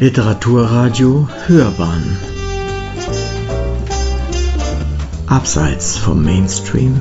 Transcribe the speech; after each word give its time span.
Literaturradio 0.00 1.28
Hörbahn 1.46 2.18
Abseits 5.28 5.96
vom 5.96 6.24
Mainstream 6.24 7.00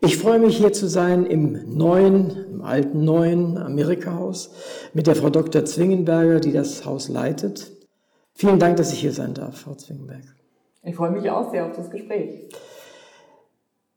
Ich 0.00 0.16
freue 0.18 0.40
mich 0.40 0.56
hier 0.56 0.72
zu 0.72 0.88
sein 0.88 1.24
im 1.24 1.76
neuen, 1.76 2.30
im 2.50 2.62
alten 2.62 3.04
neuen 3.04 3.56
Amerika-Haus 3.58 4.50
mit 4.92 5.06
der 5.06 5.14
Frau 5.14 5.30
Dr. 5.30 5.64
Zwingenberger, 5.64 6.40
die 6.40 6.52
das 6.52 6.84
Haus 6.84 7.08
leitet. 7.08 7.70
Vielen 8.34 8.58
Dank, 8.58 8.76
dass 8.76 8.92
ich 8.92 8.98
hier 8.98 9.12
sein 9.12 9.34
darf, 9.34 9.60
Frau 9.60 9.76
Zwingenberg. 9.76 10.24
Ich 10.82 10.96
freue 10.96 11.12
mich 11.12 11.30
auch 11.30 11.52
sehr 11.52 11.64
auf 11.64 11.76
das 11.76 11.90
Gespräch. 11.90 12.48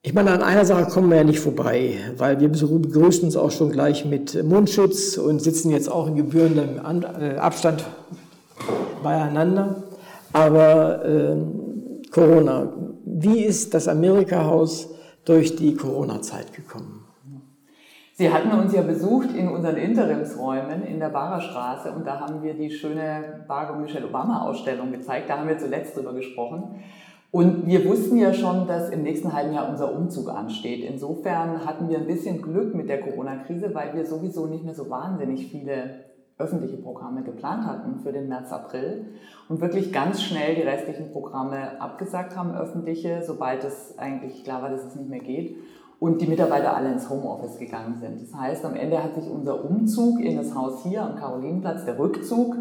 Ich 0.04 0.16
meine, 0.16 0.32
an 0.32 0.42
einer 0.42 0.66
Sache 0.66 0.90
kommen 0.90 1.12
wir 1.12 1.18
ja 1.18 1.24
nicht 1.24 1.40
vorbei, 1.40 1.94
weil 2.18 2.40
wir 2.40 2.50
begrüßen 2.50 3.24
uns 3.24 3.38
auch 3.38 3.52
schon 3.52 3.72
gleich 3.72 4.04
mit 4.04 4.44
Mundschutz 4.44 5.16
und 5.20 5.44
sitzen 5.44 5.70
jetzt 5.70 5.92
auch 5.92 6.08
in 6.08 6.16
gebührendem 6.16 6.82
äh, 7.20 7.38
Abstand 7.38 7.86
beieinander. 9.04 9.84
Aber 10.34 11.06
äh, 11.06 11.36
Corona, 12.10 12.74
wie 13.06 13.44
ist 13.44 13.76
das 13.76 13.88
Amerika-Haus 13.88 14.90
durch 15.24 15.56
die 15.56 15.76
Corona-Zeit 15.76 16.52
gekommen? 16.52 17.06
Sie 18.14 18.34
hatten 18.34 18.52
uns 18.52 18.74
ja 18.74 18.82
besucht 18.82 19.30
in 19.36 19.50
unseren 19.50 19.78
Interimsräumen 19.78 20.84
in 20.84 21.00
der 21.00 21.10
Barerstraße 21.10 21.92
und 21.92 22.08
da 22.08 22.20
haben 22.20 22.42
wir 22.42 22.56
die 22.56 22.72
schöne 22.72 23.44
Barack 23.48 23.80
Michelle 23.80 24.08
Obama 24.08 24.48
Ausstellung 24.48 24.92
gezeigt. 24.92 25.30
Da 25.30 25.38
haben 25.38 25.48
wir 25.48 25.60
zuletzt 25.60 25.96
drüber 25.96 26.14
gesprochen. 26.14 26.82
Und 27.32 27.66
wir 27.66 27.86
wussten 27.86 28.18
ja 28.18 28.34
schon, 28.34 28.68
dass 28.68 28.90
im 28.90 29.04
nächsten 29.04 29.32
halben 29.32 29.54
Jahr 29.54 29.70
unser 29.70 29.96
Umzug 29.96 30.30
ansteht. 30.30 30.84
Insofern 30.84 31.66
hatten 31.66 31.88
wir 31.88 31.98
ein 31.98 32.08
bisschen 32.08 32.42
Glück 32.42 32.76
mit 32.76 32.90
der 32.90 33.00
Corona-Krise, 33.00 33.74
weil 33.74 33.96
wir 33.96 34.06
sowieso 34.06 34.48
nicht 34.48 34.66
mehr 34.66 34.76
so 34.76 34.90
wahnsinnig 34.90 35.48
viele 35.48 36.12
öffentliche 36.38 36.78
Programme 36.78 37.24
geplant 37.24 37.66
hatten 37.66 38.00
für 38.00 38.12
den 38.12 38.28
März, 38.28 38.52
April 38.52 39.06
und 39.48 39.62
wirklich 39.62 39.94
ganz 39.94 40.22
schnell 40.22 40.56
die 40.56 40.62
restlichen 40.62 41.12
Programme 41.12 41.80
abgesagt 41.80 42.36
haben, 42.36 42.54
öffentliche, 42.54 43.22
sobald 43.26 43.64
es 43.64 43.98
eigentlich 43.98 44.44
klar 44.44 44.62
war, 44.62 44.70
dass 44.70 44.84
es 44.84 44.96
nicht 44.96 45.10
mehr 45.10 45.20
geht 45.20 45.56
und 46.00 46.20
die 46.20 46.28
Mitarbeiter 46.28 46.76
alle 46.76 46.92
ins 46.92 47.10
Homeoffice 47.10 47.60
gegangen 47.60 47.98
sind. 48.02 48.22
Das 48.24 48.34
heißt, 48.34 48.66
am 48.66 48.76
Ende 48.76 49.04
hat 49.04 49.14
sich 49.14 49.30
unser 49.30 49.64
Umzug 49.64 50.20
in 50.20 50.36
das 50.36 50.56
Haus 50.56 50.84
hier 50.84 51.04
am 51.04 51.16
Karolinenplatz, 51.16 51.86
der 51.86 52.00
Rückzug, 52.00 52.56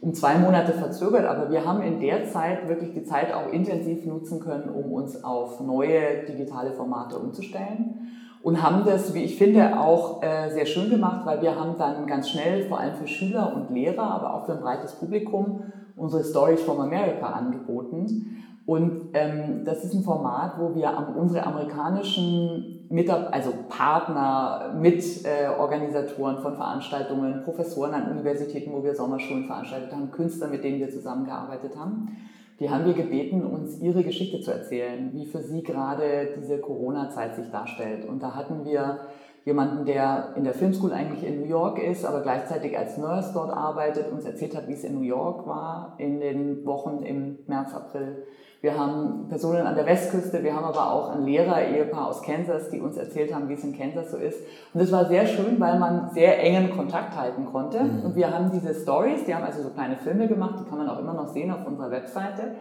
um 0.00 0.14
zwei 0.14 0.36
Monate 0.36 0.72
verzögert, 0.72 1.26
aber 1.26 1.50
wir 1.50 1.64
haben 1.66 1.82
in 1.82 2.00
der 2.00 2.26
Zeit 2.26 2.68
wirklich 2.68 2.94
die 2.94 3.04
Zeit 3.04 3.32
auch 3.34 3.52
intensiv 3.52 4.06
nutzen 4.06 4.40
können, 4.40 4.70
um 4.70 4.92
uns 4.92 5.22
auf 5.22 5.60
neue 5.60 6.24
digitale 6.26 6.72
Formate 6.72 7.18
umzustellen 7.18 8.10
und 8.42 8.62
haben 8.62 8.84
das, 8.86 9.12
wie 9.12 9.24
ich 9.24 9.36
finde, 9.36 9.78
auch 9.78 10.22
äh, 10.22 10.50
sehr 10.50 10.64
schön 10.64 10.88
gemacht, 10.88 11.26
weil 11.26 11.42
wir 11.42 11.54
haben 11.54 11.76
dann 11.76 12.06
ganz 12.06 12.30
schnell, 12.30 12.66
vor 12.68 12.80
allem 12.80 12.94
für 12.94 13.06
Schüler 13.06 13.54
und 13.54 13.74
Lehrer, 13.74 14.02
aber 14.02 14.34
auch 14.34 14.46
für 14.46 14.52
ein 14.52 14.60
breites 14.60 14.92
Publikum, 14.92 15.64
unsere 15.96 16.24
Stories 16.24 16.62
from 16.62 16.80
America 16.80 17.26
angeboten. 17.26 18.42
Und 18.64 19.10
ähm, 19.12 19.64
das 19.64 19.84
ist 19.84 19.94
ein 19.94 20.02
Format, 20.02 20.54
wo 20.58 20.74
wir 20.74 20.90
unsere 21.16 21.44
amerikanischen 21.44 22.79
Mitab 22.90 23.32
also 23.32 23.52
Partner, 23.68 24.74
Mitorganisatoren 24.76 26.38
äh, 26.38 26.40
von 26.40 26.56
Veranstaltungen, 26.56 27.42
Professoren 27.44 27.94
an 27.94 28.10
Universitäten, 28.10 28.72
wo 28.72 28.82
wir 28.82 28.96
Sommerschulen 28.96 29.44
veranstaltet 29.44 29.92
haben, 29.92 30.10
Künstler, 30.10 30.48
mit 30.48 30.64
denen 30.64 30.80
wir 30.80 30.90
zusammengearbeitet 30.90 31.76
haben, 31.76 32.16
die 32.58 32.68
haben 32.68 32.84
wir 32.84 32.94
gebeten, 32.94 33.46
uns 33.46 33.80
ihre 33.80 34.02
Geschichte 34.02 34.40
zu 34.40 34.50
erzählen, 34.50 35.10
wie 35.14 35.24
für 35.24 35.40
sie 35.40 35.62
gerade 35.62 36.30
diese 36.36 36.58
Corona-Zeit 36.58 37.36
sich 37.36 37.48
darstellt. 37.50 38.06
Und 38.08 38.24
da 38.24 38.34
hatten 38.34 38.64
wir 38.64 38.98
jemanden, 39.44 39.86
der 39.86 40.34
in 40.36 40.42
der 40.42 40.52
Filmschool 40.52 40.92
eigentlich 40.92 41.24
in 41.24 41.40
New 41.40 41.46
York 41.46 41.80
ist, 41.80 42.04
aber 42.04 42.22
gleichzeitig 42.22 42.76
als 42.76 42.98
Nurse 42.98 43.30
dort 43.32 43.52
arbeitet, 43.52 44.10
uns 44.10 44.24
erzählt 44.24 44.56
hat, 44.56 44.66
wie 44.66 44.74
es 44.74 44.82
in 44.82 44.96
New 44.96 45.06
York 45.06 45.46
war 45.46 45.94
in 45.98 46.18
den 46.18 46.66
Wochen 46.66 47.04
im 47.04 47.38
März, 47.46 47.72
April. 47.72 48.24
Wir 48.62 48.78
haben 48.78 49.26
Personen 49.30 49.66
an 49.66 49.74
der 49.74 49.86
Westküste, 49.86 50.42
wir 50.42 50.54
haben 50.54 50.64
aber 50.64 50.92
auch 50.92 51.10
ein 51.10 51.24
Lehrer-Ehepaar 51.24 52.08
aus 52.08 52.22
Kansas, 52.22 52.68
die 52.68 52.80
uns 52.80 52.98
erzählt 52.98 53.34
haben, 53.34 53.48
wie 53.48 53.54
es 53.54 53.64
in 53.64 53.76
Kansas 53.76 54.10
so 54.10 54.18
ist. 54.18 54.38
Und 54.74 54.82
das 54.82 54.92
war 54.92 55.06
sehr 55.06 55.26
schön, 55.26 55.58
weil 55.58 55.78
man 55.78 56.10
sehr 56.10 56.42
engen 56.42 56.70
Kontakt 56.76 57.16
halten 57.16 57.46
konnte. 57.46 57.82
Mhm. 57.82 58.04
Und 58.04 58.16
wir 58.16 58.30
haben 58.30 58.50
diese 58.52 58.74
Stories, 58.74 59.24
die 59.24 59.34
haben 59.34 59.44
also 59.44 59.62
so 59.62 59.70
kleine 59.70 59.96
Filme 59.96 60.28
gemacht, 60.28 60.56
die 60.60 60.68
kann 60.68 60.76
man 60.76 60.90
auch 60.90 60.98
immer 60.98 61.14
noch 61.14 61.28
sehen 61.28 61.50
auf 61.50 61.66
unserer 61.66 61.90
Webseite. 61.90 62.56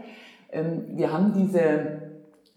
Ähm, 0.52 0.86
wir 0.94 1.12
haben 1.12 1.34
diese 1.34 2.10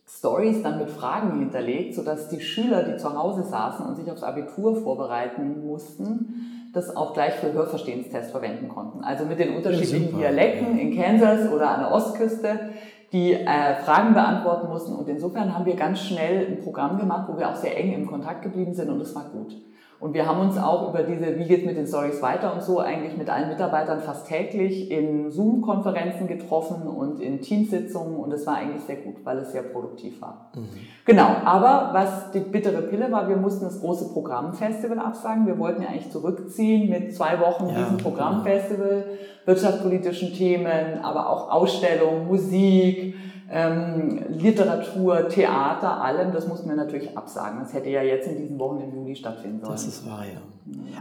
Stories 0.08 0.62
dann 0.62 0.78
mit 0.78 0.90
Fragen 0.90 1.40
hinterlegt, 1.40 1.96
sodass 1.96 2.28
die 2.28 2.40
Schüler, 2.40 2.84
die 2.84 2.96
zu 2.96 3.12
Hause 3.18 3.42
saßen 3.42 3.84
und 3.86 3.96
sich 3.96 4.08
aufs 4.08 4.22
Abitur 4.22 4.76
vorbereiten 4.76 5.66
mussten, 5.66 6.68
das 6.72 6.94
auch 6.96 7.12
gleich 7.12 7.34
für 7.34 7.52
Hörverstehenstest 7.52 8.30
verwenden 8.30 8.68
konnten. 8.68 9.04
Also 9.04 9.24
mit 9.24 9.38
den 9.38 9.56
unterschiedlichen 9.56 10.16
Dialekten 10.16 10.78
in 10.78 10.96
Kansas 10.96 11.50
oder 11.50 11.70
an 11.70 11.80
der 11.80 11.92
Ostküste 11.92 12.70
die 13.12 13.32
äh, 13.34 13.74
Fragen 13.84 14.14
beantworten 14.14 14.68
mussten. 14.68 14.94
Und 14.94 15.08
insofern 15.08 15.54
haben 15.54 15.66
wir 15.66 15.76
ganz 15.76 16.00
schnell 16.00 16.46
ein 16.46 16.60
Programm 16.62 16.98
gemacht, 16.98 17.28
wo 17.28 17.38
wir 17.38 17.48
auch 17.48 17.56
sehr 17.56 17.78
eng 17.78 17.92
im 17.92 18.06
Kontakt 18.06 18.42
geblieben 18.42 18.74
sind 18.74 18.88
und 18.90 18.98
das 18.98 19.14
war 19.14 19.24
gut. 19.30 19.54
Und 20.02 20.14
wir 20.14 20.26
haben 20.26 20.40
uns 20.40 20.58
auch 20.58 20.88
über 20.88 21.04
diese, 21.04 21.38
wie 21.38 21.44
geht 21.44 21.64
mit 21.64 21.76
den 21.76 21.86
Stories 21.86 22.20
weiter 22.22 22.52
und 22.52 22.60
so, 22.60 22.80
eigentlich 22.80 23.16
mit 23.16 23.30
allen 23.30 23.48
Mitarbeitern 23.48 24.00
fast 24.00 24.26
täglich 24.26 24.90
in 24.90 25.30
Zoom-Konferenzen 25.30 26.26
getroffen 26.26 26.88
und 26.88 27.20
in 27.20 27.40
Teamsitzungen 27.40 28.16
und 28.16 28.32
es 28.32 28.44
war 28.44 28.56
eigentlich 28.56 28.82
sehr 28.82 28.96
gut, 28.96 29.24
weil 29.24 29.38
es 29.38 29.52
sehr 29.52 29.62
produktiv 29.62 30.20
war. 30.20 30.50
Mhm. 30.56 30.68
Genau, 31.04 31.28
aber 31.44 31.90
was 31.92 32.32
die 32.32 32.40
bittere 32.40 32.82
Pille 32.82 33.12
war, 33.12 33.28
wir 33.28 33.36
mussten 33.36 33.64
das 33.64 33.80
große 33.80 34.12
Programmfestival 34.12 34.98
absagen. 34.98 35.46
Wir 35.46 35.60
wollten 35.60 35.82
ja 35.82 35.90
eigentlich 35.90 36.10
zurückziehen 36.10 36.90
mit 36.90 37.14
zwei 37.14 37.38
Wochen 37.38 37.68
ja, 37.68 37.84
diesem 37.84 37.98
Programmfestival, 37.98 39.04
wirtschaftspolitischen 39.44 40.32
Themen, 40.32 40.98
aber 41.04 41.30
auch 41.30 41.48
Ausstellungen, 41.48 42.26
Musik, 42.26 43.14
ähm, 43.50 44.24
Literatur, 44.28 45.28
Theater, 45.28 46.02
allem, 46.02 46.32
das 46.32 46.46
mussten 46.46 46.68
wir 46.68 46.76
natürlich 46.76 47.16
absagen. 47.16 47.60
Das 47.60 47.72
hätte 47.72 47.90
ja 47.90 48.02
jetzt 48.02 48.28
in 48.28 48.38
diesen 48.38 48.58
Wochen 48.58 48.80
im 48.80 48.94
Juli 48.94 49.16
stattfinden 49.16 49.60
sollen. 49.60 49.72
Das 49.72 49.86
ist 49.86 50.06
wahr, 50.06 50.24
ja. 50.24 50.40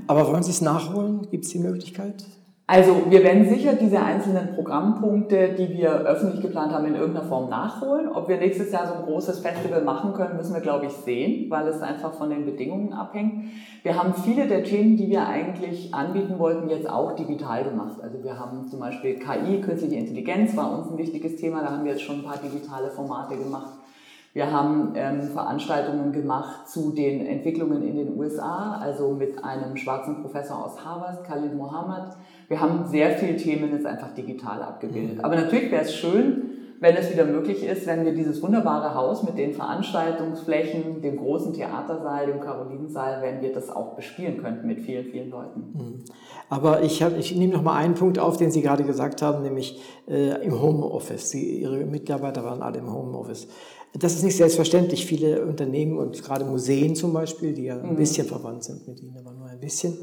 Aber 0.08 0.28
wollen 0.28 0.44
Sie 0.44 0.52
es 0.52 0.62
nachholen? 0.62 1.28
Gibt 1.30 1.46
es 1.46 1.52
die 1.52 1.60
Möglichkeit? 1.60 2.26
Also 2.72 3.02
wir 3.10 3.22
werden 3.22 3.50
sicher 3.50 3.74
diese 3.74 4.02
einzelnen 4.02 4.56
Programmpunkte, 4.56 5.56
die 5.58 5.72
wir 5.72 5.92
öffentlich 6.06 6.40
geplant 6.40 6.72
haben, 6.72 6.86
in 6.86 6.96
irgendeiner 6.96 7.28
Form 7.28 7.50
nachholen. 7.50 8.08
Ob 8.08 8.30
wir 8.30 8.38
nächstes 8.38 8.72
Jahr 8.72 8.88
so 8.88 8.94
ein 8.94 9.04
großes 9.04 9.40
Festival 9.40 9.82
machen 9.82 10.14
können, 10.14 10.38
müssen 10.38 10.54
wir, 10.54 10.62
glaube 10.62 10.86
ich, 10.86 10.94
sehen, 10.94 11.50
weil 11.50 11.68
es 11.68 11.82
einfach 11.82 12.14
von 12.14 12.30
den 12.30 12.46
Bedingungen 12.46 12.94
abhängt. 12.94 13.50
Wir 13.84 14.02
haben 14.02 14.14
viele 14.14 14.48
der 14.48 14.64
Themen, 14.64 14.96
die 14.96 15.10
wir 15.10 15.28
eigentlich 15.28 15.94
anbieten 15.94 16.40
wollten, 16.40 16.70
jetzt 16.70 16.90
auch 16.90 17.14
digital 17.14 17.66
gemacht. 17.66 18.00
Also 18.02 18.24
wir 18.24 18.40
haben 18.40 18.70
zum 18.70 18.80
Beispiel 18.80 19.16
KI, 19.16 19.60
künstliche 19.60 19.98
Intelligenz, 19.98 20.56
war 20.56 20.72
uns 20.72 20.90
ein 20.90 20.98
wichtiges 20.98 21.36
Thema. 21.36 21.64
Da 21.64 21.72
haben 21.72 21.84
wir 21.84 21.92
jetzt 21.92 22.04
schon 22.04 22.20
ein 22.20 22.24
paar 22.24 22.38
digitale 22.38 22.90
Formate 22.90 23.36
gemacht. 23.36 23.82
Wir 24.34 24.50
haben 24.50 24.94
ähm, 24.96 25.24
Veranstaltungen 25.24 26.14
gemacht 26.14 26.70
zu 26.70 26.94
den 26.94 27.26
Entwicklungen 27.26 27.84
in 27.84 27.98
den 27.98 28.18
USA, 28.18 28.78
also 28.82 29.12
mit 29.12 29.44
einem 29.44 29.76
schwarzen 29.76 30.22
Professor 30.22 30.64
aus 30.64 30.86
Harvard, 30.86 31.26
Khalid 31.26 31.54
Mohammed. 31.54 32.14
Wir 32.52 32.60
haben 32.60 32.86
sehr 32.86 33.12
viele 33.12 33.38
Themen 33.38 33.72
jetzt 33.72 33.86
einfach 33.86 34.14
digital 34.14 34.62
abgebildet. 34.62 35.20
Mhm. 35.20 35.24
Aber 35.24 35.38
natürlich 35.38 35.72
wäre 35.72 35.84
es 35.84 35.96
schön, 35.96 36.50
wenn 36.82 36.98
es 36.98 37.10
wieder 37.10 37.24
möglich 37.24 37.64
ist, 37.64 37.88
wenn 37.88 38.04
wir 38.04 38.14
dieses 38.14 38.44
wunderbare 38.44 38.94
Haus 38.94 39.24
mit 39.24 39.38
den 39.38 39.54
Veranstaltungsflächen, 39.54 41.02
dem 41.02 41.16
großen 41.16 41.54
Theatersaal, 41.54 42.26
dem 42.26 42.42
Karolinensaal, 42.42 43.22
wenn 43.22 43.42
wir 43.42 43.54
das 43.54 43.70
auch 43.70 43.96
bespielen 43.96 44.42
könnten 44.42 44.68
mit 44.68 44.82
vielen, 44.82 45.06
vielen 45.06 45.30
Leuten. 45.30 45.60
Mhm. 45.74 46.04
Aber 46.50 46.82
ich, 46.82 47.02
hab, 47.02 47.18
ich 47.18 47.34
nehme 47.34 47.54
noch 47.54 47.62
mal 47.62 47.78
einen 47.78 47.94
Punkt 47.94 48.20
auf, 48.20 48.36
den 48.36 48.52
Sie 48.52 48.62
gerade 48.62 48.84
gesagt 48.84 49.22
haben, 49.22 49.44
nämlich 49.44 49.80
äh, 50.10 50.44
im 50.44 50.62
Homeoffice. 50.62 51.30
Sie, 51.30 51.62
Ihre 51.62 51.86
Mitarbeiter 51.86 52.44
waren 52.44 52.62
alle 52.62 52.80
im 52.80 52.92
Homeoffice. 52.92 53.48
Das 54.00 54.14
ist 54.14 54.24
nicht 54.24 54.38
selbstverständlich. 54.38 55.06
Viele 55.06 55.46
Unternehmen 55.46 55.98
und 55.98 56.24
gerade 56.24 56.46
Museen 56.46 56.96
zum 56.96 57.12
Beispiel, 57.12 57.54
die 57.54 57.64
ja 57.64 57.78
ein 57.78 57.92
mhm. 57.92 57.96
bisschen 57.98 58.26
verwandt 58.26 58.64
sind 58.64 58.88
mit 58.88 59.02
Ihnen, 59.02 59.18
aber 59.18 59.34
nur 59.34 59.48
ein 59.48 59.60
bisschen, 59.60 59.98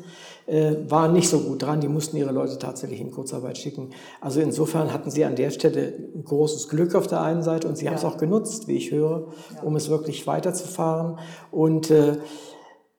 äh, 0.47 0.77
waren 0.89 1.15
nicht 1.15 1.29
so 1.29 1.41
gut 1.41 1.63
dran. 1.63 1.81
Die 1.81 1.89
mussten 1.89 2.19
ihre 2.19 2.33
Leute 2.33 2.59
tatsächlich 2.59 3.01
in 3.01 3.11
Kurzarbeit 3.11 3.57
schicken. 3.57 3.91
Also 4.21 4.41
insofern 4.41 4.93
hatten 4.93 5.11
sie 5.11 5.25
an 5.25 5.37
der 5.37 5.51
Stelle 5.51 5.95
ein 6.15 6.23
großes 6.23 6.69
Glück 6.69 6.95
auf 6.95 7.07
der 7.07 7.23
einen 7.23 7.43
Seite 7.43 7.67
und 7.67 7.79
sie 7.79 7.87
ja. 7.87 7.91
haben 7.91 7.99
es 7.99 8.05
auch 8.05 8.19
genutzt, 8.19 8.69
wie 8.69 8.77
ich 8.77 8.91
höre, 8.91 9.29
ja. 9.55 9.63
um 9.63 9.75
es 9.75 9.89
wirklich 9.89 10.27
weiterzufahren. 10.27 11.19
Und 11.51 11.91
äh, 11.91 12.19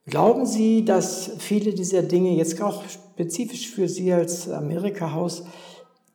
glauben 0.07 0.47
Sie, 0.47 0.85
dass 0.85 1.31
viele 1.37 1.73
dieser 1.73 2.01
Dinge 2.01 2.35
jetzt 2.35 2.59
auch 2.63 2.81
spezifisch 2.89 3.69
für 3.69 3.87
Sie 3.87 4.11
als 4.11 4.49
Amerika-Haus 4.49 5.43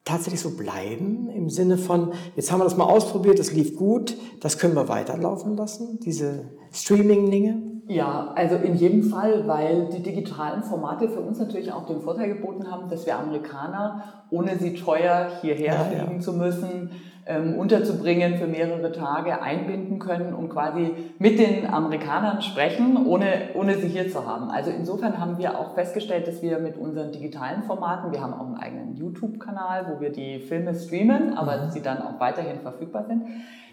tatsächlich 0.05 0.41
so 0.41 0.57
bleiben, 0.57 1.31
im 1.31 1.49
Sinne 1.49 1.79
von, 1.79 2.13
jetzt 2.37 2.53
haben 2.53 2.61
wir 2.61 2.65
das 2.65 2.77
mal 2.77 2.85
ausprobiert, 2.85 3.39
es 3.39 3.53
lief 3.53 3.77
gut, 3.77 4.17
das 4.41 4.59
können 4.59 4.75
wir 4.75 4.89
weiterlaufen 4.89 5.57
lassen, 5.57 5.99
diese 6.05 6.51
Streaming-Dinge? 6.73 7.75
Ja, 7.87 8.33
also 8.35 8.57
in 8.57 8.77
jedem 8.77 9.03
Fall, 9.03 9.47
weil 9.47 9.89
die 9.91 10.03
digitalen 10.03 10.63
Formate 10.63 11.09
für 11.09 11.21
uns 11.21 11.39
natürlich 11.39 11.71
auch 11.71 11.87
den 11.87 12.01
Vorteil 12.01 12.35
geboten 12.35 12.71
haben, 12.71 12.89
dass 12.89 13.05
wir 13.05 13.19
Amerikaner, 13.19 14.25
ohne 14.31 14.59
sie 14.59 14.75
teuer 14.75 15.31
hierher 15.43 15.75
ja, 15.75 15.85
fliegen 15.85 16.17
ja. 16.17 16.21
zu 16.21 16.33
müssen, 16.33 16.91
ähm, 17.27 17.55
unterzubringen 17.55 18.37
für 18.37 18.47
mehrere 18.47 18.93
Tage 18.93 19.41
einbinden 19.41 19.99
können 19.99 20.35
und 20.35 20.51
quasi 20.51 20.93
mit 21.19 21.39
den 21.39 21.67
Amerikanern 21.67 22.43
sprechen, 22.43 23.07
ohne, 23.07 23.51
ohne 23.55 23.77
sie 23.77 23.89
hier 23.89 24.11
zu 24.11 24.27
haben. 24.27 24.51
Also 24.51 24.71
insofern 24.71 25.19
haben 25.19 25.39
wir 25.39 25.59
auch 25.59 25.75
festgestellt, 25.75 26.29
dass 26.29 26.43
wir 26.43 26.59
mit 26.59 26.77
unseren 26.77 27.13
digitalen 27.13 27.63
Formaten, 27.63 28.13
wir 28.13 28.21
haben 28.21 28.35
auch 28.35 28.47
einen 28.47 28.57
eigenen 28.57 28.97
YouTube-Kanal, 28.97 29.87
wo 29.91 30.01
wir 30.01 30.11
die 30.11 30.41
Filme 30.41 30.75
streamen, 30.75 31.37
aber 31.37 31.65
mhm. 31.65 31.71
sie 31.71 31.81
dann 31.81 32.03
auch 32.03 32.21
weiterhin 32.21 32.61
verfügbar 32.61 33.07
sind, 33.07 33.23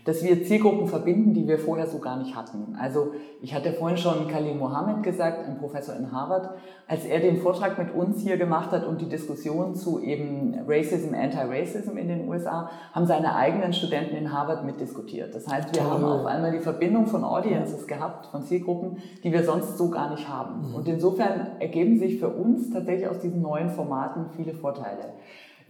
dass 0.05 0.23
wir 0.23 0.43
Zielgruppen 0.43 0.87
verbinden, 0.87 1.33
die 1.33 1.47
wir 1.47 1.59
vorher 1.59 1.87
so 1.87 1.99
gar 1.99 2.17
nicht 2.17 2.35
hatten. 2.35 2.75
Also 2.79 3.11
ich 3.41 3.53
hatte 3.53 3.73
vorhin 3.73 3.97
schon 3.97 4.27
Khalil 4.27 4.55
Mohammed 4.55 5.03
gesagt, 5.03 5.47
ein 5.47 5.57
Professor 5.57 5.95
in 5.95 6.11
Harvard, 6.11 6.49
als 6.87 7.05
er 7.05 7.19
den 7.19 7.37
Vortrag 7.37 7.77
mit 7.77 7.93
uns 7.93 8.21
hier 8.21 8.37
gemacht 8.37 8.71
hat 8.71 8.85
und 8.85 9.01
die 9.01 9.09
Diskussion 9.09 9.75
zu 9.75 9.99
eben 10.01 10.55
Racism, 10.67 11.13
Anti-Racism 11.13 11.97
in 11.97 12.07
den 12.07 12.27
USA, 12.27 12.69
haben 12.93 13.05
seine 13.05 13.35
eigenen 13.35 13.73
Studenten 13.73 14.15
in 14.15 14.31
Harvard 14.31 14.65
mitdiskutiert. 14.65 15.33
Das 15.35 15.47
heißt, 15.47 15.75
wir 15.75 15.81
Toll. 15.81 15.91
haben 15.91 16.03
auf 16.03 16.25
einmal 16.25 16.51
die 16.51 16.59
Verbindung 16.59 17.05
von 17.05 17.23
Audiences 17.23 17.87
gehabt, 17.87 18.27
von 18.27 18.43
Zielgruppen, 18.43 18.97
die 19.23 19.31
wir 19.31 19.43
sonst 19.43 19.77
so 19.77 19.89
gar 19.89 20.09
nicht 20.11 20.27
haben. 20.27 20.69
Mhm. 20.69 20.75
Und 20.75 20.87
insofern 20.87 21.59
ergeben 21.59 21.99
sich 21.99 22.19
für 22.19 22.29
uns 22.29 22.69
tatsächlich 22.71 23.07
aus 23.07 23.19
diesen 23.19 23.41
neuen 23.41 23.69
Formaten 23.69 24.25
viele 24.35 24.53
Vorteile. 24.53 25.13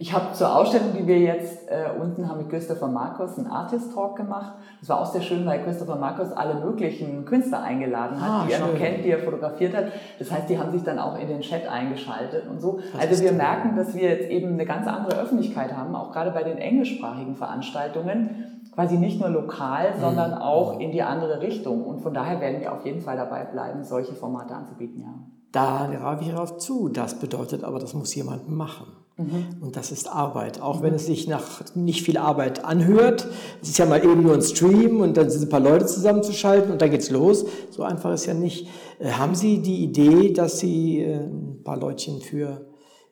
Ich 0.02 0.12
habe 0.12 0.32
zur 0.32 0.52
Ausstellung, 0.56 0.88
die 0.98 1.06
wir 1.06 1.20
jetzt 1.20 1.68
äh, 1.68 1.84
unten 1.96 2.28
haben 2.28 2.38
mit 2.38 2.50
Christopher 2.50 2.88
Markus 2.88 3.38
einen 3.38 3.46
Artist 3.46 3.94
Talk 3.94 4.16
gemacht. 4.16 4.54
Das 4.80 4.88
war 4.88 5.00
auch 5.00 5.06
sehr 5.06 5.20
schön, 5.22 5.46
weil 5.46 5.62
Christopher 5.62 5.94
Markus 5.94 6.32
alle 6.32 6.54
möglichen 6.54 7.24
Künstler 7.24 7.62
eingeladen 7.62 8.20
hat, 8.20 8.28
ah, 8.28 8.44
die 8.44 8.52
schön. 8.52 8.62
er 8.62 8.66
noch 8.66 8.74
kennt, 8.76 9.04
die 9.04 9.10
er 9.10 9.20
fotografiert 9.20 9.76
hat. 9.76 9.92
Das 10.18 10.32
heißt, 10.32 10.50
die 10.50 10.58
haben 10.58 10.72
sich 10.72 10.82
dann 10.82 10.98
auch 10.98 11.16
in 11.16 11.28
den 11.28 11.40
Chat 11.40 11.68
eingeschaltet 11.68 12.48
und 12.50 12.60
so. 12.60 12.80
Das 12.92 13.00
also 13.00 13.22
wir 13.22 13.30
merken, 13.30 13.76
dass 13.76 13.94
wir 13.94 14.08
jetzt 14.08 14.28
eben 14.28 14.54
eine 14.54 14.66
ganz 14.66 14.88
andere 14.88 15.20
Öffentlichkeit 15.20 15.76
haben, 15.76 15.94
auch 15.94 16.10
gerade 16.10 16.32
bei 16.32 16.42
den 16.42 16.58
englischsprachigen 16.58 17.36
Veranstaltungen 17.36 18.60
quasi 18.74 18.96
nicht 18.96 19.20
nur 19.20 19.28
lokal, 19.28 19.94
mhm. 19.94 20.00
sondern 20.00 20.34
auch 20.34 20.80
in 20.80 20.90
die 20.90 21.04
andere 21.04 21.40
Richtung. 21.40 21.84
Und 21.84 22.00
von 22.00 22.12
daher 22.12 22.40
werden 22.40 22.60
wir 22.60 22.72
auf 22.72 22.84
jeden 22.84 23.02
Fall 23.02 23.16
dabei 23.16 23.44
bleiben, 23.44 23.84
solche 23.84 24.14
Formate 24.14 24.52
anzubieten, 24.52 25.00
ja. 25.00 25.14
Da 25.52 25.88
greife 25.94 26.24
ich 26.24 26.30
darauf 26.30 26.58
zu. 26.58 26.88
Das 26.88 27.20
bedeutet 27.20 27.62
aber, 27.62 27.78
das 27.78 27.94
muss 27.94 28.12
jemand 28.16 28.50
machen. 28.50 29.01
Mhm. 29.16 29.56
Und 29.60 29.76
das 29.76 29.92
ist 29.92 30.10
Arbeit, 30.10 30.60
auch 30.60 30.80
mhm. 30.80 30.84
wenn 30.84 30.94
es 30.94 31.06
sich 31.06 31.28
nach 31.28 31.62
nicht 31.74 32.02
viel 32.02 32.16
Arbeit 32.16 32.64
anhört. 32.64 33.28
Es 33.60 33.68
ist 33.68 33.78
ja 33.78 33.86
mal 33.86 34.02
eben 34.02 34.22
nur 34.22 34.34
ein 34.34 34.42
Stream 34.42 35.00
und 35.00 35.16
dann 35.16 35.30
sind 35.30 35.42
ein 35.42 35.48
paar 35.48 35.60
Leute 35.60 35.86
zusammenzuschalten 35.86 36.72
und 36.72 36.80
dann 36.80 36.90
geht's 36.90 37.10
los. 37.10 37.44
So 37.70 37.82
einfach 37.82 38.12
ist 38.12 38.26
ja 38.26 38.34
nicht. 38.34 38.68
Äh, 38.98 39.10
haben 39.10 39.34
Sie 39.34 39.60
die 39.60 39.82
Idee, 39.84 40.32
dass 40.32 40.58
Sie 40.58 41.00
äh, 41.00 41.16
ein 41.16 41.62
paar 41.62 41.76
Leutchen 41.76 42.20
für 42.20 42.66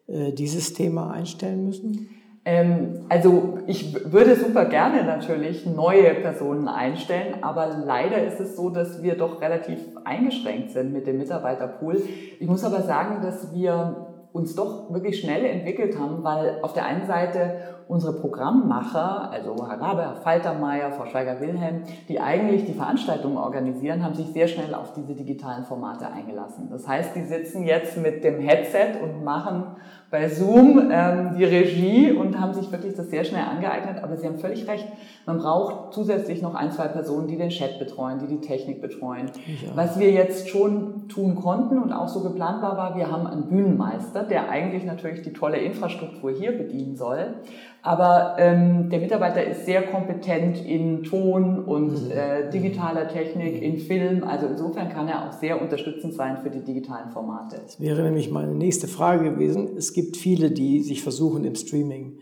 äh, 0.07 0.33
dieses 0.33 0.73
Thema 0.73 1.11
einstellen 1.11 1.65
müssen? 1.65 2.09
Ähm, 2.45 3.05
also 3.11 3.59
ich 3.67 4.11
würde 4.11 4.35
super 4.35 4.65
gerne 4.65 5.05
natürlich 5.05 5.67
neue 5.67 6.15
Personen 6.15 6.69
einstellen, 6.69 7.43
aber 7.43 7.67
leider 7.85 8.25
ist 8.25 8.41
es 8.41 8.57
so, 8.57 8.71
dass 8.71 9.03
wir 9.03 9.17
doch 9.17 9.43
relativ 9.43 9.79
eingeschränkt 10.05 10.71
sind 10.71 10.93
mit 10.93 11.07
dem 11.07 11.19
Mitarbeiterpool. 11.19 12.03
Ich 12.39 12.49
muss 12.49 12.65
aber 12.65 12.81
sagen, 12.83 13.21
dass 13.23 13.55
wir 13.55 14.10
uns 14.33 14.55
doch 14.55 14.93
wirklich 14.93 15.21
schnell 15.21 15.45
entwickelt 15.45 15.99
haben, 15.99 16.23
weil 16.23 16.61
auf 16.63 16.73
der 16.73 16.85
einen 16.85 17.07
Seite 17.07 17.81
unsere 17.89 18.13
Programmmacher, 18.13 19.31
also 19.33 19.57
Herr 19.69 19.81
Rabe, 19.81 20.03
Herr 20.03 20.15
Faltermeier, 20.15 20.93
Frau 20.93 21.07
Schweiger-Wilhelm, 21.07 21.83
die 22.09 22.21
eigentlich 22.21 22.65
die 22.65 22.73
Veranstaltungen 22.73 23.37
organisieren, 23.37 24.05
haben 24.05 24.15
sich 24.15 24.29
sehr 24.29 24.47
schnell 24.47 24.75
auf 24.75 24.93
diese 24.93 25.15
digitalen 25.15 25.65
Formate 25.65 26.07
eingelassen. 26.07 26.69
Das 26.71 26.87
heißt, 26.87 27.17
die 27.17 27.25
sitzen 27.25 27.65
jetzt 27.65 27.97
mit 27.97 28.23
dem 28.23 28.39
Headset 28.39 29.01
und 29.03 29.25
machen 29.25 29.65
bei 30.11 30.29
Zoom 30.29 30.91
ähm, 30.91 31.37
die 31.39 31.45
Regie 31.45 32.11
und 32.11 32.39
haben 32.41 32.53
sich 32.53 32.71
wirklich 32.73 32.95
das 32.95 33.11
sehr 33.11 33.25
schnell 33.25 33.45
angeeignet. 33.45 34.03
Aber 34.03 34.17
Sie 34.17 34.27
haben 34.27 34.39
völlig 34.39 34.67
recht, 34.67 34.87
man 35.25 35.39
braucht 35.39 35.95
zusätzlich 35.95 36.43
noch 36.43 36.55
ein, 36.55 36.73
zwei 36.73 36.89
Personen, 36.89 37.29
die 37.29 37.37
den 37.37 37.51
Chat 37.51 37.79
betreuen, 37.79 38.19
die 38.19 38.27
die 38.27 38.41
Technik 38.41 38.81
betreuen. 38.81 39.31
Ja. 39.47 39.71
Was 39.77 40.01
wir 40.01 40.11
jetzt 40.11 40.49
schon 40.49 41.09
tun 41.09 41.37
konnten 41.37 41.79
und 41.79 41.93
auch 41.93 42.09
so 42.09 42.23
geplant 42.23 42.61
war, 42.61 42.77
war, 42.77 42.97
wir 42.97 43.11
haben 43.11 43.27
einen 43.27 43.45
Bühnenmeister, 43.45 44.25
der 44.25 44.51
eigentlich 44.51 44.85
natürlich 44.85 45.23
die 45.23 45.33
tolle 45.33 45.59
Infrastruktur 45.59 46.33
hier 46.33 46.59
bedienen 46.59 46.97
soll. 46.97 47.35
Aber 47.83 48.37
ähm, 48.39 48.91
der 48.91 49.01
Mitarbeiter 49.01 49.43
ist 49.43 49.65
sehr 49.65 49.83
kompetent 49.83 50.63
in 50.65 51.03
Ton 51.03 51.65
und 51.65 52.07
mhm. 52.07 52.11
äh, 52.11 52.51
digitaler 52.51 53.09
Technik, 53.09 53.63
in 53.63 53.79
Film. 53.79 54.23
Also 54.25 54.47
insofern 54.47 54.91
kann 54.91 55.09
er 55.09 55.29
auch 55.29 55.33
sehr 55.33 55.61
unterstützend 55.61 56.15
sein 56.15 56.39
für 56.43 56.51
die 56.51 56.63
digitalen 56.63 57.11
Formate. 57.11 57.61
Das 57.65 57.81
wäre 57.81 58.03
nämlich 58.03 58.31
meine 58.31 58.53
nächste 58.53 58.87
Frage 58.87 59.33
gewesen. 59.33 59.77
Es 59.77 59.95
gibt 59.95 60.17
viele, 60.17 60.51
die 60.51 60.81
sich 60.81 61.03
versuchen 61.03 61.45
im 61.45 61.55
Streaming 61.55 62.19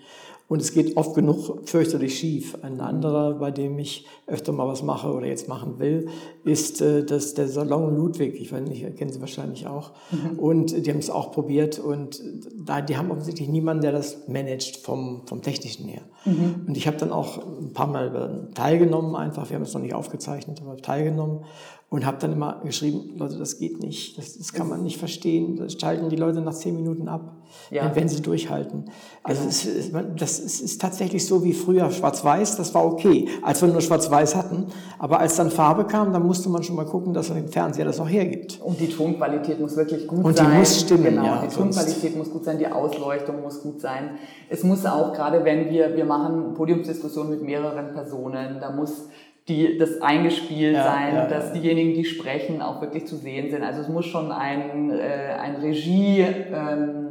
und 0.48 0.62
es 0.62 0.72
geht 0.72 0.96
oft 0.96 1.14
genug 1.14 1.68
fürchterlich 1.68 2.18
schief. 2.18 2.56
Ein 2.62 2.80
anderer, 2.80 3.34
bei 3.34 3.50
dem 3.50 3.78
ich 3.78 4.06
öfter 4.26 4.52
mal 4.52 4.66
was 4.66 4.82
mache 4.82 5.12
oder 5.12 5.26
jetzt 5.26 5.46
machen 5.46 5.78
will, 5.78 6.08
ist 6.42 6.80
äh, 6.80 7.04
das, 7.04 7.34
der 7.34 7.48
Salon 7.48 7.94
Ludwig. 7.94 8.40
Ich 8.40 8.50
weiß 8.50 8.66
nicht, 8.66 8.96
kennen 8.96 9.12
Sie 9.12 9.20
wahrscheinlich 9.20 9.66
auch. 9.66 9.92
Mhm. 10.10 10.38
Und 10.38 10.86
die 10.86 10.90
haben 10.90 10.98
es 10.98 11.10
auch 11.10 11.32
probiert. 11.32 11.78
Und 11.78 12.22
da, 12.64 12.80
die 12.80 12.96
haben 12.96 13.10
offensichtlich 13.10 13.48
niemanden, 13.48 13.82
der 13.82 13.92
das 13.92 14.26
managt 14.26 14.78
vom, 14.78 15.22
vom 15.26 15.42
Technischen 15.42 15.86
her. 15.86 16.02
Mhm. 16.24 16.64
Und 16.66 16.76
ich 16.78 16.86
habe 16.86 16.96
dann 16.96 17.12
auch 17.12 17.38
ein 17.38 17.74
paar 17.74 17.86
Mal 17.86 18.48
teilgenommen 18.54 19.16
einfach. 19.16 19.50
Wir 19.50 19.56
haben 19.56 19.64
es 19.64 19.74
noch 19.74 19.82
nicht 19.82 19.94
aufgezeichnet, 19.94 20.62
aber 20.62 20.78
teilgenommen 20.78 21.44
und 21.90 22.04
habe 22.04 22.18
dann 22.18 22.32
immer 22.32 22.60
geschrieben, 22.64 23.16
Leute, 23.16 23.38
das 23.38 23.58
geht 23.58 23.80
nicht, 23.80 24.18
das, 24.18 24.36
das 24.36 24.52
kann 24.52 24.68
man 24.68 24.82
nicht 24.82 24.98
verstehen, 24.98 25.56
das 25.56 25.74
schalten 25.80 26.10
die 26.10 26.16
Leute 26.16 26.42
nach 26.42 26.52
zehn 26.52 26.74
Minuten 26.74 27.08
ab, 27.08 27.36
ja. 27.70 27.94
wenn 27.94 28.08
sie 28.08 28.20
durchhalten. 28.20 28.90
Also 29.22 29.40
genau. 29.40 29.50
es, 29.50 29.64
ist, 29.64 29.92
das 30.38 30.54
ist, 30.54 30.60
ist, 30.60 30.80
tatsächlich 30.80 31.26
so 31.26 31.44
wie 31.44 31.52
früher 31.52 31.90
Schwarz-Weiß, 31.90 32.56
das 32.56 32.74
war 32.74 32.84
okay, 32.84 33.28
als 33.42 33.62
wir 33.62 33.68
nur 33.68 33.80
Schwarz-Weiß 33.80 34.34
hatten, 34.34 34.66
aber 34.98 35.20
als 35.20 35.36
dann 35.36 35.50
Farbe 35.50 35.84
kam, 35.84 36.12
dann 36.12 36.26
musste 36.26 36.48
man 36.48 36.62
schon 36.62 36.76
mal 36.76 36.86
gucken, 36.86 37.12
dass 37.12 37.28
man 37.28 37.38
den 37.38 37.48
Fernseher 37.48 37.84
das 37.84 38.00
auch 38.00 38.08
hergibt. 38.08 38.60
Und 38.62 38.80
die 38.80 38.88
Tonqualität 38.88 39.60
muss 39.60 39.76
wirklich 39.76 40.06
gut 40.06 40.24
Und 40.24 40.36
sein. 40.36 40.46
Und 40.46 40.52
die 40.52 40.58
muss 40.58 40.80
stimmen, 40.80 41.04
genau, 41.04 41.24
ja. 41.24 41.42
Die 41.46 41.54
Tonqualität 41.54 42.16
muss 42.16 42.30
gut 42.30 42.44
sein, 42.44 42.58
die 42.58 42.66
Ausleuchtung 42.66 43.42
muss 43.42 43.62
gut 43.62 43.80
sein. 43.80 44.18
Es 44.48 44.62
muss 44.64 44.86
auch, 44.86 45.12
gerade 45.12 45.44
wenn 45.44 45.70
wir, 45.70 45.96
wir 45.96 46.04
machen 46.04 46.54
Podiumsdiskussionen 46.54 47.30
mit 47.30 47.42
mehreren 47.42 47.92
Personen, 47.92 48.58
da 48.60 48.70
muss 48.70 49.08
die, 49.48 49.78
das 49.78 50.00
eingespielt 50.02 50.74
ja, 50.74 50.84
sein, 50.84 51.14
ja, 51.14 51.26
dass 51.26 51.52
diejenigen, 51.52 51.94
die 51.94 52.04
sprechen, 52.04 52.60
auch 52.60 52.80
wirklich 52.82 53.06
zu 53.06 53.16
sehen 53.16 53.50
sind. 53.50 53.62
Also 53.62 53.80
es 53.80 53.88
muss 53.88 54.04
schon 54.06 54.30
ein, 54.30 54.90
äh, 54.90 55.34
ein 55.40 55.56
Regie, 55.56 56.20
ähm, 56.20 57.07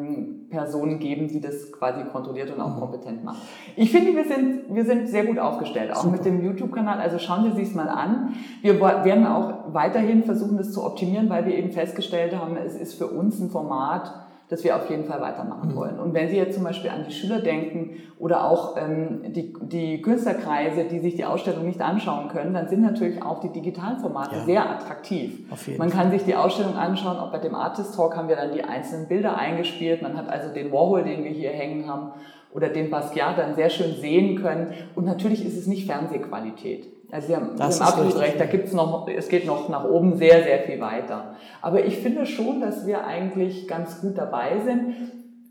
Person 0.49 0.99
geben, 0.99 1.27
die 1.27 1.41
das 1.41 1.71
quasi 1.71 2.03
kontrolliert 2.05 2.53
und 2.53 2.61
auch 2.61 2.75
mhm. 2.75 2.79
kompetent 2.79 3.23
macht. 3.23 3.41
Ich 3.75 3.91
finde, 3.91 4.15
wir 4.15 4.25
sind, 4.25 4.73
wir 4.73 4.85
sind 4.85 5.07
sehr 5.07 5.25
gut 5.25 5.39
aufgestellt, 5.39 5.91
auch 5.91 6.03
Super. 6.03 6.17
mit 6.17 6.25
dem 6.25 6.43
YouTube-Kanal. 6.43 6.99
Also 6.99 7.19
schauen 7.19 7.51
Sie 7.51 7.65
sich 7.65 7.75
mal 7.75 7.89
an. 7.89 8.33
Wir 8.61 8.79
werden 8.79 9.25
auch 9.25 9.73
weiterhin 9.73 10.23
versuchen, 10.23 10.57
das 10.57 10.71
zu 10.71 10.85
optimieren, 10.85 11.29
weil 11.29 11.45
wir 11.45 11.55
eben 11.55 11.71
festgestellt 11.71 12.35
haben, 12.37 12.55
es 12.55 12.75
ist 12.75 12.93
für 12.93 13.07
uns 13.07 13.39
ein 13.39 13.49
Format, 13.49 14.26
das 14.49 14.63
wir 14.63 14.75
auf 14.75 14.89
jeden 14.89 15.05
Fall 15.05 15.19
weitermachen 15.19 15.71
mhm. 15.71 15.75
wollen. 15.75 15.99
Und 15.99 16.13
wenn 16.13 16.29
Sie 16.29 16.37
jetzt 16.37 16.55
zum 16.55 16.63
Beispiel 16.63 16.89
an 16.89 17.03
die 17.05 17.13
Schüler 17.13 17.39
denken 17.39 17.97
oder 18.17 18.49
auch 18.49 18.77
ähm, 18.77 19.33
die, 19.33 19.53
die 19.61 20.01
Künstlerkreise, 20.01 20.85
die 20.85 20.99
sich 20.99 21.15
die 21.15 21.25
Ausstellung 21.25 21.65
nicht 21.65 21.81
anschauen 21.81 22.29
können, 22.29 22.53
dann 22.53 22.67
sind 22.67 22.81
natürlich 22.81 23.21
auch 23.21 23.41
die 23.41 23.49
Digitalformate 23.49 24.35
ja. 24.35 24.45
sehr 24.45 24.69
attraktiv. 24.69 25.49
Man 25.77 25.89
kann 25.89 26.11
sich 26.11 26.23
die 26.23 26.35
Ausstellung 26.35 26.75
anschauen, 26.75 27.17
auch 27.17 27.31
bei 27.31 27.39
dem 27.39 27.55
Artist 27.55 27.95
Talk 27.95 28.15
haben 28.15 28.29
wir 28.29 28.37
dann 28.37 28.53
die 28.53 28.63
einzelnen 28.63 29.07
Bilder 29.07 29.37
eingespielt. 29.37 30.01
Man 30.01 30.15
hat 30.15 30.29
also 30.29 30.53
den 30.53 30.71
Warhol, 30.71 31.03
den 31.03 31.23
wir 31.23 31.31
hier 31.31 31.51
hängen 31.51 31.89
haben, 31.89 32.11
oder 32.53 32.69
den 32.69 32.89
Basquiat 32.89 33.37
dann 33.37 33.55
sehr 33.55 33.69
schön 33.69 33.95
sehen 33.95 34.41
können. 34.41 34.73
Und 34.95 35.05
natürlich 35.05 35.45
ist 35.45 35.57
es 35.57 35.67
nicht 35.67 35.85
Fernsehqualität. 35.85 36.87
Also 37.09 37.27
Sie 37.27 37.35
haben, 37.35 37.55
Sie 37.55 37.63
haben 37.63 37.81
absolut 37.81 38.07
richtig. 38.07 38.21
recht, 38.21 38.39
da 38.39 38.45
gibt's 38.45 38.73
noch, 38.73 39.07
es 39.07 39.29
geht 39.29 39.45
noch 39.45 39.69
nach 39.69 39.85
oben 39.85 40.17
sehr, 40.17 40.43
sehr 40.43 40.59
viel 40.59 40.79
weiter. 40.81 41.35
Aber 41.61 41.85
ich 41.85 41.97
finde 41.97 42.25
schon, 42.25 42.59
dass 42.59 42.85
wir 42.85 43.05
eigentlich 43.05 43.67
ganz 43.67 44.01
gut 44.01 44.17
dabei 44.17 44.59
sind. 44.65 44.93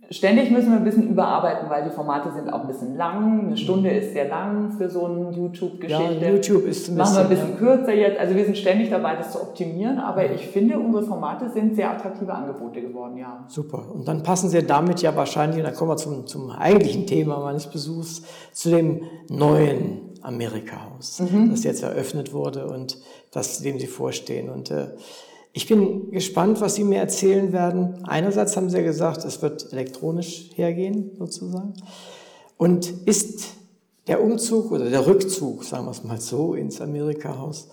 Ständig 0.08 0.52
müssen 0.52 0.70
wir 0.70 0.76
ein 0.76 0.84
bisschen 0.84 1.08
überarbeiten, 1.08 1.68
weil 1.68 1.82
die 1.82 1.90
Formate 1.90 2.30
sind 2.30 2.48
auch 2.52 2.60
ein 2.60 2.68
bisschen 2.68 2.96
lang. 2.96 3.46
Eine 3.46 3.56
Stunde 3.56 3.90
ist 3.90 4.12
sehr 4.12 4.28
lang 4.28 4.70
für 4.70 4.88
so 4.88 5.06
eine 5.06 5.32
YouTube-Geschichte. 5.32 6.24
Ja, 6.24 6.30
YouTube 6.30 6.64
ist 6.64 6.88
ein 6.88 6.96
bisschen, 6.96 6.96
Machen 6.96 7.14
wir 7.16 7.22
ein 7.22 7.28
bisschen 7.28 7.50
ja. 7.50 7.56
kürzer 7.56 7.94
jetzt. 7.94 8.20
Also 8.20 8.36
wir 8.36 8.44
sind 8.44 8.56
ständig 8.56 8.90
dabei, 8.90 9.16
das 9.16 9.32
zu 9.32 9.40
optimieren. 9.40 9.98
Aber 9.98 10.30
ich 10.30 10.46
finde, 10.46 10.78
unsere 10.78 11.02
Formate 11.04 11.50
sind 11.50 11.74
sehr 11.74 11.90
attraktive 11.90 12.32
Angebote 12.32 12.82
geworden, 12.82 13.16
ja. 13.16 13.44
Super. 13.48 13.82
Und 13.92 14.06
dann 14.06 14.22
passen 14.22 14.48
Sie 14.48 14.64
damit 14.64 15.02
ja 15.02 15.16
wahrscheinlich, 15.16 15.58
und 15.58 15.64
dann 15.64 15.74
kommen 15.74 15.90
wir 15.90 15.96
zum, 15.96 16.24
zum 16.26 16.50
eigentlichen 16.50 17.06
Thema 17.08 17.40
meines 17.40 17.66
Besuchs, 17.66 18.22
zu 18.52 18.70
dem 18.70 19.02
neuen 19.28 20.14
Amerika-Haus, 20.26 21.20
mhm. 21.20 21.50
das 21.50 21.62
jetzt 21.64 21.82
eröffnet 21.82 22.32
wurde 22.32 22.66
und 22.66 22.98
das, 23.30 23.60
dem 23.62 23.78
Sie 23.78 23.86
vorstehen. 23.86 24.50
Und 24.50 24.70
äh, 24.70 24.88
ich 25.52 25.66
bin 25.66 26.10
gespannt, 26.10 26.60
was 26.60 26.74
Sie 26.74 26.84
mir 26.84 26.98
erzählen 26.98 27.52
werden. 27.52 28.04
Einerseits 28.04 28.56
haben 28.56 28.68
Sie 28.68 28.76
ja 28.76 28.82
gesagt, 28.82 29.24
es 29.24 29.40
wird 29.40 29.72
elektronisch 29.72 30.50
hergehen, 30.54 31.12
sozusagen. 31.16 31.74
Und 32.58 32.90
ist 33.06 33.54
der 34.06 34.22
Umzug 34.22 34.72
oder 34.72 34.90
der 34.90 35.06
Rückzug, 35.06 35.64
sagen 35.64 35.86
wir 35.86 35.92
es 35.92 36.04
mal 36.04 36.20
so, 36.20 36.54
ins 36.54 36.80
Amerika-Haus 36.80 37.68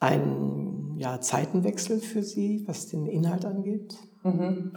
ein 0.00 0.94
ja, 0.96 1.20
Zeitenwechsel 1.20 2.00
für 2.00 2.22
Sie, 2.22 2.64
was 2.66 2.86
den 2.86 3.06
Inhalt 3.06 3.44
angeht? 3.44 3.96
Mhm. 4.22 4.72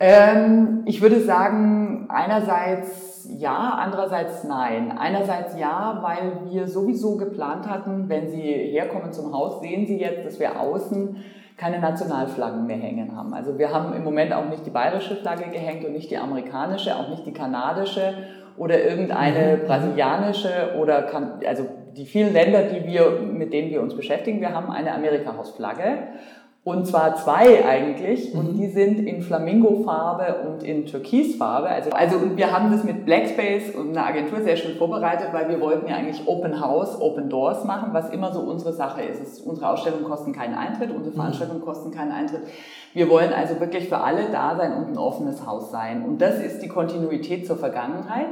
Ähm, 0.00 0.82
ich 0.86 1.00
würde 1.00 1.20
sagen, 1.20 2.06
einerseits 2.08 3.14
ja, 3.38 3.78
andererseits 3.78 4.44
nein. 4.44 4.96
Einerseits 4.96 5.58
ja, 5.58 5.98
weil 6.02 6.50
wir 6.50 6.68
sowieso 6.68 7.16
geplant 7.16 7.68
hatten, 7.68 8.08
wenn 8.08 8.28
Sie 8.28 8.42
herkommen 8.42 9.12
zum 9.12 9.32
Haus, 9.32 9.60
sehen 9.60 9.86
Sie 9.86 9.98
jetzt, 9.98 10.24
dass 10.26 10.38
wir 10.38 10.60
außen 10.60 11.16
keine 11.56 11.78
Nationalflaggen 11.78 12.66
mehr 12.66 12.76
hängen 12.76 13.16
haben. 13.16 13.32
Also 13.32 13.58
wir 13.58 13.72
haben 13.72 13.94
im 13.94 14.02
Moment 14.02 14.32
auch 14.32 14.48
nicht 14.48 14.66
die 14.66 14.70
bayerische 14.70 15.16
Flagge 15.16 15.50
gehängt 15.50 15.84
und 15.84 15.92
nicht 15.92 16.10
die 16.10 16.18
amerikanische, 16.18 16.96
auch 16.96 17.08
nicht 17.08 17.24
die 17.26 17.32
kanadische 17.32 18.14
oder 18.56 18.82
irgendeine 18.82 19.58
mhm. 19.58 19.66
brasilianische 19.66 20.74
oder 20.78 21.06
also 21.46 21.66
die 21.96 22.06
vielen 22.06 22.32
Länder, 22.32 22.64
die 22.64 22.84
wir, 22.84 23.20
mit 23.20 23.52
denen 23.52 23.70
wir 23.70 23.80
uns 23.80 23.96
beschäftigen, 23.96 24.40
wir 24.40 24.52
haben 24.52 24.70
eine 24.70 24.92
Amerika-Hausflagge 24.94 25.98
und 26.64 26.86
zwar 26.86 27.14
zwei 27.16 27.62
eigentlich. 27.66 28.32
Mhm. 28.32 28.40
Und 28.40 28.54
die 28.54 28.68
sind 28.68 28.98
in 29.00 29.20
Flamingo-Farbe 29.20 30.48
und 30.48 30.62
in 30.62 30.86
Türkisfarbe. 30.86 31.68
Also, 31.68 31.90
also 31.90 32.16
und 32.16 32.38
wir 32.38 32.52
haben 32.52 32.72
das 32.72 32.84
mit 32.84 33.04
Blackspace 33.04 33.74
und 33.74 33.90
einer 33.90 34.06
Agentur 34.06 34.40
sehr 34.40 34.56
schön 34.56 34.76
vorbereitet, 34.76 35.28
weil 35.32 35.50
wir 35.50 35.60
wollten 35.60 35.86
ja 35.86 35.96
eigentlich 35.96 36.26
Open 36.26 36.58
House, 36.60 36.98
Open 36.98 37.28
Doors 37.28 37.64
machen, 37.64 37.90
was 37.92 38.08
immer 38.08 38.32
so 38.32 38.40
unsere 38.40 38.72
Sache 38.72 39.02
ist. 39.02 39.20
Es, 39.20 39.40
unsere 39.40 39.68
Ausstellungen 39.68 40.04
kosten 40.04 40.32
keinen 40.32 40.54
Eintritt, 40.54 40.90
unsere 40.90 41.10
mhm. 41.10 41.20
Veranstaltungen 41.20 41.60
kosten 41.60 41.90
keinen 41.90 42.12
Eintritt. 42.12 42.40
Wir 42.94 43.10
wollen 43.10 43.32
also 43.32 43.58
wirklich 43.58 43.88
für 43.88 43.98
alle 43.98 44.30
da 44.30 44.54
sein 44.56 44.72
und 44.72 44.88
ein 44.88 44.98
offenes 44.98 45.44
Haus 45.44 45.72
sein. 45.72 46.04
Und 46.04 46.22
das 46.22 46.38
ist 46.38 46.60
die 46.60 46.68
Kontinuität 46.68 47.44
zur 47.44 47.56
Vergangenheit. 47.56 48.28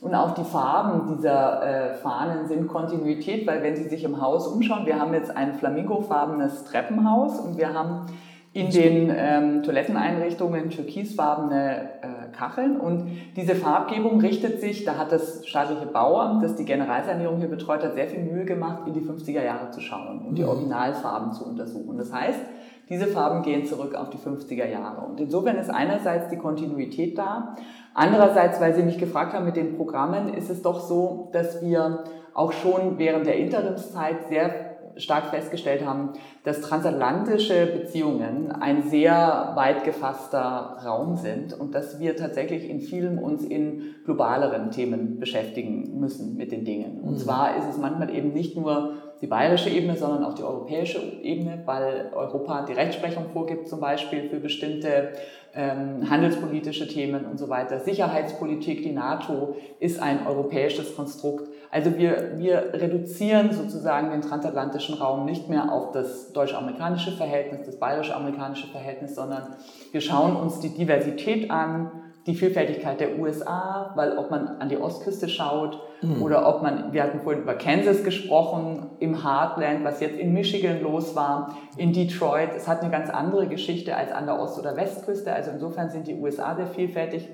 Und 0.00 0.14
auch 0.14 0.32
die 0.32 0.44
Farben 0.44 1.16
dieser 1.16 1.62
äh, 1.62 1.94
Fahnen 1.96 2.48
sind 2.48 2.66
Kontinuität, 2.66 3.46
weil 3.46 3.62
wenn 3.62 3.76
Sie 3.76 3.88
sich 3.88 4.04
im 4.04 4.20
Haus 4.22 4.46
umschauen, 4.46 4.86
wir 4.86 4.98
haben 4.98 5.12
jetzt 5.12 5.36
ein 5.36 5.54
flamingofarbenes 5.54 6.64
Treppenhaus 6.64 7.38
und 7.40 7.58
wir 7.58 7.74
haben 7.74 8.06
in 8.54 8.70
den 8.70 9.12
ähm, 9.14 9.62
Toiletteneinrichtungen 9.62 10.70
türkisfarbene 10.70 11.90
äh, 12.00 12.34
Kacheln 12.34 12.80
und 12.80 13.10
diese 13.36 13.54
Farbgebung 13.54 14.18
richtet 14.18 14.62
sich, 14.62 14.84
da 14.86 14.96
hat 14.96 15.12
das 15.12 15.46
staatliche 15.46 15.84
Bauamt, 15.84 16.42
das 16.42 16.56
die 16.56 16.64
Generalsanierung 16.64 17.36
hier 17.36 17.50
betreut 17.50 17.84
hat, 17.84 17.94
sehr 17.94 18.06
viel 18.06 18.20
Mühe 18.20 18.46
gemacht, 18.46 18.84
in 18.86 18.94
die 18.94 19.00
50er 19.00 19.44
Jahre 19.44 19.70
zu 19.72 19.82
schauen 19.82 20.24
und 20.26 20.36
die 20.36 20.42
mhm. 20.42 20.48
Originalfarben 20.48 21.34
zu 21.34 21.44
untersuchen. 21.44 21.98
Das 21.98 22.10
heißt, 22.10 22.40
diese 22.88 23.06
Farben 23.06 23.42
gehen 23.42 23.66
zurück 23.66 23.94
auf 23.94 24.10
die 24.10 24.18
50er 24.18 24.68
Jahre. 24.68 25.06
Und 25.06 25.20
insofern 25.20 25.56
ist 25.56 25.70
einerseits 25.70 26.28
die 26.28 26.36
Kontinuität 26.36 27.18
da. 27.18 27.56
Andererseits, 27.94 28.60
weil 28.60 28.74
Sie 28.74 28.82
mich 28.82 28.98
gefragt 28.98 29.32
haben 29.32 29.44
mit 29.44 29.56
den 29.56 29.76
Programmen, 29.76 30.34
ist 30.34 30.50
es 30.50 30.62
doch 30.62 30.80
so, 30.80 31.30
dass 31.32 31.62
wir 31.62 32.04
auch 32.34 32.52
schon 32.52 32.98
während 32.98 33.26
der 33.26 33.36
Interimszeit 33.36 34.28
sehr 34.28 34.76
stark 34.96 35.26
festgestellt 35.26 35.84
haben, 35.84 36.12
dass 36.46 36.60
transatlantische 36.60 37.66
Beziehungen 37.66 38.52
ein 38.52 38.84
sehr 38.88 39.50
weit 39.56 39.82
gefasster 39.82 40.78
Raum 40.86 41.16
sind 41.16 41.52
und 41.58 41.74
dass 41.74 41.98
wir 41.98 42.14
tatsächlich 42.14 42.70
in 42.70 42.80
vielen 42.80 43.18
uns 43.18 43.44
in 43.44 43.96
globaleren 44.04 44.70
Themen 44.70 45.18
beschäftigen 45.18 45.98
müssen 45.98 46.36
mit 46.36 46.52
den 46.52 46.64
Dingen. 46.64 47.00
Und 47.00 47.14
mhm. 47.14 47.18
zwar 47.18 47.56
ist 47.56 47.68
es 47.68 47.78
manchmal 47.78 48.14
eben 48.14 48.32
nicht 48.32 48.56
nur 48.56 48.92
die 49.20 49.26
bayerische 49.26 49.70
Ebene, 49.70 49.96
sondern 49.96 50.22
auch 50.22 50.34
die 50.34 50.44
europäische 50.44 51.00
Ebene, 51.00 51.62
weil 51.64 52.12
Europa 52.14 52.64
die 52.66 52.74
Rechtsprechung 52.74 53.30
vorgibt, 53.32 53.66
zum 53.66 53.80
Beispiel 53.80 54.28
für 54.28 54.38
bestimmte 54.38 55.14
ähm, 55.54 56.08
handelspolitische 56.10 56.86
Themen 56.86 57.24
und 57.24 57.38
so 57.38 57.48
weiter. 57.48 57.80
Sicherheitspolitik, 57.80 58.82
die 58.82 58.92
NATO 58.92 59.56
ist 59.80 60.00
ein 60.00 60.26
europäisches 60.26 60.94
Konstrukt. 60.94 61.48
Also 61.70 61.96
wir, 61.96 62.32
wir 62.36 62.74
reduzieren 62.74 63.52
sozusagen 63.52 64.10
den 64.10 64.20
transatlantischen 64.20 64.96
Raum 64.96 65.24
nicht 65.24 65.48
mehr 65.48 65.72
auf 65.72 65.92
das 65.92 66.32
deutsch-amerikanische 66.36 67.12
Verhältnis, 67.12 67.66
das 67.66 67.78
bayerisch-amerikanische 67.78 68.68
Verhältnis, 68.68 69.14
sondern 69.14 69.56
wir 69.92 70.00
schauen 70.00 70.36
uns 70.36 70.60
die 70.60 70.74
Diversität 70.74 71.50
an, 71.50 71.90
die 72.26 72.34
Vielfältigkeit 72.34 72.98
der 72.98 73.18
USA, 73.18 73.92
weil 73.94 74.18
ob 74.18 74.30
man 74.30 74.48
an 74.58 74.68
die 74.68 74.76
Ostküste 74.76 75.28
schaut 75.28 75.80
mhm. 76.02 76.22
oder 76.22 76.48
ob 76.48 76.60
man, 76.60 76.92
wir 76.92 77.04
hatten 77.04 77.20
vorhin 77.20 77.42
über 77.42 77.54
Kansas 77.54 78.02
gesprochen, 78.02 78.90
im 78.98 79.22
Heartland, 79.22 79.84
was 79.84 80.00
jetzt 80.00 80.18
in 80.18 80.32
Michigan 80.32 80.82
los 80.82 81.14
war, 81.14 81.56
in 81.76 81.92
Detroit, 81.92 82.50
es 82.56 82.66
hat 82.66 82.82
eine 82.82 82.90
ganz 82.90 83.10
andere 83.10 83.46
Geschichte 83.46 83.94
als 83.94 84.10
an 84.10 84.26
der 84.26 84.40
Ost- 84.40 84.58
oder 84.58 84.76
Westküste. 84.76 85.32
Also 85.32 85.52
insofern 85.52 85.90
sind 85.90 86.08
die 86.08 86.16
USA 86.16 86.56
sehr 86.56 86.66
vielfältig. 86.66 87.28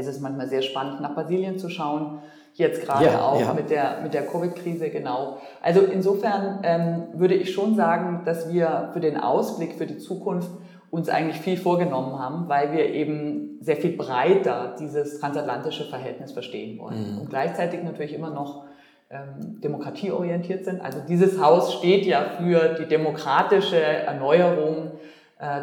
Es 0.00 0.16
ist 0.16 0.20
manchmal 0.20 0.48
sehr 0.48 0.62
spannend, 0.62 1.00
nach 1.00 1.14
Brasilien 1.14 1.58
zu 1.58 1.68
schauen. 1.68 2.20
Jetzt 2.54 2.84
gerade 2.84 3.06
ja, 3.06 3.22
auch 3.22 3.40
ja. 3.40 3.54
mit 3.54 3.70
der, 3.70 4.00
mit 4.02 4.12
der 4.12 4.26
Covid-Krise, 4.26 4.90
genau. 4.90 5.38
Also 5.62 5.80
insofern 5.80 6.60
ähm, 6.62 7.02
würde 7.12 7.34
ich 7.34 7.52
schon 7.52 7.76
sagen, 7.76 8.22
dass 8.24 8.52
wir 8.52 8.90
für 8.92 9.00
den 9.00 9.16
Ausblick, 9.16 9.74
für 9.74 9.86
die 9.86 9.98
Zukunft 9.98 10.50
uns 10.90 11.08
eigentlich 11.08 11.40
viel 11.40 11.56
vorgenommen 11.56 12.18
haben, 12.18 12.48
weil 12.48 12.72
wir 12.72 12.86
eben 12.86 13.58
sehr 13.60 13.76
viel 13.76 13.96
breiter 13.96 14.74
dieses 14.78 15.20
transatlantische 15.20 15.84
Verhältnis 15.84 16.32
verstehen 16.32 16.78
wollen. 16.78 17.14
Mhm. 17.14 17.18
Und 17.20 17.30
gleichzeitig 17.30 17.82
natürlich 17.84 18.12
immer 18.12 18.30
noch 18.30 18.64
ähm, 19.10 19.60
demokratieorientiert 19.60 20.64
sind. 20.64 20.80
Also 20.80 20.98
dieses 21.08 21.40
Haus 21.40 21.74
steht 21.74 22.06
ja 22.06 22.24
für 22.38 22.74
die 22.74 22.86
demokratische 22.86 23.80
Erneuerung 23.80 24.92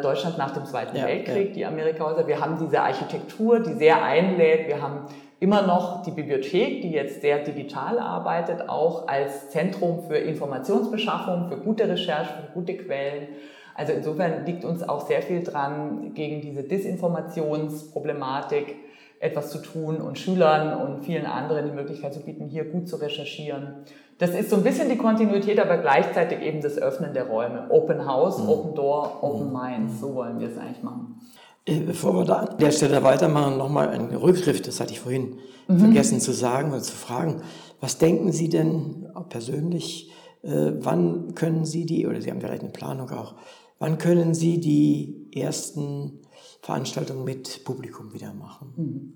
Deutschland 0.02 0.36
nach 0.38 0.50
dem 0.50 0.66
Zweiten 0.66 0.96
ja, 0.96 1.06
Weltkrieg, 1.06 1.50
ja. 1.50 1.54
die 1.54 1.64
Amerikahäuser. 1.66 2.26
Wir 2.26 2.40
haben 2.40 2.58
diese 2.58 2.80
Architektur, 2.80 3.60
die 3.60 3.74
sehr 3.74 4.02
einlädt. 4.02 4.66
Wir 4.66 4.82
haben 4.82 5.02
immer 5.38 5.62
noch 5.62 6.02
die 6.02 6.10
Bibliothek, 6.10 6.82
die 6.82 6.90
jetzt 6.90 7.20
sehr 7.20 7.44
digital 7.44 8.00
arbeitet, 8.00 8.68
auch 8.68 9.06
als 9.06 9.50
Zentrum 9.50 10.02
für 10.02 10.16
Informationsbeschaffung, 10.16 11.48
für 11.48 11.58
gute 11.58 11.88
Recherche, 11.88 12.32
für 12.32 12.50
gute 12.54 12.76
Quellen. 12.76 13.28
Also 13.76 13.92
insofern 13.92 14.44
liegt 14.44 14.64
uns 14.64 14.82
auch 14.88 15.06
sehr 15.06 15.22
viel 15.22 15.44
dran, 15.44 16.12
gegen 16.14 16.40
diese 16.40 16.64
Desinformationsproblematik 16.64 18.87
etwas 19.20 19.50
zu 19.50 19.58
tun 19.58 20.00
und 20.00 20.18
Schülern 20.18 20.80
und 20.80 21.04
vielen 21.04 21.26
anderen 21.26 21.66
die 21.66 21.72
Möglichkeit 21.72 22.14
zu 22.14 22.20
bieten, 22.20 22.46
hier 22.46 22.64
gut 22.64 22.88
zu 22.88 22.96
recherchieren. 22.96 23.84
Das 24.18 24.30
ist 24.30 24.50
so 24.50 24.56
ein 24.56 24.62
bisschen 24.62 24.88
die 24.88 24.96
Kontinuität, 24.96 25.60
aber 25.60 25.78
gleichzeitig 25.78 26.40
eben 26.40 26.60
das 26.60 26.78
Öffnen 26.78 27.14
der 27.14 27.28
Räume. 27.28 27.66
Open 27.70 28.06
House, 28.06 28.38
mhm. 28.38 28.48
Open 28.48 28.74
Door, 28.74 29.22
Open 29.22 29.48
mhm. 29.48 29.52
Minds. 29.52 30.00
So 30.00 30.14
wollen 30.14 30.40
wir 30.40 30.48
es 30.48 30.58
eigentlich 30.58 30.82
machen. 30.82 31.20
Äh, 31.66 31.80
bevor 31.80 32.14
wir 32.14 32.24
da 32.24 32.34
an 32.34 32.58
der 32.58 32.70
Stelle 32.72 33.02
weitermachen, 33.02 33.58
nochmal 33.58 33.88
ein 33.88 34.14
Rückgriff, 34.14 34.62
das 34.62 34.80
hatte 34.80 34.92
ich 34.92 35.00
vorhin 35.00 35.38
mhm. 35.68 35.78
vergessen 35.78 36.20
zu 36.20 36.32
sagen 36.32 36.70
oder 36.70 36.82
zu 36.82 36.96
fragen. 36.96 37.42
Was 37.80 37.98
denken 37.98 38.32
Sie 38.32 38.48
denn 38.48 39.08
persönlich, 39.28 40.10
äh, 40.42 40.72
wann 40.78 41.34
können 41.34 41.64
Sie 41.64 41.86
die, 41.86 42.06
oder 42.06 42.20
Sie 42.20 42.30
haben 42.30 42.40
vielleicht 42.40 42.62
eine 42.62 42.72
Planung 42.72 43.10
auch, 43.10 43.34
Wann 43.78 43.98
können 43.98 44.34
Sie 44.34 44.58
die 44.58 45.28
ersten 45.32 46.20
Veranstaltungen 46.62 47.24
mit 47.24 47.64
Publikum 47.64 48.12
wieder 48.12 48.32
machen? 48.32 48.72
Mhm. 48.76 49.12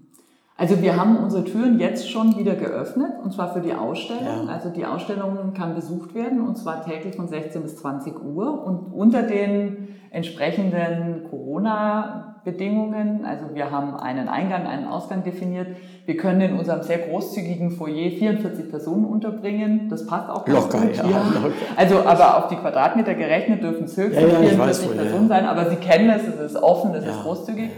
Also 0.57 0.81
wir 0.81 0.97
haben 0.97 1.17
unsere 1.17 1.45
Türen 1.45 1.81
jetzt 1.81 2.09
schon 2.09 2.37
wieder 2.37 2.55
geöffnet 2.55 3.13
und 3.23 3.33
zwar 3.33 3.53
für 3.53 3.61
die 3.61 3.73
Ausstellung. 3.73 4.47
Ja. 4.47 4.53
Also 4.53 4.69
die 4.69 4.85
Ausstellung 4.87 5.55
kann 5.55 5.75
besucht 5.75 6.15
werden 6.15 6.41
und 6.47 6.57
zwar 6.57 6.85
täglich 6.85 7.17
von 7.17 7.27
16 7.27 7.63
bis 7.63 7.77
20 7.79 8.23
Uhr 8.23 8.63
und 8.65 8.93
unter 8.93 9.23
den 9.23 9.89
entsprechenden 10.11 11.25
Corona-Bedingungen. 12.43 13.25
Also 13.25 13.55
wir 13.55 13.71
haben 13.71 13.97
einen 13.97 14.29
Eingang, 14.29 14.67
einen 14.67 14.87
Ausgang 14.87 15.23
definiert. 15.23 15.69
Wir 16.07 16.17
können 16.17 16.41
in 16.41 16.59
unserem 16.59 16.83
sehr 16.83 16.99
großzügigen 16.99 17.71
Foyer 17.71 18.11
44 18.11 18.71
Personen 18.71 19.05
unterbringen. 19.05 19.89
Das 19.89 20.07
passt 20.07 20.29
auch 20.29 20.47
locker, 20.47 20.81
gut. 20.81 20.97
Ja, 20.97 21.05
ja. 21.05 21.19
Locker. 21.35 21.55
Also 21.77 22.01
aber 22.01 22.39
auf 22.39 22.49
die 22.49 22.57
Quadratmeter 22.57 23.15
gerechnet 23.15 23.63
dürfen 23.63 23.85
es 23.85 23.97
höchstens 23.97 24.33
ja, 24.33 24.39
44 24.39 24.89
wohl, 24.89 24.97
Personen 24.97 25.29
sein. 25.29 25.47
Aber 25.47 25.71
Sie 25.71 25.77
kennen 25.77 26.11
es, 26.11 26.27
es 26.27 26.53
ist 26.53 26.63
offen, 26.63 26.95
es 26.95 27.07
ist 27.07 27.23
großzügig. 27.23 27.71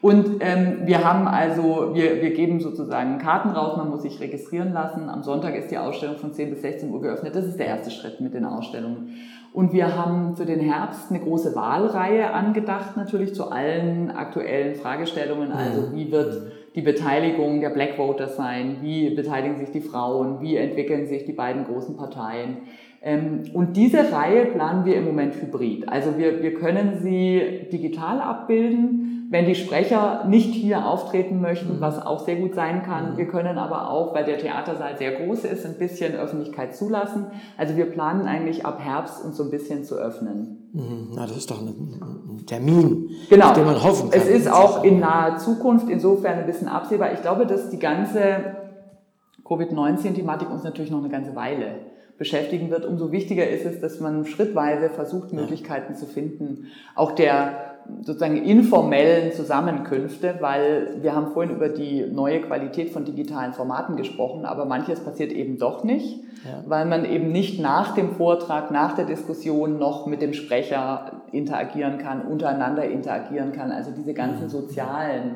Und 0.00 0.36
ähm, 0.40 0.82
wir 0.84 1.02
haben 1.02 1.26
also, 1.26 1.90
wir, 1.92 2.22
wir 2.22 2.32
geben 2.32 2.60
sozusagen 2.60 3.18
Karten 3.18 3.48
raus, 3.50 3.76
man 3.76 3.90
muss 3.90 4.02
sich 4.02 4.20
registrieren 4.20 4.72
lassen. 4.72 5.08
Am 5.08 5.24
Sonntag 5.24 5.56
ist 5.56 5.72
die 5.72 5.78
Ausstellung 5.78 6.18
von 6.18 6.32
10 6.32 6.50
bis 6.50 6.62
16 6.62 6.92
Uhr 6.92 7.00
geöffnet. 7.00 7.34
Das 7.34 7.44
ist 7.44 7.58
der 7.58 7.66
erste 7.66 7.90
Schritt 7.90 8.20
mit 8.20 8.32
den 8.32 8.44
Ausstellungen. 8.44 9.16
Und 9.52 9.72
wir 9.72 9.96
haben 9.96 10.36
für 10.36 10.44
den 10.44 10.60
Herbst 10.60 11.10
eine 11.10 11.20
große 11.20 11.54
Wahlreihe 11.56 12.32
angedacht, 12.32 12.96
natürlich 12.96 13.34
zu 13.34 13.50
allen 13.50 14.10
aktuellen 14.10 14.74
Fragestellungen. 14.74 15.52
Also 15.52 15.92
wie 15.94 16.12
wird 16.12 16.52
die 16.74 16.82
Beteiligung 16.82 17.60
der 17.60 17.70
Black 17.70 17.96
Voters 17.96 18.36
sein? 18.36 18.76
Wie 18.82 19.10
beteiligen 19.10 19.56
sich 19.56 19.70
die 19.70 19.80
Frauen? 19.80 20.40
Wie 20.40 20.56
entwickeln 20.56 21.06
sich 21.06 21.24
die 21.24 21.32
beiden 21.32 21.64
großen 21.64 21.96
Parteien? 21.96 22.58
Ähm, 23.00 23.44
und 23.54 23.76
diese 23.76 24.12
Reihe 24.12 24.46
planen 24.46 24.84
wir 24.84 24.96
im 24.96 25.04
Moment 25.04 25.34
hybrid. 25.40 25.88
Also 25.88 26.18
wir, 26.18 26.42
wir 26.42 26.54
können 26.54 26.98
sie 27.00 27.66
digital 27.72 28.20
abbilden 28.20 29.17
wenn 29.30 29.44
die 29.44 29.54
Sprecher 29.54 30.24
nicht 30.26 30.54
hier 30.54 30.86
auftreten 30.86 31.40
möchten, 31.40 31.76
mhm. 31.76 31.80
was 31.80 32.04
auch 32.04 32.24
sehr 32.24 32.36
gut 32.36 32.54
sein 32.54 32.82
kann. 32.82 33.12
Mhm. 33.12 33.16
Wir 33.18 33.26
können 33.26 33.58
aber 33.58 33.90
auch, 33.90 34.14
weil 34.14 34.24
der 34.24 34.38
Theatersaal 34.38 34.96
sehr 34.96 35.12
groß 35.12 35.44
ist, 35.44 35.66
ein 35.66 35.76
bisschen 35.78 36.14
Öffentlichkeit 36.14 36.74
zulassen. 36.74 37.26
Also 37.58 37.76
wir 37.76 37.86
planen 37.86 38.26
eigentlich 38.26 38.64
ab 38.64 38.80
Herbst 38.80 39.22
uns 39.22 39.36
so 39.36 39.44
ein 39.44 39.50
bisschen 39.50 39.84
zu 39.84 39.96
öffnen. 39.96 40.70
Mhm. 40.72 41.08
Na, 41.14 41.26
das 41.26 41.36
ist 41.36 41.50
doch 41.50 41.60
ein, 41.60 42.44
Termin, 42.46 43.10
genau. 43.28 43.48
auf 43.48 43.52
den 43.52 43.66
man 43.66 43.82
hoffen 43.82 44.10
kann. 44.10 44.18
Es 44.18 44.28
ist 44.28 44.50
auch 44.50 44.82
in 44.82 45.00
naher 45.00 45.36
Zukunft 45.36 45.90
insofern 45.90 46.38
ein 46.38 46.46
bisschen 46.46 46.68
absehbar. 46.68 47.12
Ich 47.12 47.20
glaube, 47.20 47.44
dass 47.44 47.68
die 47.68 47.78
ganze 47.78 48.56
Covid-19-Thematik 49.44 50.50
uns 50.50 50.62
natürlich 50.62 50.90
noch 50.90 51.00
eine 51.00 51.10
ganze 51.10 51.36
Weile 51.36 51.80
beschäftigen 52.16 52.70
wird. 52.70 52.86
Umso 52.86 53.12
wichtiger 53.12 53.46
ist 53.48 53.66
es, 53.66 53.80
dass 53.80 54.00
man 54.00 54.24
schrittweise 54.24 54.88
versucht, 54.88 55.32
Möglichkeiten 55.32 55.94
zu 55.94 56.06
finden. 56.06 56.66
Auch 56.94 57.12
der 57.12 57.77
sozusagen 58.02 58.36
informellen 58.36 59.32
Zusammenkünfte, 59.32 60.36
weil 60.40 60.98
wir 61.00 61.14
haben 61.14 61.32
vorhin 61.32 61.54
über 61.54 61.68
die 61.68 62.06
neue 62.06 62.40
Qualität 62.40 62.90
von 62.90 63.04
digitalen 63.04 63.52
Formaten 63.52 63.96
gesprochen, 63.96 64.44
aber 64.44 64.64
manches 64.64 65.00
passiert 65.00 65.32
eben 65.32 65.58
doch 65.58 65.84
nicht, 65.84 66.20
ja. 66.44 66.62
weil 66.66 66.86
man 66.86 67.04
eben 67.04 67.32
nicht 67.32 67.60
nach 67.60 67.94
dem 67.94 68.12
Vortrag, 68.12 68.70
nach 68.70 68.94
der 68.94 69.04
Diskussion 69.04 69.78
noch 69.78 70.06
mit 70.06 70.22
dem 70.22 70.32
Sprecher 70.32 71.22
interagieren 71.32 71.98
kann, 71.98 72.22
untereinander 72.22 72.84
interagieren 72.84 73.52
kann. 73.52 73.72
Also 73.72 73.90
diese 73.90 74.14
ganzen 74.14 74.44
mhm. 74.44 74.50
sozialen 74.50 75.34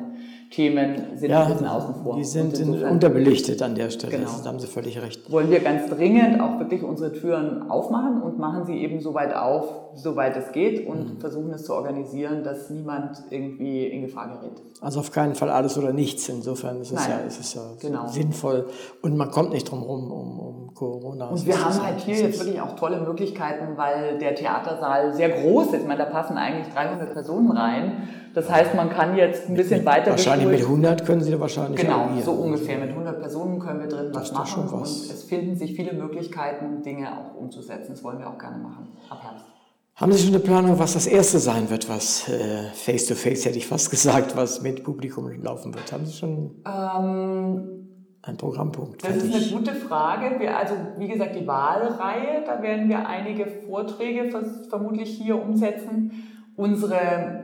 Themen 0.53 1.17
sind 1.17 1.31
ja, 1.31 1.43
ein 1.43 1.51
bisschen 1.51 1.67
außen 1.67 1.95
vor. 2.03 2.15
Die 2.15 2.23
sind 2.23 2.59
unterbelichtet 2.83 3.61
an 3.63 3.73
der 3.73 3.89
Stelle, 3.89 4.17
genau. 4.17 4.29
da 4.43 4.49
haben 4.49 4.59
Sie 4.59 4.67
völlig 4.67 5.01
recht. 5.01 5.31
Wollen 5.31 5.49
wir 5.49 5.59
ganz 5.61 5.89
dringend 5.89 6.39
auch 6.39 6.59
wirklich 6.59 6.83
unsere 6.83 7.11
Türen 7.11 7.71
aufmachen 7.71 8.21
und 8.21 8.37
machen 8.37 8.63
sie 8.65 8.77
eben 8.77 8.99
so 8.99 9.15
weit 9.15 9.33
auf, 9.33 9.65
soweit 9.95 10.37
es 10.37 10.51
geht 10.51 10.87
und 10.87 11.15
mhm. 11.15 11.19
versuchen 11.19 11.51
es 11.53 11.63
zu 11.63 11.73
organisieren, 11.73 12.43
dass 12.43 12.69
niemand 12.69 13.23
irgendwie 13.31 13.87
in 13.87 14.03
Gefahr 14.03 14.27
gerät. 14.27 14.61
Also 14.79 14.99
auf 14.99 15.11
keinen 15.11 15.33
Fall 15.33 15.49
alles 15.49 15.75
oder 15.77 15.91
nichts. 15.91 16.29
Insofern 16.29 16.81
ist 16.81 16.91
es 16.91 16.99
Nein, 16.99 17.19
ja, 17.21 17.25
ist 17.25 17.39
es 17.39 17.53
ja 17.55 17.61
genau. 17.81 18.05
sinnvoll 18.07 18.67
und 19.01 19.17
man 19.17 19.31
kommt 19.31 19.53
nicht 19.53 19.69
drum 19.71 19.79
herum 19.79 20.11
um, 20.11 20.39
um 20.39 20.73
Corona. 20.75 21.29
Und 21.29 21.45
wir 21.47 21.65
haben 21.65 21.83
halt 21.83 21.99
hier 21.99 22.15
jetzt 22.15 22.39
wirklich 22.39 22.61
auch 22.61 22.75
tolle 22.75 22.99
Möglichkeiten, 23.01 23.75
weil 23.75 24.19
der 24.19 24.35
Theatersaal 24.35 25.13
sehr 25.13 25.29
groß 25.29 25.67
ist. 25.67 25.81
Ich 25.81 25.87
meine, 25.87 26.03
da 26.03 26.09
passen 26.09 26.37
eigentlich 26.37 26.71
300 26.73 27.11
Personen 27.13 27.51
rein. 27.51 28.07
Das 28.33 28.49
heißt, 28.49 28.73
man 28.73 28.89
kann 28.89 29.15
jetzt 29.15 29.47
ein 29.47 29.53
bisschen 29.53 29.79
mit, 29.79 29.85
weiter 29.85 30.11
Wahrscheinlich 30.11 30.47
mit 30.47 30.61
100 30.61 31.05
können 31.05 31.21
Sie 31.21 31.31
da 31.31 31.39
wahrscheinlich 31.39 31.79
Genau, 31.79 32.09
so 32.23 32.31
ungefähr. 32.31 32.79
Mit 32.79 32.89
100 32.89 33.19
Personen 33.19 33.59
können 33.59 33.81
wir 33.81 33.87
drin 33.87 34.11
das 34.11 34.31
was 34.31 34.33
machen. 34.33 34.63
Was. 34.71 35.01
Und 35.01 35.11
es 35.11 35.23
finden 35.23 35.55
sich 35.55 35.75
viele 35.75 35.93
Möglichkeiten, 35.93 36.81
Dinge 36.81 37.09
auch 37.11 37.35
umzusetzen. 37.35 37.91
Das 37.91 38.03
wollen 38.03 38.19
wir 38.19 38.27
auch 38.27 38.39
gerne 38.39 38.57
machen 38.57 38.87
ab 39.09 39.19
Herbst. 39.21 39.45
Haben 39.95 40.11
Sie 40.11 40.23
schon 40.23 40.33
eine 40.33 40.43
Planung, 40.43 40.79
was 40.79 40.93
das 40.93 41.05
erste 41.05 41.37
sein 41.37 41.69
wird, 41.69 41.87
was 41.87 42.27
äh, 42.27 42.63
face-to-face, 42.73 43.41
-face, 43.41 43.45
hätte 43.45 43.57
ich 43.59 43.67
fast 43.67 43.91
gesagt, 43.91 44.35
was 44.35 44.63
mit 44.63 44.83
Publikum 44.83 45.29
laufen 45.43 45.71
wird? 45.75 45.91
Haben 45.91 46.07
Sie 46.07 46.13
schon 46.13 46.63
ähm, 46.65 47.83
einen 48.23 48.37
Programmpunkt? 48.37 49.03
Das 49.03 49.11
fertig? 49.11 49.35
ist 49.35 49.51
eine 49.51 49.61
gute 49.61 49.75
Frage. 49.75 50.39
Wir, 50.39 50.57
also 50.57 50.73
wie 50.97 51.07
gesagt, 51.07 51.35
die 51.35 51.45
Wahlreihe, 51.45 52.43
da 52.43 52.63
werden 52.63 52.89
wir 52.89 53.07
einige 53.07 53.45
Vorträge 53.45 54.31
vermutlich 54.67 55.09
hier 55.09 55.39
umsetzen. 55.39 56.11
Unsere 56.55 57.42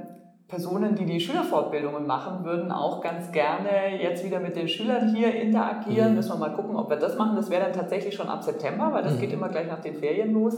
Personen, 0.49 0.95
die 0.95 1.05
die 1.05 1.19
Schülerfortbildungen 1.19 2.07
machen, 2.07 2.43
würden 2.43 2.71
auch 2.71 3.01
ganz 3.01 3.31
gerne 3.31 4.01
jetzt 4.01 4.25
wieder 4.25 4.39
mit 4.39 4.55
den 4.55 4.67
Schülern 4.67 5.13
hier 5.13 5.33
interagieren. 5.33 6.09
Mhm. 6.09 6.15
Müssen 6.15 6.31
wir 6.31 6.37
mal 6.37 6.53
gucken, 6.53 6.75
ob 6.75 6.89
wir 6.89 6.97
das 6.97 7.17
machen. 7.17 7.35
Das 7.35 7.51
wäre 7.51 7.63
dann 7.63 7.73
tatsächlich 7.73 8.15
schon 8.15 8.27
ab 8.27 8.43
September, 8.43 8.89
weil 8.91 9.03
das 9.03 9.15
mhm. 9.15 9.19
geht 9.19 9.31
immer 9.31 9.49
gleich 9.49 9.67
nach 9.67 9.79
den 9.79 9.95
Ferien 9.95 10.33
los. 10.33 10.55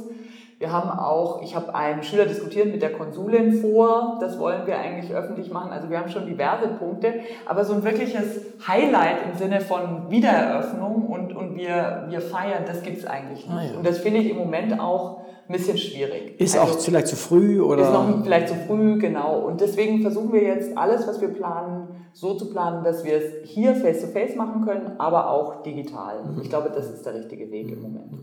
Wir 0.59 0.71
haben 0.71 0.91
auch, 0.91 1.41
ich 1.41 1.55
habe 1.55 1.73
einen 1.73 2.03
Schüler 2.03 2.25
diskutiert 2.25 2.71
mit 2.71 2.83
der 2.83 2.93
Konsulin 2.93 3.51
vor, 3.51 4.19
das 4.21 4.37
wollen 4.37 4.67
wir 4.67 4.77
eigentlich 4.77 5.11
öffentlich 5.11 5.51
machen. 5.51 5.71
Also 5.71 5.89
wir 5.89 5.97
haben 5.97 6.09
schon 6.09 6.27
diverse 6.27 6.67
Punkte, 6.67 7.15
aber 7.47 7.65
so 7.65 7.73
ein 7.73 7.83
wirkliches 7.83 8.41
Highlight 8.67 9.25
im 9.25 9.37
Sinne 9.37 9.59
von 9.59 10.11
Wiedereröffnung 10.11 11.07
und, 11.07 11.35
und 11.35 11.55
wir, 11.55 12.05
wir 12.09 12.21
feiern, 12.21 12.63
das 12.67 12.83
gibt 12.83 12.99
es 12.99 13.07
eigentlich 13.07 13.47
nicht. 13.47 13.57
Ah, 13.57 13.63
ja. 13.71 13.77
Und 13.77 13.87
das 13.87 13.97
finde 13.97 14.19
ich 14.19 14.29
im 14.29 14.37
Moment 14.37 14.79
auch 14.79 15.21
ein 15.47 15.53
bisschen 15.53 15.77
schwierig. 15.77 16.39
Ist 16.39 16.57
also, 16.57 16.73
auch 16.73 16.79
vielleicht 16.79 17.07
zu 17.07 17.15
früh 17.15 17.61
oder? 17.61 17.83
Ist 17.83 17.91
noch 17.91 18.23
vielleicht 18.23 18.49
zu 18.49 18.55
früh, 18.67 18.97
genau. 18.99 19.39
Und 19.39 19.61
deswegen 19.61 20.01
versuchen 20.01 20.31
wir 20.33 20.43
jetzt 20.43 20.77
alles, 20.77 21.07
was 21.07 21.19
wir 21.19 21.29
planen, 21.29 21.87
so 22.13 22.35
zu 22.35 22.49
planen, 22.49 22.83
dass 22.83 23.03
wir 23.03 23.17
es 23.17 23.49
hier 23.49 23.75
face-to-face 23.75 24.31
-face 24.31 24.37
machen 24.37 24.65
können, 24.65 24.93
aber 24.97 25.29
auch 25.29 25.63
digital. 25.63 26.23
Mhm. 26.23 26.41
Ich 26.41 26.49
glaube, 26.49 26.71
das 26.73 26.89
ist 26.89 27.05
der 27.05 27.15
richtige 27.15 27.51
Weg 27.51 27.71
im 27.71 27.81
Moment. 27.81 28.13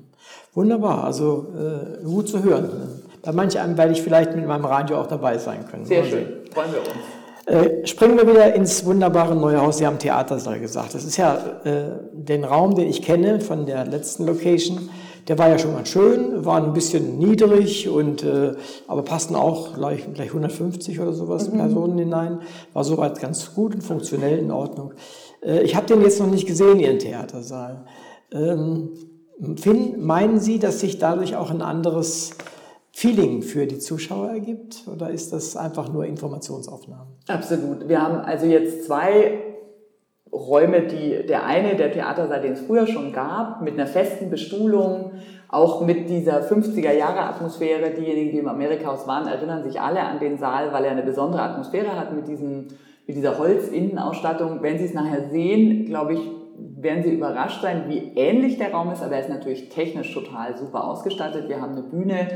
Wunderbar, 0.55 1.05
also 1.05 1.47
äh, 1.57 2.05
gut 2.05 2.29
zu 2.29 2.43
hören. 2.43 2.71
Bei 3.23 3.33
manch 3.33 3.59
einem 3.59 3.77
werde 3.77 3.93
ich 3.93 4.03
vielleicht 4.03 4.35
mit 4.35 4.47
meinem 4.47 4.65
Radio 4.65 4.99
auch 4.99 5.07
dabei 5.07 5.39
sein 5.39 5.67
können. 5.71 5.85
Sehr 5.85 6.05
schön, 6.05 6.27
freuen 6.53 6.73
wir 6.73 6.81
uns. 6.81 7.19
Äh, 7.49 7.87
springen 7.87 8.19
wir 8.19 8.29
wieder 8.29 8.55
ins 8.55 8.85
wunderbare 8.85 9.35
neue 9.35 9.61
Haus. 9.63 9.79
Sie 9.79 9.87
haben 9.87 9.99
Theatersaal 9.99 10.61
gesagt. 10.61 10.95
Das 10.95 11.05
ist 11.05 11.17
ja 11.17 11.39
äh, 11.65 11.85
den 12.13 12.45
Raum, 12.45 12.75
den 12.75 12.89
ich 12.89 13.01
kenne 13.01 13.41
von 13.41 13.65
der 13.65 13.87
letzten 13.87 14.27
Location 14.27 14.91
der 15.29 15.39
war 15.39 15.49
ja 15.49 15.59
schon 15.59 15.75
ganz 15.75 15.89
schön, 15.89 16.45
war 16.45 16.63
ein 16.63 16.73
bisschen 16.73 17.19
niedrig 17.19 17.89
und 17.89 18.25
äh, 18.25 18.55
aber 18.87 19.03
passten 19.03 19.37
auch 19.37 19.75
gleich, 19.75 20.11
gleich 20.15 20.29
150 20.29 20.99
oder 21.01 21.13
sowas 21.13 21.53
mhm. 21.53 21.59
Personen 21.59 21.99
hinein. 21.99 22.41
War 22.73 22.83
soweit 22.83 23.21
ganz 23.21 23.55
gut 23.55 23.75
und 23.75 23.83
funktionell 23.83 24.39
in 24.39 24.51
Ordnung. 24.51 24.95
Äh, 25.43 25.63
ich 25.63 25.77
habe 25.77 25.87
den 25.87 26.01
jetzt 26.01 26.19
noch 26.19 26.31
nicht 26.31 26.47
gesehen, 26.47 26.81
Ihren 26.81 26.99
Theatersaal. 26.99 27.85
Ähm, 28.33 28.95
Finn, 29.57 30.03
meinen 30.05 30.41
Sie, 30.41 30.59
dass 30.59 30.81
sich 30.81 30.99
dadurch 30.99 31.37
auch 31.37 31.51
ein 31.51 31.63
anderes 31.63 32.31
Feeling 32.91 33.43
für 33.43 33.67
die 33.67 33.79
Zuschauer 33.79 34.31
ergibt 34.31 34.85
oder 34.93 35.11
ist 35.11 35.33
das 35.33 35.57
einfach 35.57 35.93
nur 35.93 36.07
Informationsaufnahmen? 36.07 37.07
Absolut. 37.29 37.89
Wir 37.89 38.03
haben 38.03 38.17
also 38.17 38.47
jetzt 38.47 38.87
zwei 38.87 39.48
Räume, 40.33 40.83
die 40.83 41.27
der 41.27 41.45
eine, 41.47 41.75
der 41.77 41.93
Theatersaal, 41.93 42.41
den 42.41 42.53
es 42.53 42.61
früher 42.61 42.87
schon 42.87 43.13
gab, 43.13 43.63
mit 43.63 43.75
einer 43.75 43.87
festen 43.87 44.31
Bestuhlung, 44.31 45.13
auch 45.49 45.81
mit 45.81 46.09
dieser 46.09 46.43
50er 46.43 46.93
Jahre 46.93 47.21
Atmosphäre. 47.21 47.91
Diejenigen, 47.91 48.31
die 48.33 48.39
im 48.39 48.49
Amerikahaus 48.49 49.07
waren, 49.07 49.27
erinnern 49.27 49.63
sich 49.65 49.81
alle 49.81 50.01
an 50.01 50.21
den 50.21 50.39
Saal, 50.39 50.73
weil 50.73 50.85
er 50.85 50.93
eine 50.93 51.03
besondere 51.03 51.43
Atmosphäre 51.43 51.99
hat 51.99 52.15
mit, 52.15 52.29
diesem, 52.29 52.69
mit 53.07 53.17
dieser 53.17 53.39
Holzinnenausstattung. 53.39 54.63
Wenn 54.63 54.79
Sie 54.79 54.85
es 54.85 54.95
nachher 54.95 55.29
sehen, 55.31 55.87
glaube 55.87 56.15
ich, 56.15 56.38
werden 56.81 57.03
Sie 57.03 57.11
überrascht 57.11 57.63
sein, 57.63 57.85
wie 57.89 58.13
ähnlich 58.15 58.59
der 58.59 58.73
Raum 58.73 58.93
ist, 58.93 59.03
aber 59.03 59.15
er 59.15 59.21
ist 59.21 59.29
natürlich 59.29 59.69
technisch 59.69 60.13
total 60.15 60.57
super 60.57 60.85
ausgestattet. 60.85 61.49
Wir 61.49 61.61
haben 61.61 61.73
eine 61.73 61.83
Bühne, 61.83 62.29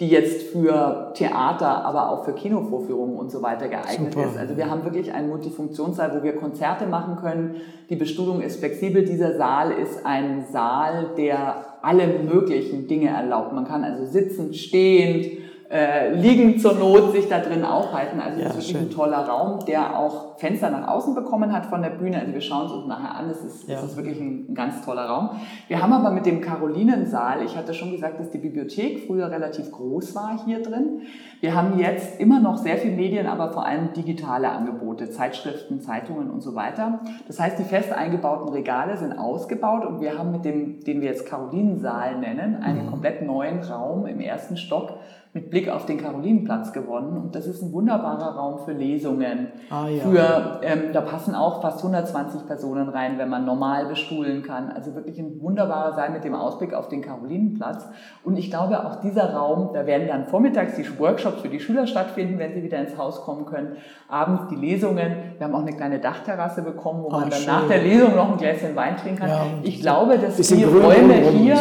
die 0.00 0.08
jetzt 0.08 0.48
für 0.48 1.12
Theater, 1.14 1.84
aber 1.84 2.10
auch 2.10 2.24
für 2.24 2.32
Kinovorführungen 2.32 3.16
und 3.16 3.30
so 3.30 3.42
weiter 3.42 3.68
geeignet 3.68 4.14
super. 4.14 4.26
ist. 4.26 4.38
Also 4.38 4.56
wir 4.56 4.70
haben 4.70 4.84
wirklich 4.84 5.12
einen 5.12 5.28
Multifunktionssaal, 5.28 6.18
wo 6.18 6.22
wir 6.22 6.36
Konzerte 6.36 6.86
machen 6.86 7.16
können. 7.16 7.56
Die 7.90 7.96
Bestuhlung 7.96 8.40
ist 8.40 8.60
flexibel. 8.60 9.04
Dieser 9.04 9.36
Saal 9.36 9.72
ist 9.72 10.06
ein 10.06 10.46
Saal, 10.50 11.10
der 11.18 11.64
alle 11.82 12.06
möglichen 12.06 12.86
Dinge 12.86 13.08
erlaubt. 13.08 13.52
Man 13.52 13.66
kann 13.66 13.84
also 13.84 14.06
sitzen, 14.06 14.54
stehend, 14.54 15.26
äh, 15.70 16.12
liegend 16.14 16.60
zur 16.60 16.74
Not 16.74 17.12
sich 17.12 17.28
da 17.28 17.38
drin 17.38 17.64
aufhalten. 17.64 18.18
Also 18.18 18.40
ja, 18.40 18.48
das 18.48 18.56
ist 18.56 18.74
wirklich 18.74 18.76
schön. 18.76 18.88
ein 18.88 18.90
toller 18.90 19.28
Raum, 19.28 19.64
der 19.66 19.96
auch 19.96 20.36
Fenster 20.36 20.68
nach 20.68 20.88
außen 20.88 21.14
bekommen 21.14 21.52
hat 21.52 21.66
von 21.66 21.80
der 21.80 21.90
Bühne. 21.90 22.18
Also 22.18 22.34
wir 22.34 22.40
schauen 22.40 22.66
es 22.66 22.72
uns 22.72 22.88
nachher 22.88 23.14
an. 23.14 23.30
Es 23.30 23.44
ist, 23.44 23.68
ja. 23.68 23.76
es 23.76 23.84
ist 23.84 23.96
wirklich 23.96 24.20
ein, 24.20 24.46
ein, 24.48 24.54
ganz 24.56 24.84
toller 24.84 25.04
Raum. 25.06 25.30
Wir 25.68 25.80
haben 25.80 25.92
aber 25.92 26.10
mit 26.10 26.26
dem 26.26 26.40
Karolinensaal, 26.40 27.44
ich 27.44 27.56
hatte 27.56 27.72
schon 27.72 27.92
gesagt, 27.92 28.18
dass 28.18 28.30
die 28.30 28.38
Bibliothek 28.38 29.06
früher 29.06 29.30
relativ 29.30 29.70
groß 29.70 30.16
war 30.16 30.40
hier 30.44 30.60
drin. 30.60 31.02
Wir 31.40 31.54
haben 31.54 31.78
jetzt 31.78 32.18
immer 32.18 32.40
noch 32.40 32.56
sehr 32.58 32.76
viel 32.76 32.90
Medien, 32.90 33.28
aber 33.28 33.52
vor 33.52 33.64
allem 33.64 33.92
digitale 33.92 34.48
Angebote, 34.48 35.10
Zeitschriften, 35.10 35.80
Zeitungen 35.80 36.30
und 36.30 36.40
so 36.40 36.56
weiter. 36.56 37.00
Das 37.28 37.38
heißt, 37.38 37.60
die 37.60 37.64
fest 37.64 37.92
eingebauten 37.92 38.48
Regale 38.48 38.96
sind 38.96 39.16
ausgebaut 39.16 39.86
und 39.86 40.00
wir 40.00 40.18
haben 40.18 40.32
mit 40.32 40.44
dem, 40.44 40.80
den 40.80 41.00
wir 41.00 41.10
jetzt 41.10 41.26
Karolinensaal 41.26 42.18
nennen, 42.18 42.56
einen 42.56 42.86
mhm. 42.86 42.90
komplett 42.90 43.22
neuen 43.22 43.60
Raum 43.60 44.06
im 44.06 44.18
ersten 44.18 44.56
Stock 44.56 44.94
mit 45.32 45.48
Blick 45.48 45.68
auf 45.68 45.86
den 45.86 45.96
Karolinenplatz 45.96 46.72
gewonnen. 46.72 47.16
Und 47.16 47.36
das 47.36 47.46
ist 47.46 47.62
ein 47.62 47.72
wunderbarer 47.72 48.34
Raum 48.34 48.58
für 48.64 48.72
Lesungen. 48.72 49.46
Ah, 49.70 49.86
ja. 49.86 50.02
Für, 50.02 50.60
ähm, 50.62 50.92
da 50.92 51.02
passen 51.02 51.36
auch 51.36 51.62
fast 51.62 51.78
120 51.78 52.48
Personen 52.48 52.88
rein, 52.88 53.16
wenn 53.16 53.28
man 53.28 53.44
normal 53.44 53.86
bestuhlen 53.86 54.42
kann. 54.42 54.70
Also 54.70 54.96
wirklich 54.96 55.20
ein 55.20 55.40
wunderbarer 55.40 55.94
Saal 55.94 56.10
mit 56.10 56.24
dem 56.24 56.34
Ausblick 56.34 56.74
auf 56.74 56.88
den 56.88 57.00
Karolinenplatz. 57.00 57.86
Und 58.24 58.38
ich 58.38 58.50
glaube, 58.50 58.84
auch 58.84 58.96
dieser 58.96 59.32
Raum, 59.32 59.70
da 59.72 59.86
werden 59.86 60.08
dann 60.08 60.26
vormittags 60.26 60.74
die 60.74 60.98
Workshops 60.98 61.42
für 61.42 61.48
die 61.48 61.60
Schüler 61.60 61.86
stattfinden, 61.86 62.40
wenn 62.40 62.52
sie 62.52 62.64
wieder 62.64 62.78
ins 62.78 62.98
Haus 62.98 63.20
kommen 63.20 63.46
können. 63.46 63.76
Abends 64.08 64.48
die 64.50 64.56
Lesungen. 64.56 65.12
Wir 65.38 65.46
haben 65.46 65.54
auch 65.54 65.62
eine 65.62 65.76
kleine 65.76 66.00
Dachterrasse 66.00 66.62
bekommen, 66.62 67.04
wo 67.04 67.10
man 67.10 67.28
oh, 67.28 67.30
dann 67.30 67.46
nach 67.46 67.68
der 67.68 67.82
Lesung 67.82 68.16
noch 68.16 68.32
ein 68.32 68.36
Gläschen 68.36 68.74
Wein 68.74 68.96
trinken 68.96 69.20
kann. 69.20 69.28
Ja, 69.28 69.46
ich 69.62 69.80
glaube, 69.80 70.18
dass 70.18 70.38
die 70.38 70.64
Räume 70.64 71.14
hier, 71.14 71.56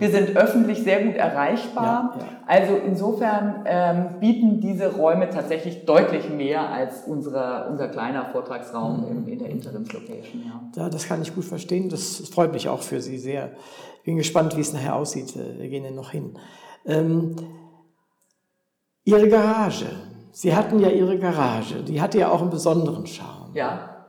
wir 0.00 0.10
sind 0.10 0.36
öffentlich 0.36 0.82
sehr 0.82 1.04
gut 1.04 1.14
erreichbar. 1.14 2.14
Ja, 2.18 2.24
also 2.46 2.74
insofern 2.84 3.11
ähm, 3.20 4.20
bieten 4.20 4.60
diese 4.60 4.94
Räume 4.94 5.28
tatsächlich 5.30 5.84
deutlich 5.84 6.30
mehr 6.30 6.70
als 6.70 7.04
unsere, 7.06 7.68
unser 7.68 7.88
kleiner 7.88 8.26
Vortragsraum 8.26 9.00
mhm. 9.00 9.10
in, 9.10 9.28
in 9.28 9.38
der 9.38 9.50
Interimslocation. 9.50 10.42
Ja. 10.44 10.82
ja, 10.82 10.88
das 10.88 11.06
kann 11.06 11.20
ich 11.22 11.34
gut 11.34 11.44
verstehen. 11.44 11.88
Das 11.88 12.28
freut 12.32 12.52
mich 12.52 12.68
auch 12.68 12.82
für 12.82 13.00
Sie 13.00 13.18
sehr. 13.18 13.50
Ich 13.98 14.02
bin 14.04 14.16
gespannt, 14.16 14.56
wie 14.56 14.60
es 14.60 14.72
nachher 14.72 14.96
aussieht. 14.96 15.34
Wir 15.36 15.68
gehen 15.68 15.84
ja 15.84 15.90
noch 15.90 16.10
hin. 16.10 16.38
Ähm, 16.86 17.36
Ihre 19.04 19.28
Garage. 19.28 19.86
Sie 20.30 20.54
hatten 20.54 20.78
ja 20.78 20.88
Ihre 20.88 21.18
Garage. 21.18 21.82
Die 21.82 22.00
hatte 22.00 22.18
ja 22.18 22.30
auch 22.30 22.40
einen 22.40 22.50
besonderen 22.50 23.06
Charme. 23.06 23.50
Ja. 23.54 24.06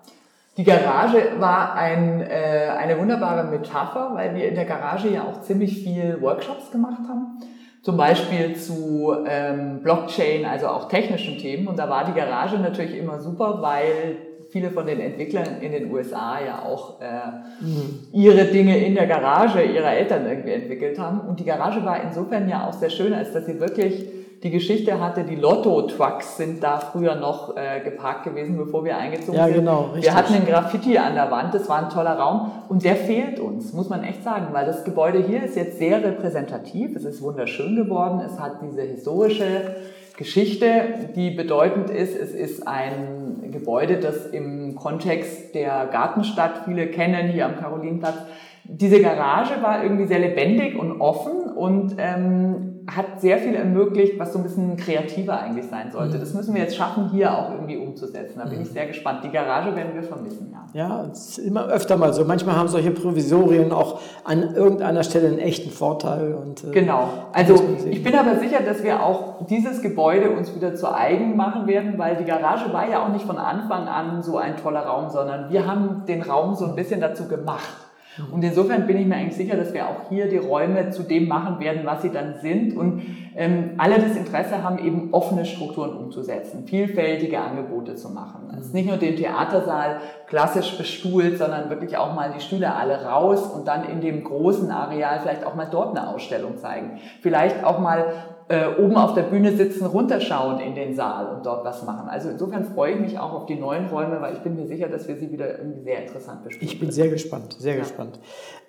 Die 0.55 0.63
Garage 0.63 1.39
war 1.39 1.73
ein, 1.73 2.21
äh, 2.21 2.69
eine 2.77 2.99
wunderbare 2.99 3.43
Metapher, 3.49 4.11
weil 4.13 4.35
wir 4.35 4.47
in 4.47 4.55
der 4.55 4.65
Garage 4.65 5.09
ja 5.09 5.23
auch 5.23 5.41
ziemlich 5.41 5.83
viel 5.83 6.21
Workshops 6.21 6.71
gemacht 6.71 7.01
haben 7.09 7.39
zum 7.83 7.97
Beispiel 7.97 8.55
zu 8.55 9.13
ähm, 9.27 9.81
Blockchain, 9.83 10.45
also 10.45 10.67
auch 10.67 10.87
technischen 10.87 11.37
Themen. 11.37 11.67
Und 11.67 11.77
da 11.77 11.89
war 11.89 12.05
die 12.05 12.13
Garage 12.13 12.57
natürlich 12.57 12.97
immer 12.97 13.19
super, 13.19 13.61
weil 13.61 14.17
viele 14.49 14.71
von 14.71 14.85
den 14.85 15.01
Entwicklern 15.01 15.61
in 15.61 15.73
den 15.73 15.91
USA 15.91 16.39
ja 16.39 16.63
auch 16.63 17.01
äh, 17.01 17.63
mhm. 17.63 18.07
ihre 18.13 18.45
Dinge 18.45 18.77
in 18.77 18.95
der 18.95 19.07
Garage 19.07 19.61
ihrer 19.63 19.91
Eltern 19.91 20.25
irgendwie 20.25 20.53
entwickelt 20.53 20.97
haben. 20.97 21.19
Und 21.21 21.41
die 21.41 21.43
Garage 21.43 21.83
war 21.83 22.01
insofern 22.01 22.47
ja 22.47 22.67
auch 22.67 22.73
sehr 22.73 22.89
schön, 22.89 23.13
als 23.13 23.33
dass 23.33 23.45
sie 23.45 23.59
wirklich 23.59 24.05
die 24.43 24.49
Geschichte 24.51 24.99
hatte, 24.99 25.23
die 25.23 25.35
Lotto-Trucks 25.37 26.35
sind 26.35 26.61
da 26.61 26.77
früher 26.77 27.15
noch 27.15 27.55
äh, 27.55 27.79
geparkt 27.79 28.25
gewesen, 28.25 28.57
bevor 28.57 28.83
wir 28.83 28.97
eingezogen 28.97 29.37
Ja, 29.39 29.45
sind. 29.45 29.55
genau, 29.55 29.83
richtig. 29.93 30.03
Wir 30.03 30.15
hatten 30.15 30.33
einen 30.33 30.45
Graffiti 30.45 30.97
an 30.97 31.15
der 31.15 31.31
Wand, 31.31 31.53
das 31.53 31.69
war 31.69 31.81
ein 31.81 31.89
toller 31.89 32.19
Raum 32.19 32.51
und 32.67 32.83
der 32.83 32.97
fehlt 32.97 33.39
uns, 33.39 33.71
muss 33.71 33.87
man 33.87 34.03
echt 34.03 34.21
sagen, 34.21 34.47
weil 34.51 34.65
das 34.65 34.83
Gebäude 34.83 35.23
hier 35.25 35.43
ist 35.43 35.55
jetzt 35.55 35.77
sehr 35.77 36.03
repräsentativ, 36.03 36.93
es 36.93 37.05
ist 37.05 37.21
wunderschön 37.21 37.77
geworden, 37.77 38.21
es 38.25 38.37
hat 38.37 38.57
diese 38.61 38.81
historische 38.81 39.75
Geschichte, 40.17 40.69
die 41.15 41.31
bedeutend 41.31 41.89
ist, 41.89 42.13
es 42.15 42.33
ist 42.33 42.67
ein 42.67 43.49
Gebäude, 43.49 43.97
das 43.97 44.25
im 44.27 44.75
Kontext 44.75 45.55
der 45.55 45.87
Gartenstadt, 45.89 46.65
viele 46.65 46.87
kennen 46.87 47.29
hier 47.29 47.45
am 47.45 47.55
Karolinenplatz, 47.55 48.17
diese 48.65 49.01
Garage 49.01 49.61
war 49.61 49.83
irgendwie 49.83 50.05
sehr 50.05 50.19
lebendig 50.19 50.77
und 50.77 50.99
offen 50.99 51.51
und 51.55 51.95
ähm, 51.97 52.72
hat 52.87 53.21
sehr 53.21 53.37
viel 53.37 53.55
ermöglicht, 53.55 54.19
was 54.19 54.33
so 54.33 54.39
ein 54.39 54.43
bisschen 54.43 54.75
kreativer 54.77 55.39
eigentlich 55.39 55.67
sein 55.67 55.91
sollte. 55.91 56.19
Das 56.19 56.33
müssen 56.33 56.53
wir 56.53 56.61
jetzt 56.61 56.75
schaffen, 56.75 57.09
hier 57.11 57.37
auch 57.37 57.51
irgendwie 57.51 57.77
umzusetzen. 57.77 58.39
Da 58.39 58.45
bin 58.45 58.61
ich 58.61 58.69
sehr 58.69 58.87
gespannt. 58.87 59.23
Die 59.23 59.29
Garage 59.29 59.75
werden 59.75 59.93
wir 59.93 60.03
vermissen, 60.03 60.51
ja. 60.51 60.63
Ja, 60.73 61.05
es 61.11 61.29
ist 61.29 61.37
immer 61.37 61.67
öfter 61.67 61.97
mal 61.97 62.13
so. 62.13 62.25
Manchmal 62.25 62.55
haben 62.55 62.67
solche 62.67 62.91
Provisorien 62.91 63.71
auch 63.71 64.01
an 64.23 64.55
irgendeiner 64.55 65.03
Stelle 65.03 65.27
einen 65.27 65.39
echten 65.39 65.69
Vorteil. 65.69 66.33
Und, 66.33 66.63
äh, 66.63 66.71
Genau. 66.71 67.09
Also 67.31 67.55
ich 67.89 68.03
bin 68.03 68.15
aber 68.15 68.39
sicher, 68.39 68.61
dass 68.63 68.83
wir 68.83 69.03
auch 69.03 69.45
dieses 69.45 69.81
Gebäude 69.81 70.31
uns 70.31 70.55
wieder 70.55 70.75
zu 70.75 70.91
eigen 70.93 71.35
machen 71.37 71.67
werden, 71.67 71.97
weil 71.97 72.17
die 72.17 72.25
Garage 72.25 72.73
war 72.73 72.89
ja 72.89 73.05
auch 73.05 73.09
nicht 73.09 73.25
von 73.25 73.37
Anfang 73.37 73.87
an 73.87 74.23
so 74.23 74.37
ein 74.37 74.57
toller 74.57 74.81
Raum, 74.81 75.09
sondern 75.09 75.51
wir 75.51 75.67
haben 75.67 76.05
den 76.07 76.21
Raum 76.21 76.55
so 76.55 76.65
ein 76.65 76.75
bisschen 76.75 76.99
dazu 76.99 77.27
gemacht. 77.27 77.69
Und 78.31 78.43
insofern 78.43 78.85
bin 78.85 78.97
ich 78.97 79.07
mir 79.07 79.15
eigentlich 79.15 79.35
sicher, 79.35 79.57
dass 79.57 79.73
wir 79.73 79.87
auch 79.87 80.09
hier 80.09 80.29
die 80.29 80.37
Räume 80.37 80.91
zu 80.91 81.03
dem 81.03 81.27
machen 81.27 81.59
werden, 81.59 81.81
was 81.83 82.01
sie 82.01 82.11
dann 82.11 82.35
sind. 82.41 82.77
Und 82.77 83.01
ähm, 83.35 83.71
alle 83.77 83.99
das 83.99 84.15
Interesse 84.15 84.63
haben, 84.63 84.77
eben 84.77 85.13
offene 85.13 85.45
Strukturen 85.45 85.97
umzusetzen, 85.97 86.67
vielfältige 86.67 87.39
Angebote 87.39 87.95
zu 87.95 88.09
machen. 88.09 88.55
Es 88.59 88.67
ist 88.67 88.73
nicht 88.73 88.87
nur 88.87 88.97
den 88.97 89.15
Theatersaal 89.15 89.97
klassisch 90.27 90.77
bestuhlt, 90.77 91.37
sondern 91.37 91.69
wirklich 91.69 91.97
auch 91.97 92.13
mal 92.13 92.31
die 92.35 92.41
Stühle 92.41 92.75
alle 92.75 93.03
raus 93.03 93.47
und 93.47 93.67
dann 93.67 93.85
in 93.85 94.01
dem 94.01 94.23
großen 94.23 94.69
Areal 94.69 95.19
vielleicht 95.21 95.45
auch 95.45 95.55
mal 95.55 95.67
dort 95.69 95.97
eine 95.97 96.09
Ausstellung 96.09 96.57
zeigen. 96.57 96.99
Vielleicht 97.21 97.63
auch 97.63 97.79
mal 97.79 98.05
äh, 98.53 98.67
oben 98.77 98.95
auf 98.97 99.15
der 99.15 99.23
Bühne 99.23 99.55
sitzen, 99.57 99.85
runterschauen 99.87 100.59
in 100.59 100.75
den 100.75 100.95
Saal 100.95 101.35
und 101.35 101.45
dort 101.45 101.65
was 101.65 101.83
machen. 101.83 102.07
Also 102.07 102.29
insofern 102.29 102.63
freue 102.63 102.93
ich 102.93 102.99
mich 102.99 103.17
auch 103.17 103.33
auf 103.33 103.45
die 103.47 103.55
neuen 103.55 103.87
Räume, 103.87 104.21
weil 104.21 104.35
ich 104.35 104.41
bin 104.41 104.55
mir 104.55 104.67
sicher, 104.67 104.87
dass 104.87 105.07
wir 105.07 105.17
sie 105.17 105.31
wieder 105.31 105.57
irgendwie 105.57 105.81
sehr 105.81 106.03
interessant 106.03 106.43
bespielen. 106.43 106.71
Ich 106.71 106.79
bin 106.79 106.91
sehr 106.91 107.09
gespannt, 107.09 107.55
sehr 107.57 107.77
gespannt. 107.77 108.19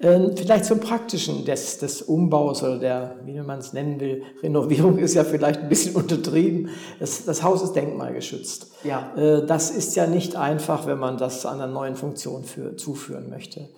Ähm, 0.00 0.32
vielleicht 0.34 0.64
zum 0.64 0.80
Praktischen 0.80 1.44
des, 1.44 1.78
des 1.78 2.00
Umbaus 2.00 2.62
oder 2.62 2.78
der, 2.78 3.16
wie 3.26 3.38
man 3.40 3.58
es 3.58 3.74
nennen 3.74 4.00
will, 4.00 4.22
Renovierung 4.42 4.96
ist 4.96 5.12
ja 5.12 5.22
vielleicht 5.22 5.60
ein 5.60 5.68
bisschen 5.68 5.94
untertrieben. 6.00 6.70
Das, 6.98 7.26
das 7.26 7.42
Haus 7.42 7.62
ist 7.62 7.74
denkmalgeschützt. 7.74 8.72
Ja. 8.84 9.12
Äh, 9.16 9.44
das 9.46 9.70
ist 9.70 9.96
ja 9.96 10.06
nicht 10.06 10.34
einfach, 10.34 10.86
wenn 10.86 10.98
man 10.98 11.18
das 11.18 11.44
einer 11.44 11.66
neuen 11.66 11.96
Funktion 11.96 12.44
für, 12.44 12.76
zuführen 12.76 13.28
möchte. 13.28 13.68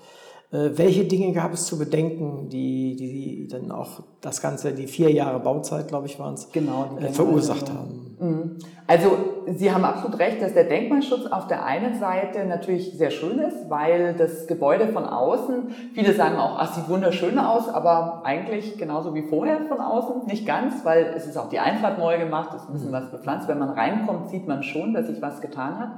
Äh, 0.53 0.71
welche 0.77 1.05
Dinge 1.05 1.33
gab 1.33 1.53
es 1.53 1.67
zu 1.67 1.79
bedenken, 1.79 2.49
die, 2.49 2.97
die 2.97 3.49
dann 3.49 3.71
auch 3.71 4.03
das 4.21 4.41
Ganze, 4.41 4.73
die 4.73 4.87
vier 4.87 5.11
Jahre 5.11 5.41
Bauzeit, 5.41 5.89
glaube 5.89 6.07
ich, 6.07 6.19
waren 6.19 6.35
es, 6.35 6.51
Genau, 6.53 6.97
äh, 7.01 7.09
verursacht 7.09 7.71
haben? 7.71 8.17
Mhm. 8.21 8.57
Also 8.87 9.11
Sie 9.49 9.73
haben 9.73 9.85
absolut 9.85 10.19
recht, 10.19 10.43
dass 10.43 10.55
der 10.55 10.65
Denkmalschutz 10.65 11.27
auf 11.27 11.47
der 11.47 11.65
einen 11.65 11.95
Seite 11.95 12.45
natürlich 12.45 12.97
sehr 12.99 13.11
schön 13.11 13.39
ist, 13.39 13.71
weil 13.71 14.15
das 14.15 14.47
Gebäude 14.47 14.89
von 14.89 15.05
außen, 15.05 15.71
viele 15.95 16.13
sagen 16.15 16.37
auch, 16.37 16.57
ach, 16.59 16.75
sieht 16.75 16.89
wunderschön 16.89 17.39
aus, 17.39 17.69
aber 17.69 18.23
eigentlich 18.25 18.77
genauso 18.77 19.15
wie 19.15 19.23
vorher 19.23 19.61
von 19.69 19.81
außen, 19.81 20.27
nicht 20.27 20.47
ganz, 20.47 20.85
weil 20.85 21.13
es 21.17 21.27
ist 21.27 21.37
auch 21.37 21.49
die 21.49 21.61
Einfahrt 21.61 21.99
neu 21.99 22.19
gemacht, 22.19 22.51
es 22.57 22.63
ist 22.63 22.69
ein 22.69 22.73
bisschen 22.73 22.93
was 22.93 23.11
bepflanzt. 23.11 23.47
Wenn 23.47 23.59
man 23.59 23.71
reinkommt, 23.71 24.31
sieht 24.31 24.49
man 24.49 24.63
schon, 24.65 24.93
dass 24.95 25.07
sich 25.07 25.23
was 25.23 25.41
getan 25.41 25.79
hat. 25.79 25.91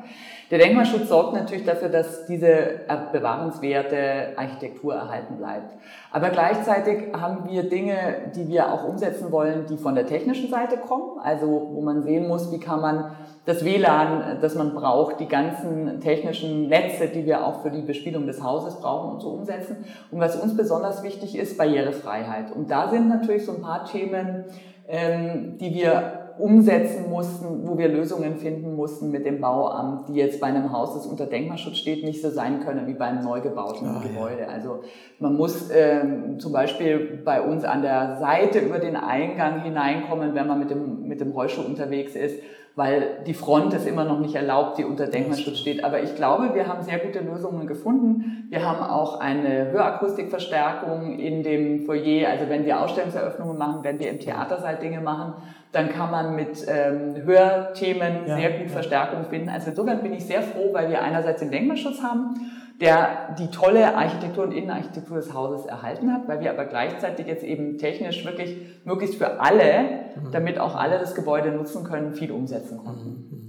Der 0.51 0.59
Denkmalschutz 0.59 1.09
sorgt 1.09 1.35
natürlich 1.35 1.65
dafür, 1.65 1.89
dass 1.89 2.27
diese 2.27 2.81
bewahrenswerte 3.13 4.35
Architektur 4.37 4.95
erhalten 4.95 5.37
bleibt. 5.37 5.75
Aber 6.11 6.31
gleichzeitig 6.31 7.13
haben 7.13 7.49
wir 7.51 7.69
Dinge, 7.69 8.33
die 8.35 8.49
wir 8.49 8.73
auch 8.73 8.89
umsetzen 8.89 9.31
wollen, 9.31 9.67
die 9.67 9.77
von 9.77 9.95
der 9.95 10.07
technischen 10.07 10.51
Seite 10.51 10.79
kommen, 10.79 11.19
also 11.23 11.71
wo 11.73 11.81
man 11.83 12.03
sehen 12.03 12.29
muss, 12.29 12.51
wie 12.51 12.61
kann 12.61 12.81
man 12.81 13.13
das 13.45 13.65
WLAN, 13.65 14.39
das 14.41 14.55
man 14.55 14.75
braucht, 14.75 15.21
die 15.21 15.29
ganzen 15.29 16.01
technischen 16.01 16.69
Netze, 16.69 17.09
die 17.09 17.25
wir 17.25 17.47
auch 17.47 17.63
für 17.63 17.71
die 17.71 17.83
Bespielung 17.83 18.27
des 18.27 18.43
Hauses 18.43 18.77
brauchen 18.77 19.15
und 19.15 19.21
so 19.21 19.31
umsetzen. 19.31 19.85
Und 20.11 20.21
was 20.21 20.37
uns 20.37 20.57
besonders 20.57 21.03
wichtig 21.03 21.37
ist, 21.37 21.57
Barrierefreiheit. 21.57 22.53
Und 22.53 22.71
da 22.71 22.89
sind 22.89 23.09
natürlich 23.09 23.45
so 23.45 23.53
ein 23.53 23.63
paar 23.63 23.85
Themen, 23.85 24.45
ähm, 24.87 25.57
die 25.59 25.75
wir 25.75 26.29
umsetzen 26.39 27.11
mussten, 27.11 27.67
wo 27.67 27.77
wir 27.77 27.89
Lösungen 27.89 28.37
finden 28.37 28.77
mussten 28.77 29.11
mit 29.11 29.27
dem 29.27 29.41
Bauamt, 29.41 30.09
die 30.09 30.15
jetzt 30.15 30.41
bei 30.41 30.47
einem 30.47 30.73
Haus, 30.73 30.95
das 30.95 31.07
unter 31.07 31.27
Denkmalschutz 31.27 31.79
steht, 31.79 32.05
nicht 32.05 32.23
so 32.23 32.31
sein 32.31 32.61
können 32.61 32.87
wie 32.87 32.95
bei 32.95 33.07
einem 33.07 33.25
neu 33.25 33.41
gebauten 33.41 33.87
ja. 33.87 34.01
Gebäude. 34.01 34.49
Also 34.49 34.83
man 35.19 35.37
muss 35.37 35.69
ähm, 35.75 36.39
zum 36.39 36.53
Beispiel 36.53 37.23
bei 37.25 37.43
uns 37.43 37.65
an 37.65 37.83
der 37.83 38.19
Seite 38.19 38.61
über 38.61 38.79
den 38.79 38.97
Eingang 38.97 39.63
hineinkommen, 39.63 40.35
wenn 40.35 40.47
man 40.47 40.61
mit 40.61 40.71
dem, 40.71 41.09
mit 41.09 41.21
dem 41.21 41.33
Rollstuhl 41.33 41.65
unterwegs 41.65 42.15
ist, 42.15 42.41
weil 42.79 43.25
die 43.27 43.35
Front 43.35 43.75
ist 43.75 43.89
immer 43.89 44.05
noch 44.05 44.21
nicht 44.21 44.37
erlaubt, 44.37 44.79
die 44.79 44.85
unter 44.85 45.09
Denkmalschutz 45.09 45.59
steht. 45.59 45.83
Aber 45.83 46.01
ich 46.01 46.15
glaube, 46.15 46.55
wir 46.55 46.69
haben 46.69 46.85
sehr 46.85 47.01
gute 47.01 47.19
Lösungen 47.19 47.67
gefunden. 47.67 48.47
Wir 48.51 48.65
haben 48.65 48.81
auch 48.85 49.19
eine 49.19 49.73
Hörakustikverstärkung 49.73 51.19
in 51.19 51.43
dem 51.43 51.87
Foyer. 51.87 52.31
Also 52.31 52.49
wenn 52.49 52.65
wir 52.65 52.81
Ausstellungseröffnungen 52.81 53.59
machen, 53.59 53.81
wenn 53.83 53.99
wir 53.99 54.09
im 54.09 54.21
Theatersaal 54.21 54.77
Dinge 54.77 55.01
machen, 55.01 55.35
dann 55.73 55.89
kann 55.89 56.13
man 56.13 56.37
mit 56.37 56.65
ähm, 56.69 57.17
Hörthemen 57.27 58.29
Ja, 58.29 58.37
sehr 58.37 58.51
gut 58.51 58.69
ja. 58.69 58.73
Verstärkung 58.73 59.25
finden. 59.25 59.49
Also 59.49 59.71
insofern 59.71 60.01
bin 60.01 60.13
ich 60.13 60.25
sehr 60.25 60.43
froh, 60.43 60.73
weil 60.73 60.89
wir 60.89 61.03
einerseits 61.03 61.41
den 61.41 61.51
Denkmalschutz 61.51 62.01
haben, 62.01 62.37
der 62.81 63.35
die 63.39 63.49
tolle 63.49 63.97
Architektur 63.97 64.45
und 64.45 64.53
Innenarchitektur 64.53 65.17
des 65.17 65.35
Hauses 65.35 65.67
erhalten 65.67 66.13
hat, 66.13 66.29
weil 66.29 66.41
wir 66.41 66.51
aber 66.51 66.65
gleichzeitig 66.65 67.27
jetzt 67.27 67.43
eben 67.43 67.77
technisch 67.79 68.25
wirklich 68.25 68.57
möglichst 68.85 69.17
für 69.17 69.41
alle, 69.41 70.09
Mhm. 70.17 70.31
damit 70.33 70.59
auch 70.59 70.75
alle 70.77 70.99
das 70.99 71.15
Gebäude 71.15 71.51
nutzen 71.53 71.85
können, 71.85 72.13
viel 72.15 72.31
umsetzen 72.33 72.79
konnten. 72.79 73.45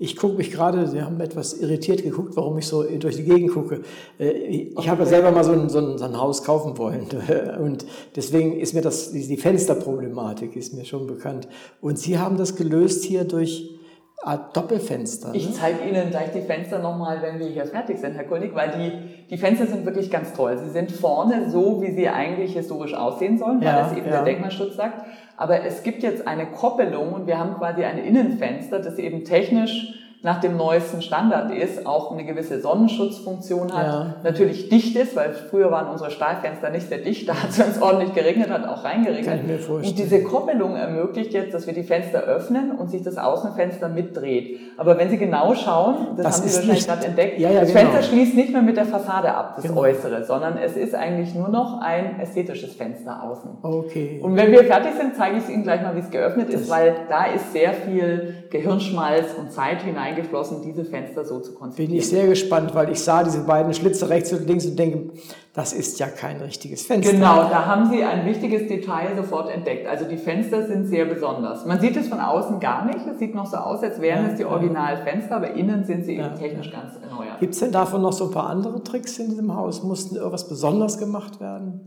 Ich 0.00 0.16
gucke 0.16 0.34
mich 0.36 0.52
gerade, 0.52 0.86
Sie 0.86 1.02
haben 1.02 1.18
etwas 1.20 1.54
irritiert 1.54 2.04
geguckt, 2.04 2.36
warum 2.36 2.56
ich 2.58 2.68
so 2.68 2.84
durch 2.84 3.16
die 3.16 3.24
Gegend 3.24 3.50
gucke. 3.52 3.80
Äh, 4.20 4.30
Ich 4.78 4.88
habe 4.88 5.04
selber 5.06 5.32
mal 5.32 5.42
so 5.42 5.50
ein, 5.52 5.68
so, 5.68 5.78
ein, 5.80 5.98
so 5.98 6.04
ein 6.04 6.16
Haus 6.16 6.44
kaufen 6.44 6.78
wollen 6.78 7.08
und 7.60 7.84
deswegen 8.14 8.60
ist 8.60 8.74
mir 8.74 8.80
das, 8.82 9.10
die 9.10 9.36
Fensterproblematik 9.36 10.54
ist 10.56 10.72
mir 10.74 10.84
schon 10.84 11.06
bekannt. 11.08 11.48
Und 11.80 11.98
Sie 11.98 12.16
haben 12.18 12.36
das 12.36 12.54
gelöst 12.54 13.02
hier 13.04 13.24
durch 13.24 13.77
Art 14.24 14.56
Doppelfenster. 14.56 15.30
Ich 15.32 15.46
ne? 15.48 15.54
zeige 15.54 15.88
Ihnen 15.88 16.10
gleich 16.10 16.32
die 16.32 16.40
Fenster 16.40 16.80
nochmal, 16.80 17.22
wenn 17.22 17.38
wir 17.38 17.46
hier 17.46 17.66
fertig 17.66 17.98
sind, 17.98 18.14
Herr 18.14 18.24
Kulnig, 18.24 18.54
weil 18.54 18.70
die, 18.70 19.26
die 19.30 19.38
Fenster 19.38 19.66
sind 19.66 19.86
wirklich 19.86 20.10
ganz 20.10 20.32
toll. 20.32 20.58
Sie 20.58 20.70
sind 20.70 20.90
vorne 20.90 21.48
so, 21.50 21.80
wie 21.82 21.92
sie 21.92 22.08
eigentlich 22.08 22.54
historisch 22.54 22.94
aussehen 22.94 23.38
sollen, 23.38 23.60
weil 23.60 23.68
Ja, 23.68 23.82
das 23.82 23.92
eben 23.92 24.06
ja. 24.06 24.12
der 24.12 24.22
Denkmalschutz 24.24 24.74
sagt. 24.74 25.06
Aber 25.36 25.64
es 25.64 25.84
gibt 25.84 26.02
jetzt 26.02 26.26
eine 26.26 26.46
Koppelung 26.46 27.12
und 27.12 27.26
wir 27.28 27.38
haben 27.38 27.54
quasi 27.54 27.84
ein 27.84 27.98
Innenfenster, 27.98 28.80
das 28.80 28.98
eben 28.98 29.24
technisch 29.24 29.94
nach 30.22 30.40
dem 30.40 30.56
neuesten 30.56 31.00
Standard 31.00 31.52
ist, 31.52 31.86
auch 31.86 32.10
eine 32.10 32.24
gewisse 32.24 32.60
Sonnenschutzfunktion 32.60 33.72
hat, 33.72 33.86
Ja. 33.86 34.14
natürlich 34.24 34.68
dicht 34.68 34.96
ist, 34.96 35.14
weil 35.14 35.32
früher 35.32 35.70
waren 35.70 35.88
unsere 35.88 36.10
Stahlfenster 36.10 36.70
nicht 36.70 36.88
sehr 36.88 36.98
dicht, 36.98 37.28
da 37.28 37.34
hat 37.40 37.50
es, 37.50 37.58
wenn 37.60 37.70
es 37.70 37.80
ordentlich 37.80 38.14
geregnet 38.14 38.50
hat, 38.50 38.66
auch 38.66 38.82
reingeregnet. 38.82 39.68
Und 39.68 39.96
diese 39.98 40.22
Koppelung 40.24 40.74
ermöglicht 40.76 41.32
jetzt, 41.32 41.54
dass 41.54 41.66
wir 41.68 41.74
die 41.74 41.84
Fenster 41.84 42.20
öffnen 42.22 42.72
und 42.72 42.90
sich 42.90 43.02
das 43.02 43.16
Außenfenster 43.16 43.88
mitdreht. 43.88 44.58
Aber 44.76 44.98
wenn 44.98 45.08
Sie 45.08 45.18
genau 45.18 45.54
schauen, 45.54 46.08
das, 46.16 46.24
Das 46.24 46.40
haben 46.40 46.48
Sie 46.48 46.56
wahrscheinlich 46.56 46.86
gerade 46.86 47.06
entdeckt, 47.06 47.38
Ja, 47.38 47.50
ja, 47.50 47.60
das 47.60 47.68
genau. 47.72 47.80
Fenster 47.80 48.02
schließt 48.02 48.34
nicht 48.34 48.52
mehr 48.52 48.62
mit 48.62 48.76
der 48.76 48.86
Fassade 48.86 49.32
ab, 49.32 49.54
das 49.56 49.64
Genau. 49.66 49.80
Äußere, 49.80 50.24
sondern 50.24 50.56
es 50.58 50.76
ist 50.76 50.94
eigentlich 50.94 51.34
nur 51.34 51.48
noch 51.48 51.80
ein 51.80 52.18
ästhetisches 52.20 52.74
Fenster 52.74 53.22
außen. 53.22 53.50
Okay. 53.62 54.20
Und 54.22 54.34
wenn 54.36 54.50
wir 54.50 54.64
fertig 54.64 54.92
sind, 54.98 55.14
zeige 55.16 55.36
ich 55.38 55.48
Ihnen 55.48 55.62
gleich 55.62 55.82
mal, 55.82 55.94
wie 55.94 56.00
es 56.00 56.10
geöffnet 56.10 56.50
ist, 56.50 56.68
weil 56.68 56.94
da 57.08 57.26
ist 57.26 57.52
sehr 57.52 57.72
viel 57.72 58.34
Gehirnschmalz 58.50 59.34
und 59.38 59.52
Zeit 59.52 59.86
hineingeflossen, 60.08 60.62
diese 60.62 60.84
Fenster 60.84 61.24
so 61.24 61.40
zu 61.40 61.54
konzipieren. 61.54 61.90
Bin 61.90 61.98
ich 61.98 62.08
sehr 62.08 62.26
gespannt, 62.26 62.74
weil 62.74 62.90
ich 62.90 63.00
sah 63.00 63.22
diese 63.22 63.40
beiden 63.40 63.72
Schlitze 63.74 64.08
rechts 64.08 64.32
und 64.32 64.46
links 64.46 64.66
und 64.66 64.78
denke, 64.78 65.12
das 65.54 65.72
ist 65.72 65.98
ja 65.98 66.06
kein 66.06 66.40
richtiges 66.40 66.86
Fenster. 66.86 67.12
Genau, 67.12 67.48
da 67.48 67.66
haben 67.66 67.90
Sie 67.90 68.04
ein 68.04 68.24
wichtiges 68.26 68.68
Detail 68.68 69.16
sofort 69.16 69.50
entdeckt. 69.50 69.88
Also 69.88 70.04
die 70.04 70.16
Fenster 70.16 70.66
sind 70.66 70.86
sehr 70.86 71.04
besonders. 71.06 71.66
Man 71.66 71.80
sieht 71.80 71.96
es 71.96 72.08
von 72.08 72.20
außen 72.20 72.60
gar 72.60 72.84
nicht. 72.84 73.00
Es 73.06 73.18
sieht 73.18 73.34
noch 73.34 73.46
so 73.46 73.56
aus, 73.56 73.82
als 73.82 74.00
wären 74.00 74.26
Ja, 74.26 74.30
es 74.30 74.36
die 74.36 74.42
ja. 74.42 74.48
Originalfenster, 74.48 75.36
aber 75.36 75.52
innen 75.54 75.84
sind 75.84 76.04
sie 76.04 76.12
eben 76.12 76.22
Ja, 76.22 76.28
technisch 76.30 76.70
ganz 76.70 76.94
erneuert. 77.02 77.40
Gibt 77.40 77.54
es 77.54 77.60
denn 77.60 77.72
davon 77.72 78.02
noch 78.02 78.12
so 78.12 78.26
ein 78.26 78.30
paar 78.30 78.48
andere 78.48 78.82
Tricks 78.82 79.18
in 79.18 79.30
diesem 79.30 79.54
Haus? 79.56 79.82
Mussten 79.82 80.16
irgendwas 80.16 80.48
besonders 80.48 80.98
gemacht 80.98 81.40
werden? 81.40 81.80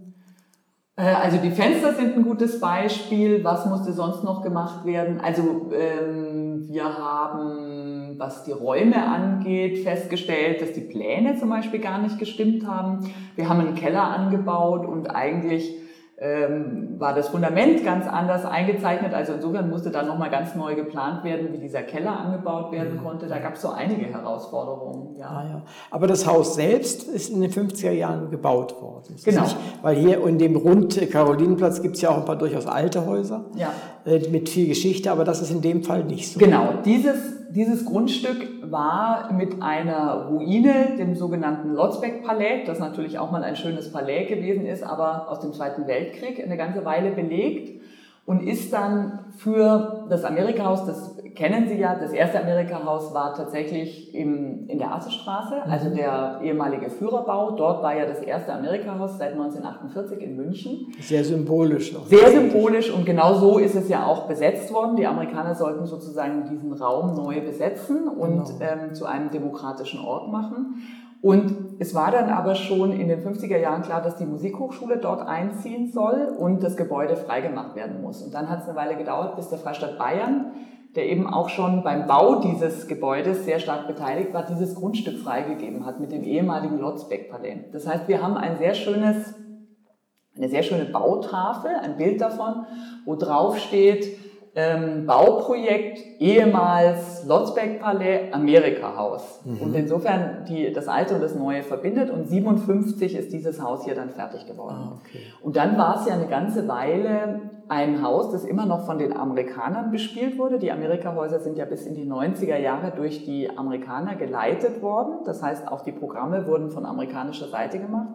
Äh, 1.01 1.15
Also 1.15 1.37
die 1.37 1.49
Fenster 1.49 1.93
sind 1.93 2.15
ein 2.15 2.23
gutes 2.23 2.59
Beispiel. 2.59 3.43
Was 3.43 3.65
musste 3.65 3.91
sonst 3.91 4.23
noch 4.23 4.43
gemacht 4.43 4.85
werden? 4.85 5.19
Also 5.19 5.71
ähm, 5.73 6.67
wir 6.69 6.83
haben, 6.83 8.15
was 8.17 8.43
die 8.43 8.51
Räume 8.51 9.03
angeht, 9.03 9.79
festgestellt, 9.79 10.61
dass 10.61 10.73
die 10.73 10.81
Pläne 10.81 11.35
zum 11.37 11.49
Beispiel 11.49 11.79
gar 11.79 11.99
nicht 11.99 12.19
gestimmt 12.19 12.67
haben. 12.67 12.99
Wir 13.35 13.49
haben 13.49 13.59
einen 13.59 13.75
Keller 13.75 14.03
angebaut 14.03 14.85
und 14.85 15.07
eigentlich 15.07 15.75
ähm, 16.23 16.99
war 16.99 17.15
das 17.15 17.29
Fundament 17.29 17.83
ganz 17.83 18.07
anders 18.07 18.45
eingezeichnet. 18.45 19.11
Also 19.11 19.33
insofern 19.33 19.71
musste 19.71 19.89
dann 19.89 20.05
nochmal 20.05 20.29
ganz 20.29 20.53
neu 20.53 20.75
geplant 20.75 21.23
werden, 21.23 21.51
wie 21.51 21.57
dieser 21.57 21.81
Keller 21.81 22.15
angebaut 22.15 22.71
werden 22.71 22.97
mhm. 22.97 23.03
konnte. 23.03 23.25
Da 23.25 23.39
gab 23.39 23.55
es 23.55 23.61
so 23.63 23.69
einige 23.69 24.05
Herausforderungen. 24.05 25.15
Ja. 25.17 25.25
Ah, 25.25 25.45
ja. 25.49 25.61
Aber 25.89 26.05
das 26.05 26.27
Haus 26.27 26.53
selbst 26.53 27.07
ist 27.07 27.31
in 27.31 27.41
den 27.41 27.49
50er 27.49 27.89
Jahren 27.89 28.29
gebaut 28.29 28.79
worden. 28.79 29.15
Genau. 29.25 29.41
Nicht, 29.41 29.57
weil 29.81 29.95
hier 29.95 30.23
in 30.27 30.37
dem 30.37 30.55
Rund 30.55 31.09
Karolinenplatz 31.09 31.81
gibt 31.81 31.95
es 31.95 32.01
ja 32.01 32.11
auch 32.11 32.17
ein 32.17 32.25
paar 32.25 32.37
durchaus 32.37 32.67
alte 32.67 33.03
Häuser 33.03 33.45
ja. 33.55 33.73
Äh, 34.05 34.19
mit 34.29 34.49
viel 34.49 34.67
Geschichte, 34.67 35.11
aber 35.11 35.23
das 35.23 35.41
ist 35.41 35.51
in 35.51 35.61
dem 35.61 35.83
Fall 35.83 36.03
nicht 36.03 36.31
so. 36.31 36.39
Genau. 36.39 36.73
Dieses 36.85 37.41
dieses 37.53 37.85
Grundstück 37.85 38.71
war 38.71 39.33
mit 39.33 39.61
einer 39.61 40.27
Ruine, 40.29 40.95
dem 40.97 41.15
sogenannten 41.15 41.73
Lotzbeck-Palais, 41.73 42.63
das 42.65 42.79
natürlich 42.79 43.19
auch 43.19 43.31
mal 43.31 43.43
ein 43.43 43.57
schönes 43.57 43.91
Palais 43.91 44.25
gewesen 44.25 44.65
ist, 44.65 44.83
aber 44.83 45.29
aus 45.29 45.41
dem 45.41 45.51
Zweiten 45.51 45.85
Weltkrieg 45.85 46.41
eine 46.41 46.55
ganze 46.55 46.85
Weile 46.85 47.11
belegt 47.11 47.81
und 48.25 48.41
ist 48.47 48.71
dann 48.71 49.19
für 49.37 50.05
das 50.09 50.23
Amerika-Haus, 50.23 50.85
das 50.85 51.20
kennen 51.35 51.67
Sie 51.67 51.77
ja, 51.77 51.95
das 51.95 52.13
erste 52.13 52.41
Amerika-Haus 52.41 53.13
war 53.13 53.33
tatsächlich 53.33 54.13
im, 54.13 54.67
in 54.67 54.77
der 54.77 54.93
Assestraße, 54.93 55.55
mhm. 55.65 55.71
also 55.71 55.89
der 55.89 56.39
ehemalige 56.43 56.89
Führerbau. 56.89 57.51
Dort 57.51 57.83
war 57.83 57.95
ja 57.95 58.05
das 58.05 58.19
erste 58.19 58.53
Amerika-Haus 58.53 59.17
seit 59.17 59.33
1948 59.33 60.21
in 60.21 60.35
München. 60.35 60.93
Sehr 60.99 61.23
symbolisch. 61.23 61.95
Auch 61.95 62.05
Sehr 62.05 62.29
symbolisch 62.29 62.91
und 62.91 63.05
genau 63.05 63.33
so 63.35 63.57
ist 63.57 63.75
es 63.75 63.89
ja 63.89 64.05
auch 64.05 64.27
besetzt 64.27 64.73
worden. 64.73 64.95
Die 64.95 65.07
Amerikaner 65.07 65.55
sollten 65.55 65.85
sozusagen 65.85 66.45
diesen 66.49 66.73
Raum 66.73 67.15
neu 67.15 67.41
besetzen 67.41 68.07
und 68.07 68.45
genau. 68.45 68.59
ähm, 68.61 68.93
zu 68.93 69.05
einem 69.05 69.29
demokratischen 69.31 69.99
Ort 69.99 70.31
machen. 70.31 70.75
Und 71.21 71.75
es 71.79 71.93
war 71.93 72.09
dann 72.11 72.29
aber 72.29 72.55
schon 72.55 72.91
in 72.91 73.07
den 73.07 73.21
50er 73.23 73.57
Jahren 73.57 73.83
klar, 73.83 74.01
dass 74.01 74.15
die 74.15 74.25
Musikhochschule 74.25 74.97
dort 74.97 75.21
einziehen 75.27 75.91
soll 75.91 76.35
und 76.37 76.63
das 76.63 76.75
Gebäude 76.75 77.15
freigemacht 77.15 77.75
werden 77.75 78.01
muss. 78.01 78.23
Und 78.23 78.33
dann 78.33 78.49
hat 78.49 78.63
es 78.63 78.67
eine 78.67 78.75
Weile 78.75 78.97
gedauert, 78.97 79.35
bis 79.35 79.49
der 79.49 79.59
Freistaat 79.59 79.99
Bayern, 79.99 80.51
der 80.95 81.09
eben 81.09 81.27
auch 81.27 81.49
schon 81.49 81.83
beim 81.83 82.07
Bau 82.07 82.41
dieses 82.41 82.87
Gebäudes 82.87 83.45
sehr 83.45 83.59
stark 83.59 83.87
beteiligt 83.87 84.33
war, 84.33 84.45
dieses 84.45 84.75
Grundstück 84.75 85.19
freigegeben 85.19 85.85
hat 85.85 85.99
mit 85.99 86.11
dem 86.11 86.23
ehemaligen 86.23 86.79
Lotzbeck-Palais. 86.79 87.71
Das 87.71 87.87
heißt, 87.87 88.07
wir 88.07 88.21
haben 88.21 88.35
ein 88.35 88.57
sehr 88.57 88.73
schönes, 88.73 89.33
eine 90.35 90.49
sehr 90.49 90.63
schöne 90.63 90.85
Bautafel, 90.85 91.71
ein 91.81 91.97
Bild 91.97 92.19
davon, 92.19 92.65
wo 93.05 93.15
drauf 93.15 93.57
steht, 93.57 94.17
ähm, 94.53 95.05
Bauprojekt 95.05 96.19
ehemals 96.19 97.25
Lotzbeck-Palais, 97.25 98.33
Amerika-Haus. 98.33 99.41
Mhm. 99.45 99.61
Und 99.61 99.75
insofern 99.75 100.45
die, 100.47 100.73
das 100.73 100.89
Alte 100.89 101.15
und 101.15 101.21
das 101.21 101.35
Neue 101.35 101.63
verbindet 101.63 102.09
und 102.09 102.27
57 102.27 103.15
ist 103.15 103.31
dieses 103.31 103.61
Haus 103.61 103.85
hier 103.85 103.95
dann 103.95 104.09
fertig 104.09 104.45
geworden. 104.45 104.75
Ah, 104.77 104.99
okay. 104.99 105.19
Und 105.41 105.55
dann 105.55 105.77
war 105.77 106.01
es 106.01 106.07
ja 106.07 106.15
eine 106.15 106.27
ganze 106.27 106.67
Weile 106.67 107.41
ein 107.69 108.03
Haus, 108.03 108.31
das 108.31 108.43
immer 108.43 108.65
noch 108.65 108.85
von 108.85 108.97
den 108.97 109.15
Amerikanern 109.15 109.91
bespielt 109.91 110.37
wurde. 110.37 110.59
Die 110.59 110.73
Amerika-Häuser 110.73 111.39
sind 111.39 111.57
ja 111.57 111.63
bis 111.63 111.85
in 111.85 111.95
die 111.95 112.05
90er 112.05 112.57
Jahre 112.57 112.91
durch 112.91 113.23
die 113.23 113.49
Amerikaner 113.57 114.15
geleitet 114.15 114.81
worden. 114.81 115.19
Das 115.23 115.41
heißt, 115.41 115.69
auch 115.69 115.79
die 115.79 115.93
Programme 115.93 116.45
wurden 116.45 116.69
von 116.69 116.85
amerikanischer 116.85 117.47
Seite 117.47 117.79
gemacht. 117.79 118.09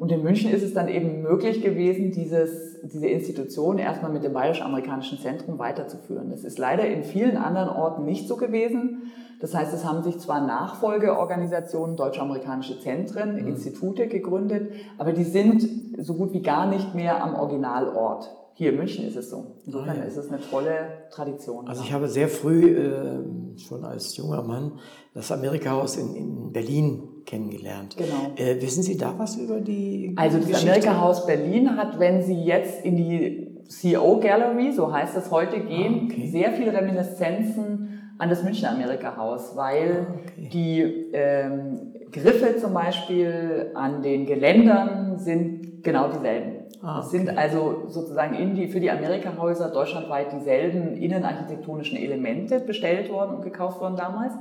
Und 0.00 0.10
in 0.10 0.22
München 0.22 0.50
ist 0.50 0.62
es 0.62 0.72
dann 0.72 0.88
eben 0.88 1.20
möglich 1.20 1.60
gewesen, 1.60 2.10
dieses, 2.10 2.80
diese 2.82 3.06
Institution 3.06 3.76
erstmal 3.76 4.10
mit 4.10 4.24
dem 4.24 4.32
Bayerisch-Amerikanischen 4.32 5.18
Zentrum 5.18 5.58
weiterzuführen. 5.58 6.30
Das 6.30 6.42
ist 6.42 6.58
leider 6.58 6.86
in 6.86 7.04
vielen 7.04 7.36
anderen 7.36 7.68
Orten 7.68 8.06
nicht 8.06 8.26
so 8.26 8.38
gewesen. 8.38 9.12
Das 9.42 9.54
heißt, 9.54 9.74
es 9.74 9.84
haben 9.84 10.02
sich 10.02 10.18
zwar 10.18 10.40
Nachfolgeorganisationen, 10.46 11.96
deutsch-amerikanische 11.96 12.80
Zentren, 12.80 13.42
mhm. 13.42 13.48
Institute 13.48 14.08
gegründet, 14.08 14.72
aber 14.96 15.12
die 15.12 15.24
sind 15.24 15.68
so 15.98 16.14
gut 16.14 16.32
wie 16.32 16.40
gar 16.40 16.64
nicht 16.64 16.94
mehr 16.94 17.22
am 17.22 17.34
Originalort. 17.34 18.34
Hier 18.54 18.70
in 18.70 18.78
München 18.78 19.06
ist 19.06 19.16
es 19.16 19.28
so. 19.28 19.56
Insofern 19.66 19.96
ah, 19.96 20.00
ja. 20.00 20.04
ist 20.04 20.16
es 20.16 20.28
eine 20.30 20.40
tolle 20.40 21.08
Tradition. 21.10 21.68
Also 21.68 21.82
ich 21.82 21.92
habe 21.92 22.08
sehr 22.08 22.28
früh, 22.28 22.74
äh, 22.74 23.58
schon 23.58 23.84
als 23.84 24.16
junger 24.16 24.42
Mann, 24.42 24.78
das 25.12 25.30
Amerika-Haus 25.30 25.96
in, 25.96 26.14
in 26.14 26.52
Berlin 26.52 27.02
kennengelernt. 27.30 27.96
Genau. 27.96 28.32
Äh, 28.36 28.60
wissen 28.60 28.82
Sie 28.82 28.96
da 28.96 29.14
was 29.16 29.36
über 29.36 29.60
die 29.60 30.12
Also 30.16 30.38
das 30.38 30.62
Amerika-Haus 30.62 31.26
Berlin 31.26 31.76
hat, 31.76 31.98
wenn 32.00 32.22
Sie 32.22 32.42
jetzt 32.44 32.84
in 32.84 32.96
die 32.96 33.56
CO 33.80 34.18
Gallery, 34.18 34.72
so 34.72 34.92
heißt 34.92 35.16
das 35.16 35.30
heute, 35.30 35.60
gehen, 35.60 36.08
ah, 36.08 36.12
okay. 36.12 36.26
sehr 36.26 36.52
viele 36.52 36.72
Reminiszenzen 36.72 38.14
an 38.18 38.28
das 38.28 38.42
Münchner 38.42 38.72
Amerika-Haus, 38.72 39.56
weil 39.56 40.06
ah, 40.08 40.14
okay. 40.14 40.48
die 40.52 40.80
ähm, 41.12 41.92
Griffe 42.10 42.56
zum 42.56 42.74
Beispiel 42.74 43.70
an 43.74 44.02
den 44.02 44.26
Geländern 44.26 45.16
sind 45.18 45.84
genau 45.84 46.08
dieselben. 46.08 46.59
Ah, 46.82 46.98
okay. 46.98 47.04
Es 47.04 47.10
sind 47.10 47.38
also 47.38 47.84
sozusagen 47.88 48.34
in 48.34 48.54
die, 48.54 48.68
für 48.68 48.80
die 48.80 48.90
Amerika-Häuser 48.90 49.70
deutschlandweit 49.70 50.32
dieselben 50.32 50.96
innenarchitektonischen 50.96 51.98
Elemente 51.98 52.60
bestellt 52.60 53.10
worden 53.10 53.36
und 53.36 53.42
gekauft 53.42 53.80
worden 53.80 53.96
damals. 53.96 54.34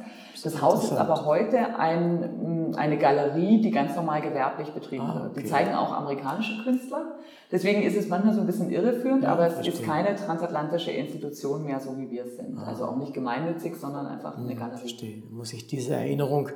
Das 0.44 0.62
Haus 0.62 0.86
ist 0.86 0.98
aber 0.98 1.26
heute 1.26 1.78
ein, 1.78 2.74
eine 2.78 2.98
Galerie, 2.98 3.62
die 3.62 3.72
ganz 3.72 3.96
normal 3.96 4.22
gewerblich 4.22 4.70
betrieben 4.72 5.06
ah, 5.06 5.24
wird. 5.24 5.38
Die 5.38 5.46
zeigen 5.46 5.74
auch 5.74 5.92
amerikanische 5.92 6.64
Künstler. 6.64 7.18
Deswegen 7.52 7.82
ist 7.82 7.98
es 7.98 8.08
manchmal 8.08 8.34
so 8.34 8.42
ein 8.42 8.46
bisschen 8.46 8.70
irreführend, 8.70 9.24
ja, 9.24 9.32
aber 9.32 9.48
es 9.48 9.54
verstehe. 9.56 9.74
ist 9.74 9.84
keine 9.84 10.16
transatlantische 10.16 10.92
Institution 10.92 11.66
mehr, 11.66 11.80
so 11.80 11.98
wie 11.98 12.10
wir 12.12 12.26
es 12.26 12.38
sind. 12.38 12.58
Ah. 12.58 12.68
Also 12.68 12.86
auch 12.86 12.96
nicht 12.96 13.14
gemeinnützig, 13.14 13.76
sondern 13.76 14.06
einfach 14.06 14.38
eine 14.38 14.52
hm, 14.52 14.60
Galerie. 14.60 14.80
Verstehe. 14.80 15.24
Muss 15.32 15.52
ich 15.54 15.68
diese 15.68 15.96
Erinnerung 15.96 16.50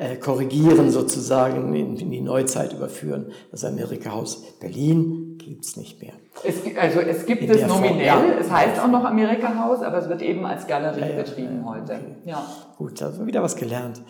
äh, 0.00 0.16
korrigieren, 0.16 0.90
sozusagen 0.90 1.74
in, 1.74 1.96
in, 1.96 2.10
die 2.10 2.22
Neuzeit 2.22 2.72
überführen. 2.72 3.32
Das 3.50 3.64
Amerika-Haus 3.64 4.42
Berlin 4.58 5.36
gibt's 5.36 5.76
nicht 5.76 6.00
mehr. 6.00 6.14
Es, 6.42 6.56
also 6.80 7.00
es 7.00 7.26
gibt 7.26 7.42
in 7.42 7.50
es 7.50 7.66
nominell, 7.66 8.06
ja. 8.06 8.22
es 8.40 8.50
heißt 8.50 8.80
auch 8.80 8.88
noch 8.88 9.04
Amerika-Haus, 9.04 9.82
aber 9.82 9.98
es 9.98 10.08
wird 10.08 10.22
eben 10.22 10.46
als 10.46 10.66
Galerie 10.66 11.00
ja, 11.00 11.22
betrieben 11.22 11.68
heute. 11.68 11.92
Okay. 11.92 12.16
Ja. 12.24 12.46
Gut, 12.78 12.98
da 12.98 13.06
haben 13.06 13.18
wir 13.18 13.26
wieder 13.26 13.42
was 13.42 13.56
gelernt. 13.56 14.00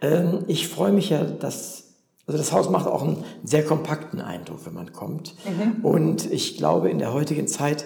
Ähm, 0.00 0.44
ich 0.48 0.66
freue 0.66 0.90
mich 0.90 1.10
ja, 1.10 1.22
dass 1.22 1.84
also 2.26 2.38
das 2.38 2.50
Haus 2.50 2.68
macht 2.68 2.88
auch 2.88 3.04
einen 3.04 3.22
sehr 3.44 3.64
kompakten 3.64 4.20
Eindruck, 4.20 4.66
wenn 4.66 4.74
man 4.74 4.92
kommt. 4.92 5.36
Mhm. 5.44 5.84
Und 5.84 6.32
ich 6.32 6.56
glaube, 6.56 6.90
in 6.90 6.98
der 6.98 7.12
heutigen 7.12 7.46
Zeit 7.46 7.84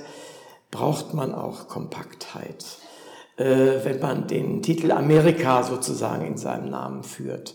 braucht 0.71 1.13
man 1.13 1.35
auch 1.35 1.69
Kompaktheit, 1.69 2.65
wenn 3.45 4.01
man 4.01 4.27
den 4.27 4.63
Titel 4.63 4.93
Amerika 4.93 5.63
sozusagen 5.63 6.27
in 6.27 6.37
seinem 6.37 6.71
Namen 6.71 7.03
führt. 7.03 7.55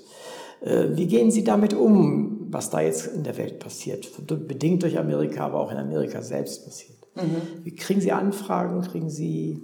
Äh, 0.61 0.89
wie 0.95 1.07
gehen 1.07 1.31
Sie 1.31 1.43
damit 1.43 1.73
um, 1.73 2.47
was 2.49 2.69
da 2.69 2.81
jetzt 2.81 3.07
in 3.07 3.23
der 3.23 3.37
Welt 3.37 3.59
passiert? 3.59 4.09
Bedingt 4.47 4.83
durch 4.83 4.97
Amerika, 4.97 5.45
aber 5.45 5.59
auch 5.59 5.71
in 5.71 5.77
Amerika 5.77 6.21
selbst 6.21 6.65
passiert. 6.65 6.97
Mhm. 7.15 7.63
Wie 7.63 7.75
kriegen 7.75 8.01
Sie 8.01 8.11
Anfragen? 8.11 8.81
Kriegen 8.81 9.09
Sie 9.09 9.61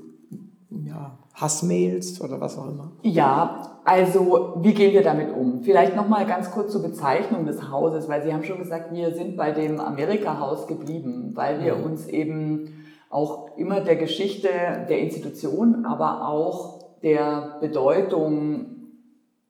ja, 0.85 1.17
Hassmails 1.33 2.21
oder 2.21 2.39
was 2.39 2.57
auch 2.57 2.69
immer? 2.69 2.91
Ja, 3.01 3.79
also 3.83 4.53
wie 4.61 4.73
gehen 4.73 4.93
wir 4.93 5.03
damit 5.03 5.33
um? 5.35 5.61
Vielleicht 5.63 5.95
nochmal 5.95 6.25
ganz 6.25 6.51
kurz 6.51 6.71
zur 6.71 6.83
Bezeichnung 6.83 7.45
des 7.45 7.69
Hauses, 7.69 8.07
weil 8.07 8.23
Sie 8.23 8.33
haben 8.33 8.43
schon 8.43 8.59
gesagt, 8.59 8.93
wir 8.93 9.13
sind 9.13 9.35
bei 9.35 9.51
dem 9.51 9.79
Amerika-Haus 9.79 10.67
geblieben, 10.67 11.31
weil 11.33 11.63
wir 11.63 11.75
mhm. 11.75 11.83
uns 11.83 12.07
eben 12.07 12.80
auch 13.11 13.57
immer 13.57 13.81
der 13.81 13.97
Geschichte 13.97 14.49
der 14.89 14.99
Institution, 14.99 15.85
aber 15.85 16.27
auch 16.27 16.79
der 17.03 17.57
Bedeutung 17.59 18.81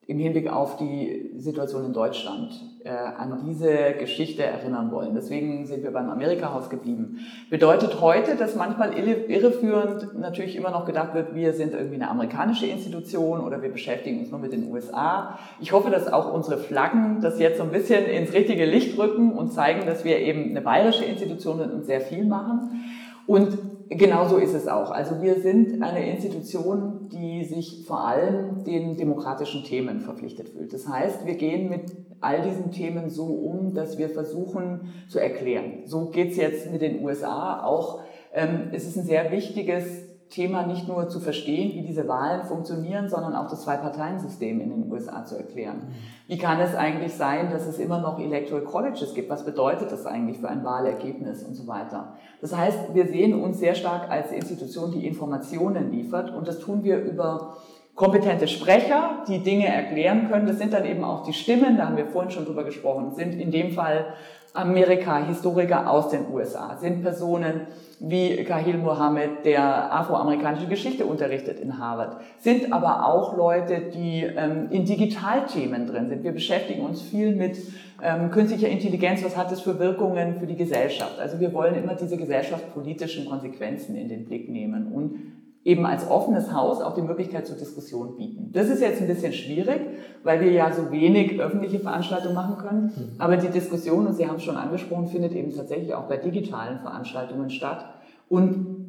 im 0.07 0.19
Hinblick 0.19 0.51
auf 0.51 0.77
die 0.77 1.31
Situation 1.37 1.85
in 1.85 1.93
Deutschland 1.93 2.51
äh, 2.83 2.89
an 2.89 3.43
diese 3.45 3.93
Geschichte 3.97 4.43
erinnern 4.43 4.91
wollen. 4.91 5.13
Deswegen 5.13 5.65
sind 5.67 5.83
wir 5.83 5.91
beim 5.91 6.09
Amerika-Haus 6.09 6.69
geblieben. 6.69 7.19
Bedeutet 7.49 8.01
heute, 8.01 8.35
dass 8.35 8.55
manchmal 8.55 8.93
irreführend 8.97 10.19
natürlich 10.19 10.55
immer 10.55 10.71
noch 10.71 10.85
gedacht 10.85 11.13
wird, 11.13 11.33
wir 11.33 11.53
sind 11.53 11.73
irgendwie 11.73 11.95
eine 11.95 12.09
amerikanische 12.09 12.65
Institution 12.65 13.39
oder 13.39 13.61
wir 13.61 13.69
beschäftigen 13.69 14.19
uns 14.19 14.31
nur 14.31 14.39
mit 14.39 14.51
den 14.51 14.69
USA. 14.71 15.37
Ich 15.61 15.71
hoffe, 15.71 15.91
dass 15.91 16.11
auch 16.11 16.33
unsere 16.33 16.57
Flaggen 16.57 17.21
das 17.21 17.39
jetzt 17.39 17.59
so 17.59 17.63
ein 17.63 17.71
bisschen 17.71 18.05
ins 18.05 18.33
richtige 18.33 18.65
Licht 18.65 18.97
rücken 18.97 19.31
und 19.31 19.53
zeigen, 19.53 19.85
dass 19.85 20.03
wir 20.03 20.19
eben 20.19 20.49
eine 20.49 20.61
bayerische 20.61 21.05
Institution 21.05 21.59
sind 21.59 21.71
und 21.71 21.85
sehr 21.85 22.01
viel 22.01 22.25
machen. 22.25 22.83
Und 23.27 23.57
Genau 23.93 24.25
so 24.25 24.37
ist 24.37 24.53
es 24.53 24.69
auch. 24.69 24.89
Also 24.89 25.21
wir 25.21 25.41
sind 25.41 25.83
eine 25.83 26.09
Institution, 26.09 27.09
die 27.11 27.43
sich 27.43 27.83
vor 27.85 28.07
allem 28.07 28.63
den 28.63 28.95
demokratischen 28.95 29.65
Themen 29.65 29.99
verpflichtet 29.99 30.47
fühlt. 30.47 30.71
Das 30.71 30.87
heißt, 30.87 31.25
wir 31.25 31.35
gehen 31.35 31.67
mit 31.67 31.91
all 32.21 32.41
diesen 32.41 32.71
Themen 32.71 33.09
so 33.09 33.25
um, 33.25 33.73
dass 33.73 33.97
wir 33.97 34.07
versuchen 34.07 34.93
zu 35.09 35.19
erklären. 35.19 35.81
So 35.87 36.05
geht's 36.05 36.37
jetzt 36.37 36.71
mit 36.71 36.81
den 36.81 37.03
USA 37.03 37.65
auch. 37.65 37.99
Ähm, 38.33 38.69
es 38.71 38.87
ist 38.87 38.95
ein 38.95 39.03
sehr 39.03 39.29
wichtiges 39.29 39.83
Thema 40.31 40.65
nicht 40.65 40.87
nur 40.87 41.09
zu 41.09 41.19
verstehen, 41.19 41.73
wie 41.73 41.85
diese 41.85 42.07
Wahlen 42.07 42.43
funktionieren, 42.43 43.09
sondern 43.09 43.35
auch 43.35 43.49
das 43.49 43.63
Zwei-Parteien-System 43.63 44.59
in 44.61 44.69
den 44.69 44.91
USA 44.91 45.25
zu 45.25 45.35
erklären. 45.35 45.93
Wie 46.27 46.37
kann 46.37 46.59
es 46.61 46.73
eigentlich 46.73 47.13
sein, 47.13 47.51
dass 47.51 47.67
es 47.67 47.77
immer 47.77 47.99
noch 47.99 48.17
Electoral 48.17 48.63
Colleges 48.63 49.13
gibt? 49.13 49.29
Was 49.29 49.45
bedeutet 49.45 49.91
das 49.91 50.05
eigentlich 50.05 50.39
für 50.39 50.49
ein 50.49 50.63
Wahlergebnis 50.63 51.43
und 51.43 51.53
so 51.53 51.67
weiter? 51.67 52.13
Das 52.39 52.55
heißt, 52.55 52.95
wir 52.95 53.07
sehen 53.07 53.39
uns 53.39 53.59
sehr 53.59 53.75
stark 53.75 54.09
als 54.09 54.31
Institution, 54.31 54.91
die 54.91 55.05
Informationen 55.05 55.91
liefert 55.91 56.33
und 56.33 56.47
das 56.47 56.59
tun 56.59 56.83
wir 56.83 56.99
über 56.99 57.57
kompetente 57.95 58.47
Sprecher, 58.47 59.23
die 59.27 59.39
Dinge 59.39 59.67
erklären 59.67 60.29
können. 60.29 60.47
Das 60.47 60.57
sind 60.57 60.73
dann 60.73 60.85
eben 60.85 61.03
auch 61.03 61.23
die 61.23 61.33
Stimmen, 61.33 61.77
da 61.77 61.87
haben 61.87 61.97
wir 61.97 62.07
vorhin 62.07 62.31
schon 62.31 62.45
drüber 62.45 62.63
gesprochen, 62.63 63.13
sind 63.13 63.33
in 63.33 63.51
dem 63.51 63.71
Fall 63.71 64.13
Amerika-Historiker 64.53 65.89
aus 65.89 66.09
den 66.09 66.25
USA, 66.31 66.77
sind 66.77 67.01
Personen 67.01 67.67
wie 67.99 68.43
Kahil 68.43 68.77
Mohammed, 68.77 69.45
der 69.45 69.93
afroamerikanische 69.93 70.67
Geschichte 70.67 71.05
unterrichtet 71.05 71.59
in 71.59 71.77
Harvard, 71.77 72.17
sind 72.39 72.73
aber 72.73 73.05
auch 73.05 73.37
Leute, 73.37 73.91
die 73.93 74.23
ähm, 74.23 74.67
in 74.71 74.85
Digitalthemen 74.85 75.85
drin 75.85 76.09
sind. 76.09 76.23
Wir 76.23 76.31
beschäftigen 76.31 76.83
uns 76.83 77.01
viel 77.01 77.35
mit 77.35 77.57
ähm, 78.01 78.31
künstlicher 78.31 78.67
Intelligenz, 78.67 79.23
was 79.23 79.37
hat 79.37 79.51
das 79.51 79.61
für 79.61 79.77
Wirkungen 79.77 80.39
für 80.39 80.47
die 80.47 80.55
Gesellschaft. 80.55 81.19
Also 81.19 81.39
wir 81.39 81.53
wollen 81.53 81.75
immer 81.75 81.93
diese 81.93 82.17
gesellschaftspolitischen 82.17 83.27
Konsequenzen 83.27 83.95
in 83.95 84.09
den 84.09 84.25
Blick 84.25 84.49
nehmen 84.49 84.91
und 84.91 85.40
eben 85.63 85.85
als 85.85 86.09
offenes 86.09 86.51
Haus 86.53 86.81
auch 86.81 86.95
die 86.95 87.03
Möglichkeit 87.03 87.45
zur 87.45 87.55
Diskussion 87.55 88.15
bieten. 88.15 88.51
Das 88.51 88.67
ist 88.67 88.81
jetzt 88.81 89.01
ein 89.01 89.07
bisschen 89.07 89.31
schwierig, 89.31 89.81
weil 90.23 90.41
wir 90.41 90.51
ja 90.51 90.71
so 90.71 90.91
wenig 90.91 91.39
öffentliche 91.39 91.79
Veranstaltungen 91.79 92.33
machen 92.33 92.57
können. 92.57 92.83
Mhm. 92.85 93.15
Aber 93.19 93.37
die 93.37 93.49
Diskussion, 93.49 94.07
und 94.07 94.13
Sie 94.13 94.27
haben 94.27 94.37
es 94.37 94.43
schon 94.43 94.57
angesprochen, 94.57 95.07
findet 95.07 95.33
eben 95.33 95.53
tatsächlich 95.55 95.93
auch 95.93 96.05
bei 96.07 96.17
digitalen 96.17 96.79
Veranstaltungen 96.79 97.51
statt. 97.51 97.85
Und 98.27 98.81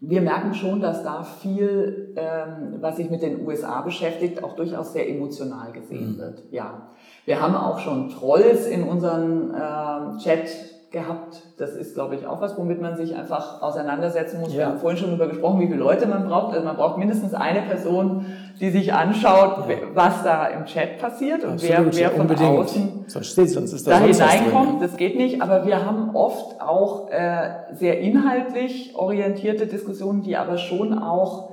wir 0.00 0.22
merken 0.22 0.54
schon, 0.54 0.80
dass 0.80 1.04
da 1.04 1.22
viel, 1.22 2.14
ähm, 2.16 2.78
was 2.80 2.96
sich 2.96 3.10
mit 3.10 3.22
den 3.22 3.46
USA 3.46 3.82
beschäftigt, 3.82 4.42
auch 4.42 4.56
durchaus 4.56 4.94
sehr 4.94 5.08
emotional 5.08 5.70
gesehen 5.72 6.14
mhm. 6.14 6.18
wird. 6.18 6.42
Ja, 6.50 6.88
wir 7.26 7.40
haben 7.40 7.54
auch 7.54 7.78
schon 7.78 8.08
Trolls 8.08 8.66
in 8.66 8.82
unseren 8.82 9.54
äh, 9.54 10.18
Chat 10.18 10.48
gehabt. 10.90 11.42
Das 11.56 11.76
ist, 11.76 11.94
glaube 11.94 12.16
ich, 12.16 12.26
auch 12.26 12.40
was, 12.40 12.58
womit 12.58 12.80
man 12.80 12.96
sich 12.96 13.14
einfach 13.14 13.62
auseinandersetzen 13.62 14.40
muss. 14.40 14.52
Ja. 14.52 14.58
Wir 14.58 14.66
haben 14.66 14.78
vorhin 14.78 14.98
schon 14.98 15.08
darüber 15.10 15.28
gesprochen, 15.28 15.60
wie 15.60 15.66
viele 15.66 15.78
Leute 15.78 16.06
man 16.06 16.26
braucht. 16.26 16.52
Also 16.54 16.66
man 16.66 16.76
braucht 16.76 16.98
mindestens 16.98 17.32
eine 17.32 17.62
Person, 17.62 18.26
die 18.60 18.70
sich 18.70 18.92
anschaut, 18.92 19.68
ja. 19.68 19.76
was 19.94 20.22
da 20.24 20.46
im 20.46 20.64
Chat 20.66 20.98
passiert 20.98 21.44
und 21.44 21.54
Absolut, 21.54 21.94
wer, 21.94 22.00
wer 22.00 22.10
von 22.10 22.20
unbedingt. 22.22 22.58
außen 22.58 23.04
sonst 23.06 23.32
steht, 23.32 23.50
sonst 23.50 23.72
ist 23.72 23.86
da, 23.86 23.98
da 23.98 24.06
hineinkommt. 24.06 24.82
Das 24.82 24.96
geht 24.96 25.16
nicht, 25.16 25.42
aber 25.42 25.66
wir 25.66 25.84
haben 25.84 26.14
oft 26.14 26.60
auch 26.60 27.10
äh, 27.10 27.50
sehr 27.72 28.00
inhaltlich 28.00 28.94
orientierte 28.94 29.66
Diskussionen, 29.66 30.22
die 30.22 30.36
aber 30.36 30.58
schon 30.58 30.98
auch 30.98 31.50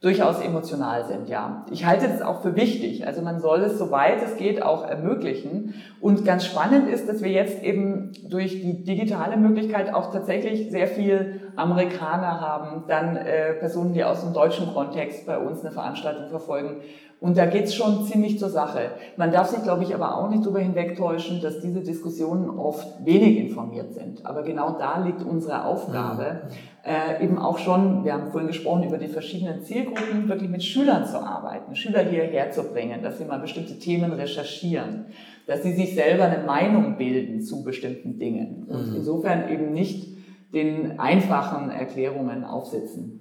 durchaus 0.00 0.40
emotional 0.40 1.04
sind, 1.04 1.28
ja. 1.28 1.66
Ich 1.70 1.84
halte 1.84 2.08
das 2.08 2.22
auch 2.22 2.40
für 2.40 2.56
wichtig. 2.56 3.06
Also 3.06 3.20
man 3.20 3.38
soll 3.38 3.60
es, 3.60 3.76
soweit 3.76 4.22
es 4.22 4.38
geht, 4.38 4.62
auch 4.62 4.82
ermöglichen. 4.82 5.74
Und 6.00 6.24
ganz 6.24 6.46
spannend 6.46 6.88
ist, 6.88 7.06
dass 7.06 7.22
wir 7.22 7.30
jetzt 7.30 7.62
eben 7.62 8.12
durch 8.26 8.62
die 8.62 8.82
digitale 8.82 9.36
Möglichkeit 9.36 9.92
auch 9.92 10.10
tatsächlich 10.10 10.70
sehr 10.70 10.88
viel 10.88 11.52
Amerikaner 11.54 12.40
haben, 12.40 12.84
dann 12.88 13.16
äh, 13.16 13.52
Personen, 13.54 13.92
die 13.92 14.02
aus 14.02 14.22
dem 14.22 14.32
deutschen 14.32 14.72
Kontext 14.72 15.26
bei 15.26 15.36
uns 15.36 15.60
eine 15.60 15.70
Veranstaltung 15.70 16.30
verfolgen. 16.30 16.80
Und 17.20 17.36
da 17.36 17.44
geht's 17.44 17.74
schon 17.74 18.04
ziemlich 18.06 18.38
zur 18.38 18.48
Sache. 18.48 18.92
Man 19.18 19.30
darf 19.30 19.48
sich, 19.48 19.62
glaube 19.62 19.84
ich, 19.84 19.94
aber 19.94 20.16
auch 20.16 20.30
nicht 20.30 20.42
darüber 20.42 20.60
hinwegtäuschen, 20.60 21.42
dass 21.42 21.60
diese 21.60 21.80
Diskussionen 21.80 22.48
oft 22.48 23.04
wenig 23.04 23.36
informiert 23.36 23.92
sind. 23.92 24.24
Aber 24.24 24.42
genau 24.42 24.78
da 24.78 25.04
liegt 25.04 25.22
unsere 25.22 25.66
Aufgabe, 25.66 26.48
äh, 26.82 27.22
eben 27.22 27.38
auch 27.38 27.58
schon, 27.58 28.04
wir 28.04 28.14
haben 28.14 28.30
vorhin 28.30 28.48
gesprochen 28.48 28.84
über 28.84 28.96
die 28.96 29.08
verschiedenen 29.08 29.62
Zielgruppen, 29.62 30.30
wirklich 30.30 30.48
mit 30.48 30.64
Schülern 30.64 31.04
zu 31.04 31.18
arbeiten, 31.18 31.76
Schüler 31.76 32.00
hierher 32.00 32.52
zu 32.52 32.62
bringen, 32.62 33.02
dass 33.02 33.18
sie 33.18 33.26
mal 33.26 33.38
bestimmte 33.38 33.78
Themen 33.78 34.12
recherchieren, 34.12 35.06
dass 35.46 35.62
sie 35.62 35.74
sich 35.74 35.94
selber 35.94 36.24
eine 36.24 36.42
Meinung 36.44 36.96
bilden 36.96 37.42
zu 37.42 37.62
bestimmten 37.62 38.18
Dingen 38.18 38.64
und 38.66 38.92
mhm. 38.92 38.96
insofern 38.96 39.50
eben 39.50 39.74
nicht 39.74 40.08
den 40.54 40.98
einfachen 40.98 41.70
Erklärungen 41.70 42.44
aufsitzen. 42.44 43.20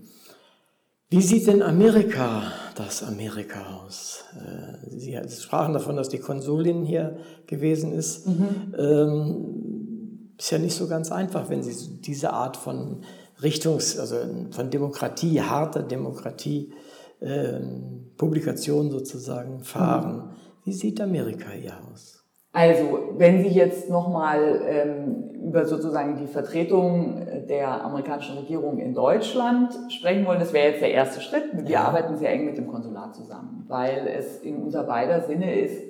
Wie 1.09 1.21
sieht 1.21 1.47
denn 1.47 1.63
Amerika, 1.63 2.43
das 2.79 3.03
Amerika 3.03 3.81
aus? 3.83 4.23
Äh, 4.35 4.97
sie 4.97 5.19
sprachen 5.29 5.73
davon, 5.73 5.95
dass 5.95 6.09
die 6.09 6.19
Konsulin 6.19 6.83
hier 6.83 7.17
gewesen 7.45 7.91
ist. 7.91 8.27
Mhm. 8.27 8.75
Ähm, 8.77 10.35
ist 10.37 10.51
ja 10.51 10.57
nicht 10.57 10.75
so 10.75 10.87
ganz 10.87 11.11
einfach, 11.11 11.49
wenn 11.49 11.61
Sie 11.61 11.99
diese 11.99 12.31
Art 12.31 12.55
von 12.55 13.01
Richtungs-, 13.41 13.99
also 13.99 14.15
von 14.51 14.69
Demokratie, 14.69 15.41
harter 15.41 15.83
Demokratie, 15.83 16.71
ähm, 17.21 18.11
Publikation 18.15 18.89
sozusagen 18.89 19.63
fahren. 19.63 20.31
Wie 20.63 20.73
sieht 20.73 21.01
Amerika 21.01 21.49
hier 21.49 21.77
aus? 21.91 22.18
Also, 22.51 23.13
wenn 23.17 23.43
Sie 23.43 23.49
jetzt 23.49 23.89
nochmal 23.89 24.62
ähm, 24.67 25.29
über 25.43 25.65
sozusagen 25.65 26.17
die 26.17 26.27
Vertretung 26.27 27.25
der 27.47 27.83
amerikanischen 27.83 28.38
Regierung 28.38 28.79
in 28.79 28.93
Deutschland 28.93 29.73
sprechen 29.89 30.25
wollen, 30.25 30.39
das 30.39 30.53
wäre 30.53 30.69
jetzt 30.71 30.81
der 30.81 30.91
erste 30.91 31.21
Schritt. 31.21 31.43
Wir 31.53 31.69
ja. 31.69 31.83
arbeiten 31.83 32.17
sehr 32.17 32.31
eng 32.31 32.45
mit 32.45 32.57
dem 32.57 32.67
Konsulat 32.67 33.15
zusammen, 33.15 33.65
weil 33.67 34.07
es 34.07 34.39
in 34.41 34.63
unser 34.63 34.83
beider 34.83 35.21
Sinne 35.21 35.59
ist, 35.59 35.83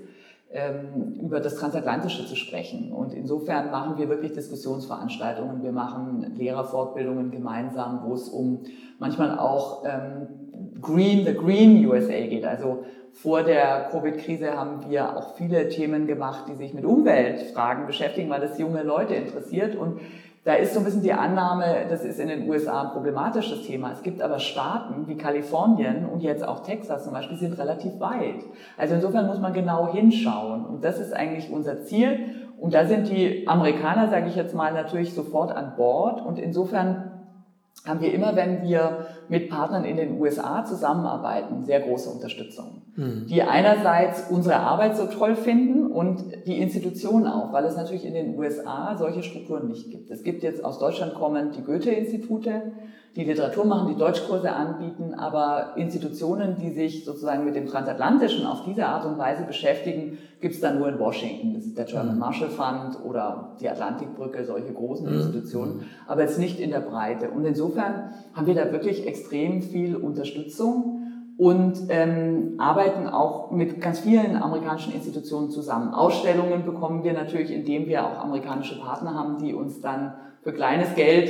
ähm, 0.51 1.13
über 1.21 1.39
das 1.39 1.55
Transatlantische 1.55 2.25
zu 2.25 2.35
sprechen. 2.35 2.91
Und 2.91 3.13
insofern 3.13 3.69
machen 3.71 3.97
wir 3.97 4.09
wirklich 4.09 4.33
Diskussionsveranstaltungen. 4.33 5.61
Wir 5.61 5.71
machen 5.71 6.33
Lehrerfortbildungen 6.35 7.31
gemeinsam, 7.31 8.01
wo 8.05 8.15
es 8.15 8.29
um 8.29 8.63
manchmal 8.97 9.37
auch 9.37 9.83
ähm, 9.85 10.48
Green, 10.81 11.25
the 11.25 11.33
Green 11.33 11.85
USA 11.87 12.27
geht, 12.27 12.45
also 12.45 12.83
vor 13.13 13.43
der 13.43 13.89
Covid-Krise 13.91 14.55
haben 14.55 14.89
wir 14.89 15.17
auch 15.17 15.35
viele 15.35 15.67
Themen 15.67 16.07
gemacht, 16.07 16.45
die 16.47 16.55
sich 16.55 16.73
mit 16.73 16.85
Umweltfragen 16.85 17.85
beschäftigen, 17.85 18.29
weil 18.29 18.39
das 18.39 18.57
junge 18.57 18.83
Leute 18.83 19.15
interessiert. 19.15 19.75
Und 19.75 19.99
da 20.45 20.53
ist 20.53 20.73
so 20.73 20.79
ein 20.79 20.85
bisschen 20.85 21.03
die 21.03 21.11
Annahme, 21.11 21.85
das 21.89 22.05
ist 22.05 22.19
in 22.19 22.29
den 22.29 22.49
USA 22.49 22.83
ein 22.83 22.91
problematisches 22.91 23.63
Thema. 23.63 23.91
Es 23.91 24.03
gibt 24.03 24.21
aber 24.21 24.39
Staaten 24.39 25.07
wie 25.07 25.17
Kalifornien 25.17 26.05
und 26.05 26.23
jetzt 26.23 26.47
auch 26.47 26.61
Texas 26.61 27.03
zum 27.03 27.13
Beispiel, 27.13 27.37
sind 27.37 27.59
relativ 27.59 27.99
weit. 27.99 28.45
Also 28.77 28.95
insofern 28.95 29.27
muss 29.27 29.39
man 29.39 29.51
genau 29.51 29.91
hinschauen. 29.91 30.65
Und 30.65 30.83
das 30.85 30.97
ist 30.99 31.13
eigentlich 31.13 31.51
unser 31.51 31.83
Ziel. 31.83 32.47
Und 32.57 32.73
da 32.73 32.85
sind 32.85 33.09
die 33.09 33.47
Amerikaner, 33.47 34.07
sage 34.07 34.27
ich 34.27 34.35
jetzt 34.35 34.55
mal, 34.55 34.73
natürlich 34.73 35.13
sofort 35.13 35.51
an 35.51 35.73
Bord. 35.75 36.25
Und 36.25 36.39
insofern 36.39 37.08
haben 37.85 38.01
wir 38.01 38.13
immer, 38.13 38.35
wenn 38.35 38.61
wir 38.63 39.07
mit 39.29 39.49
Partnern 39.49 39.85
in 39.85 39.97
den 39.97 40.19
USA 40.19 40.65
zusammenarbeiten, 40.65 41.63
sehr 41.63 41.79
große 41.79 42.09
Unterstützung. 42.09 42.81
Mhm. 42.95 43.27
Die 43.27 43.41
einerseits 43.41 44.29
unsere 44.29 44.57
Arbeit 44.57 44.97
so 44.97 45.05
toll 45.05 45.35
finden 45.35 45.87
und 45.87 46.23
die 46.45 46.59
Institutionen 46.59 47.27
auch, 47.27 47.53
weil 47.53 47.65
es 47.65 47.77
natürlich 47.77 48.05
in 48.05 48.13
den 48.13 48.37
USA 48.37 48.95
solche 48.97 49.23
Strukturen 49.23 49.67
nicht 49.67 49.89
gibt. 49.89 50.11
Es 50.11 50.23
gibt 50.23 50.43
jetzt 50.43 50.63
aus 50.63 50.79
Deutschland 50.79 51.13
kommend 51.13 51.55
die 51.55 51.63
Goethe-Institute, 51.63 52.73
die 53.15 53.23
Literatur 53.23 53.65
machen, 53.65 53.89
die 53.89 53.99
Deutschkurse 53.99 54.51
anbieten, 54.51 55.13
aber 55.15 55.73
Institutionen, 55.77 56.55
die 56.55 56.71
sich 56.71 57.05
sozusagen 57.05 57.43
mit 57.43 57.55
dem 57.55 57.67
Transatlantischen 57.67 58.45
auf 58.45 58.63
diese 58.65 58.85
Art 58.85 59.05
und 59.05 59.17
Weise 59.17 59.43
beschäftigen, 59.43 60.19
gibt 60.41 60.53
es 60.53 60.61
dann 60.61 60.77
nur 60.77 60.89
in 60.89 60.99
Washington. 60.99 61.53
Das 61.55 61.65
ist 61.65 61.77
der 61.77 61.85
German 61.85 62.13
mhm. 62.13 62.19
Marshall 62.19 62.49
Fund 62.49 63.03
oder 63.03 63.55
die 63.59 63.69
Atlantikbrücke, 63.69 64.45
solche 64.45 64.71
großen 64.73 65.07
mhm. 65.07 65.15
Institutionen, 65.15 65.85
aber 66.07 66.21
jetzt 66.21 66.39
nicht 66.39 66.59
in 66.59 66.69
der 66.69 66.81
Breite. 66.81 67.31
Und 67.31 67.45
insofern 67.45 68.11
haben 68.33 68.45
wir 68.45 68.55
da 68.55 68.71
wirklich 68.71 69.07
extrem 69.07 69.63
viel 69.63 69.95
Unterstützung 69.95 70.99
und 71.39 71.79
ähm, 71.87 72.55
arbeiten 72.57 73.07
auch 73.07 73.49
mit 73.49 73.81
ganz 73.81 73.99
vielen 73.99 74.35
amerikanischen 74.35 74.93
Institutionen 74.93 75.49
zusammen. 75.49 75.93
Ausstellungen 75.93 76.65
bekommen 76.65 77.03
wir 77.03 77.13
natürlich, 77.13 77.51
indem 77.51 77.87
wir 77.87 78.05
auch 78.05 78.19
amerikanische 78.19 78.79
Partner 78.79 79.15
haben, 79.15 79.37
die 79.41 79.53
uns 79.53 79.79
dann 79.79 80.13
für 80.43 80.51
kleines 80.51 80.95
Geld 80.95 81.29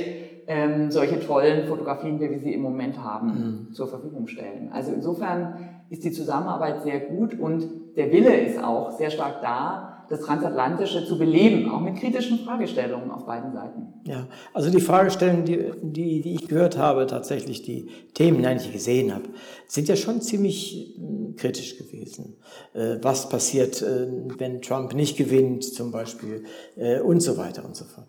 ähm, 0.50 0.90
solche 0.90 1.20
tollen 1.20 1.68
Fotografien, 1.68 2.20
wie 2.20 2.32
wir 2.32 2.40
sie 2.40 2.54
im 2.54 2.62
Moment 2.62 2.98
haben, 2.98 3.68
mhm. 3.68 3.74
zur 3.74 3.88
Verfügung 3.88 4.28
stellen. 4.28 4.72
Also 4.74 4.92
insofern 4.92 5.54
ist 5.92 6.04
die 6.04 6.12
Zusammenarbeit 6.12 6.82
sehr 6.82 7.00
gut 7.02 7.40
und 7.40 7.68
der 7.96 8.12
Wille 8.12 8.36
ist 8.36 8.62
auch 8.62 8.98
sehr 8.98 9.12
stark 9.12 9.44
da, 9.44 10.06
das 10.10 10.22
Transatlantische 10.22 11.06
zu 11.06 11.20
beleben, 11.20 11.70
auch 11.70 11.82
mit 11.82 11.98
kritischen 11.98 12.40
Fragestellungen 12.40 13.12
auf 13.12 13.28
beiden 13.28 13.54
Seiten. 13.54 13.94
Ja, 14.08 14.28
also 14.52 14.72
die 14.72 14.82
Fragestellungen, 14.82 15.46
die, 15.46 15.72
die, 15.84 16.22
die 16.22 16.34
ich 16.34 16.48
gehört 16.48 16.80
habe, 16.80 17.06
tatsächlich 17.06 17.62
die 17.62 17.90
Themen, 18.16 18.42
die 18.42 18.50
ich 18.50 18.74
gesehen 18.74 19.14
habe, 19.14 19.26
sind 19.68 19.88
ja 19.88 19.96
schon 19.96 20.20
ziemlich 20.22 20.96
hm, 20.98 21.36
kritisch 21.36 21.78
gewesen. 21.78 22.38
Äh, 22.74 22.98
was 23.04 23.30
passiert, 23.30 23.84
äh, 23.84 24.08
wenn 24.40 24.64
Trump 24.64 24.96
nicht 24.96 25.16
gewinnt, 25.16 25.64
zum 25.64 25.92
Beispiel, 25.92 26.44
äh, 26.76 27.02
und 27.02 27.20
so 27.20 27.38
weiter 27.38 27.64
und 27.64 27.76
so 27.76 27.86
fort. 27.86 28.08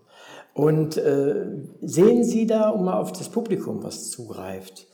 Und 0.55 0.97
äh, 0.97 1.47
sehen 1.81 2.25
Sie 2.25 2.47
da, 2.47 2.71
um 2.71 2.85
mal 2.85 2.99
auf 2.99 3.13
das 3.13 3.29
Publikum 3.29 3.83
was 3.83 4.11
zugreift, 4.11 4.87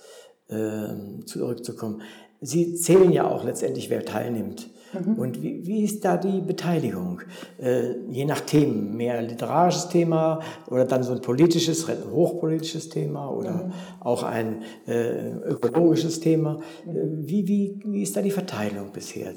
äh, 0.48 1.24
zurückzukommen, 1.24 2.02
Sie 2.40 2.74
zählen 2.74 3.12
ja 3.12 3.26
auch 3.26 3.44
letztendlich, 3.44 3.88
wer 3.88 4.04
teilnimmt. 4.04 4.68
Mhm. 4.92 5.14
Und 5.14 5.42
wie, 5.42 5.66
wie 5.66 5.82
ist 5.82 6.04
da 6.04 6.16
die 6.16 6.40
Beteiligung? 6.40 7.20
Äh, 7.58 7.94
je 8.08 8.24
nach 8.24 8.40
Themen, 8.40 8.96
mehr 8.96 9.20
literarisches 9.22 9.88
Thema 9.88 10.40
oder 10.68 10.84
dann 10.84 11.02
so 11.02 11.12
ein 11.12 11.20
politisches, 11.20 11.86
hochpolitisches 12.12 12.88
Thema 12.88 13.30
oder 13.30 13.52
mhm. 13.52 13.72
auch 14.00 14.22
ein 14.22 14.62
äh, 14.86 15.30
ökologisches 15.32 16.20
Thema. 16.20 16.58
Äh, 16.86 16.92
wie, 16.92 17.46
wie, 17.48 17.80
wie 17.84 18.02
ist 18.02 18.16
da 18.16 18.22
die 18.22 18.30
Verteilung 18.30 18.90
bisher? 18.92 19.32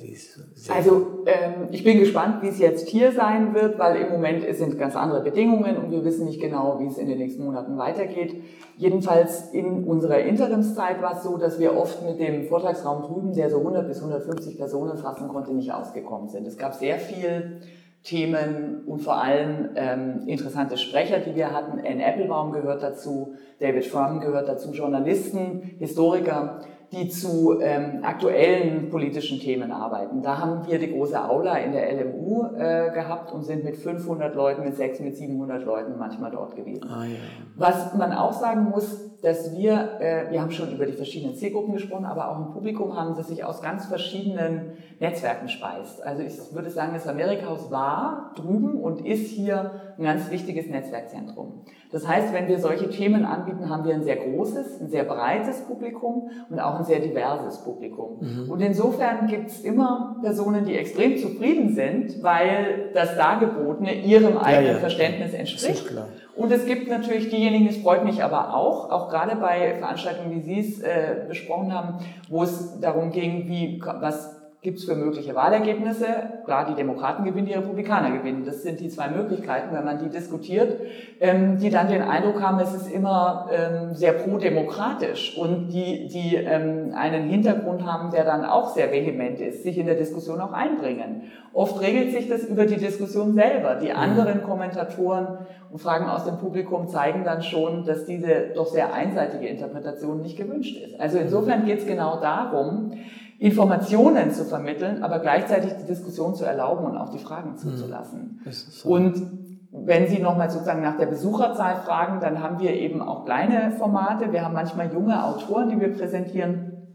also 0.70 1.24
ähm, 1.26 1.68
ich 1.72 1.84
bin 1.84 2.00
gespannt, 2.00 2.42
wie 2.42 2.48
es 2.48 2.60
jetzt 2.60 2.88
hier 2.88 3.12
sein 3.12 3.54
wird, 3.54 3.80
weil 3.80 3.98
im 4.02 4.12
Moment 4.12 4.44
sind 4.56 4.78
ganz 4.78 4.96
andere 4.96 5.24
Bedingungen 5.24 5.78
und 5.78 5.92
wir 5.92 6.04
wissen 6.04 6.26
nicht 6.26 6.42
genau, 6.42 6.80
wie 6.80 6.88
es 6.88 6.98
in 6.98 7.08
den 7.08 7.18
nächsten 7.18 7.44
Monaten 7.44 7.78
weitergeht. 7.78 8.36
Jedenfalls 8.78 9.50
in 9.52 9.84
unserer 9.84 10.20
Interimszeit 10.20 11.02
war 11.02 11.18
es 11.18 11.24
so, 11.24 11.38
dass 11.38 11.60
wir 11.60 11.76
oft 11.76 12.02
mit 12.06 12.20
dem 12.20 12.46
Vortragsraum 12.46 13.04
drüben, 13.04 13.34
der 13.34 13.50
so 13.50 13.58
100 13.58 13.88
bis 13.88 13.98
150 13.98 14.58
Personen 14.58 14.98
fassen 14.98 15.28
konnte, 15.28 15.39
nicht 15.48 15.72
ausgekommen 15.72 16.30
sind. 16.30 16.46
Es 16.48 16.58
gab 16.58 16.74
sehr 16.74 17.00
viel 17.00 17.62
Themen 18.04 18.84
und 18.86 19.00
vor 19.00 19.22
allem 19.22 19.70
ähm, 19.76 20.28
interessante 20.28 20.78
Sprecher, 20.78 21.20
die 21.20 21.36
wir 21.36 21.52
hatten. 21.52 21.80
Anne 21.80 22.06
Applebaum 22.06 22.52
gehört 22.52 22.82
dazu, 22.82 23.36
David 23.60 23.86
Frum 23.86 24.22
gehört 24.22 24.48
dazu, 24.48 24.72
Journalisten, 24.72 25.62
Historiker 25.80 26.62
die 26.92 27.08
zu 27.08 27.60
ähm, 27.62 28.00
aktuellen 28.04 28.90
politischen 28.90 29.40
Themen 29.40 29.72
arbeiten. 29.72 30.24
Da 30.24 30.40
haben 30.40 30.66
wir 30.66 30.80
die 30.80 30.92
große 30.92 31.24
Aula 31.24 31.58
in 31.58 31.72
der 31.72 31.92
LMU 31.94 32.46
äh, 32.58 32.92
gehabt 32.92 33.32
und 33.32 33.44
sind 33.44 33.64
mit 33.64 33.78
500 33.78 34.34
Leuten, 34.34 34.64
mit 34.64 34.76
600, 34.76 35.12
mit 35.12 35.18
700 35.18 35.66
Leuten 35.66 36.00
manchmal 36.00 36.32
dort 36.32 36.56
gewesen. 36.56 36.84
Ah, 36.90 37.04
ja. 37.04 37.18
Was 37.56 37.94
man 37.94 38.12
auch 38.12 38.34
sagen 38.34 38.70
muss, 38.72 39.10
dass 39.22 39.56
wir, 39.56 40.00
äh, 40.00 40.32
wir 40.32 40.42
haben 40.42 40.52
schon 40.52 40.74
über 40.74 40.86
die 40.86 40.94
verschiedenen 40.94 41.36
Zielgruppen 41.36 41.74
gesprochen, 41.74 42.06
aber 42.06 42.32
auch 42.32 42.48
im 42.48 42.54
Publikum 42.54 42.96
haben, 42.96 43.16
das 43.16 43.28
sich 43.28 43.44
aus 43.44 43.62
ganz 43.62 43.86
verschiedenen 43.86 44.74
Netzwerken 45.00 45.50
speist. 45.50 46.04
Also 46.04 46.24
ich 46.24 46.34
würde 46.54 46.70
sagen, 46.70 46.94
das 46.94 47.08
Amerikahaus 47.08 47.70
war 47.70 48.34
drüben 48.36 48.82
und 48.82 49.06
ist 49.06 49.28
hier 49.30 49.72
ein 50.00 50.04
ganz 50.04 50.32
wichtiges 50.32 50.68
Netzwerkzentrum. 50.68 51.66
Das 51.92 52.08
heißt, 52.08 52.34
wenn 52.34 52.48
wir 52.48 52.60
solche 52.60 52.90
Themen 52.90 53.26
anbieten, 53.26 53.70
haben 53.70 53.84
wir 53.84 53.94
ein 53.94 54.04
sehr 54.04 54.16
großes, 54.16 54.80
ein 54.82 54.90
sehr 54.90 55.04
breites 55.04 55.62
Publikum 55.62 56.30
und 56.50 56.60
auch 56.60 56.76
ein 56.76 56.86
sehr 56.86 57.00
diverses 57.00 57.64
Publikum. 57.64 58.20
Mhm. 58.22 58.50
Und 58.50 58.62
insofern 58.62 59.28
gibt 59.28 59.50
es 59.50 59.62
immer 59.62 60.18
Personen, 60.22 60.66
die 60.66 60.78
extrem 60.78 61.18
zufrieden 61.18 61.74
sind, 61.74 62.24
weil 62.24 62.92
das 62.94 63.18
Dargebotene 63.18 63.94
ihrem 63.94 64.38
eigenen 64.38 64.68
ja, 64.68 64.74
ja. 64.74 64.80
Verständnis 64.80 65.34
entspricht. 65.34 65.92
Und 66.36 66.52
es 66.54 66.66
gibt 66.66 66.88
natürlich 66.88 67.30
diejenigen, 67.30 67.68
das 67.68 67.78
freut 67.78 68.06
mich 68.06 68.24
aber 68.24 68.56
auch, 68.56 68.90
auch 68.92 69.10
gerade 69.10 69.36
bei 69.36 69.76
Veranstaltungen, 69.76 70.32
wie 70.32 70.42
Sie 70.42 70.60
es 70.60 70.80
äh, 70.80 71.26
besprochen 71.28 71.74
haben, 71.74 72.06
wo 72.30 72.44
es 72.44 72.80
darum 72.80 73.12
ging, 73.12 73.50
wie 73.50 73.82
was 73.82 74.39
gibt 74.62 74.80
es 74.80 74.86
für 74.86 74.96
mögliche 74.96 75.36
Wahlergebnisse? 75.36 76.06
Klar, 76.44 76.66
die 76.70 76.76
Demokraten 76.76 77.24
gewinnen, 77.24 77.46
die 77.46 77.54
Republikaner 77.54 78.12
gewinnen. 78.12 78.44
Das 78.46 78.62
sind 78.62 78.82
die 78.82 78.90
zwei 78.90 79.08
Möglichkeiten, 79.08 79.74
wenn 79.74 79.86
man 79.86 80.00
die 80.00 80.10
diskutiert, 80.10 80.82
ähm, 81.22 81.58
die 81.60 81.70
dann 81.70 81.88
den 81.88 82.02
Eindruck 82.02 82.42
haben, 82.42 82.60
es 82.60 82.74
ist 82.74 82.92
immer 82.92 83.50
ähm, 83.54 83.96
sehr 83.96 84.12
pro-demokratisch 84.12 85.38
und 85.38 85.70
die, 85.70 86.10
die 86.10 86.36
ähm, 86.36 86.94
einen 86.94 87.30
Hintergrund 87.30 87.86
haben, 87.86 88.12
der 88.12 88.26
dann 88.26 88.44
auch 88.44 88.74
sehr 88.74 88.92
vehement 88.92 89.40
ist, 89.40 89.64
sich 89.64 89.78
in 89.78 89.86
der 89.86 89.96
Diskussion 89.96 90.42
auch 90.42 90.52
einbringen. 90.52 91.24
Oft 91.54 91.80
regelt 91.80 92.12
sich 92.12 92.28
das 92.28 92.44
über 92.44 92.66
die 92.66 92.78
Diskussion 92.78 93.36
selber. 93.36 93.76
Die 93.76 93.92
mhm. 93.92 93.98
anderen 93.98 94.44
Kommentatoren 94.44 95.38
und 95.72 95.80
Fragen 95.80 96.06
aus 96.06 96.26
dem 96.26 96.38
Publikum 96.38 96.90
zeigen 96.90 97.24
dann 97.24 97.44
schon, 97.44 97.86
dass 97.86 98.06
diese 98.06 98.52
doch 98.54 98.68
sehr 98.68 98.94
einseitige 98.94 99.48
Interpretation 99.48 100.22
nicht 100.22 100.38
gewünscht 100.38 100.76
ist. 100.84 101.00
Also 101.00 101.18
insofern 101.18 101.66
geht 101.66 101.80
es 101.80 101.86
genau 101.86 102.20
darum, 102.20 102.92
Informationen 103.40 104.32
zu 104.32 104.44
vermitteln, 104.44 105.02
aber 105.02 105.20
gleichzeitig 105.20 105.72
die 105.82 105.86
Diskussion 105.86 106.36
zu 106.36 106.44
erlauben 106.44 106.86
und 106.86 106.98
auch 106.98 107.10
die 107.10 107.20
Fragen 107.20 107.58
zuzulassen. 107.58 108.42
Mhm. 108.44 108.52
So. 108.52 108.90
Und 108.90 109.50
wenn 109.72 110.08
Sie 110.08 110.20
nochmal 110.20 110.50
sozusagen 110.50 110.82
nach 110.82 110.98
der 110.98 111.06
Besucherzahl 111.06 111.78
fragen, 111.78 112.20
dann 112.20 112.44
haben 112.44 112.60
wir 112.60 112.74
eben 112.74 113.02
auch 113.02 113.24
kleine 113.24 113.72
Formate. 113.72 114.34
Wir 114.34 114.44
haben 114.44 114.54
manchmal 114.54 114.92
junge 114.92 115.24
Autoren, 115.24 115.70
die 115.70 115.80
wir 115.80 115.96
präsentieren. 115.96 116.88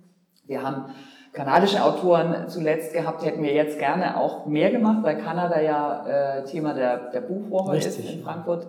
Wir 0.46 0.62
haben 0.62 0.86
kanadische 1.32 1.82
Autoren 1.82 2.48
zuletzt 2.48 2.92
gehabt, 2.92 3.24
hätten 3.24 3.42
wir 3.42 3.54
jetzt 3.54 3.78
gerne 3.78 4.18
auch 4.18 4.44
mehr 4.46 4.70
gemacht, 4.70 5.02
weil 5.02 5.16
Kanada 5.16 5.60
ja 5.60 6.06
äh, 6.06 6.44
Thema 6.44 6.74
der, 6.74 7.10
der 7.10 7.22
Buchwoche 7.22 7.78
ist 7.78 7.98
in 7.98 8.22
Frankfurt. 8.22 8.68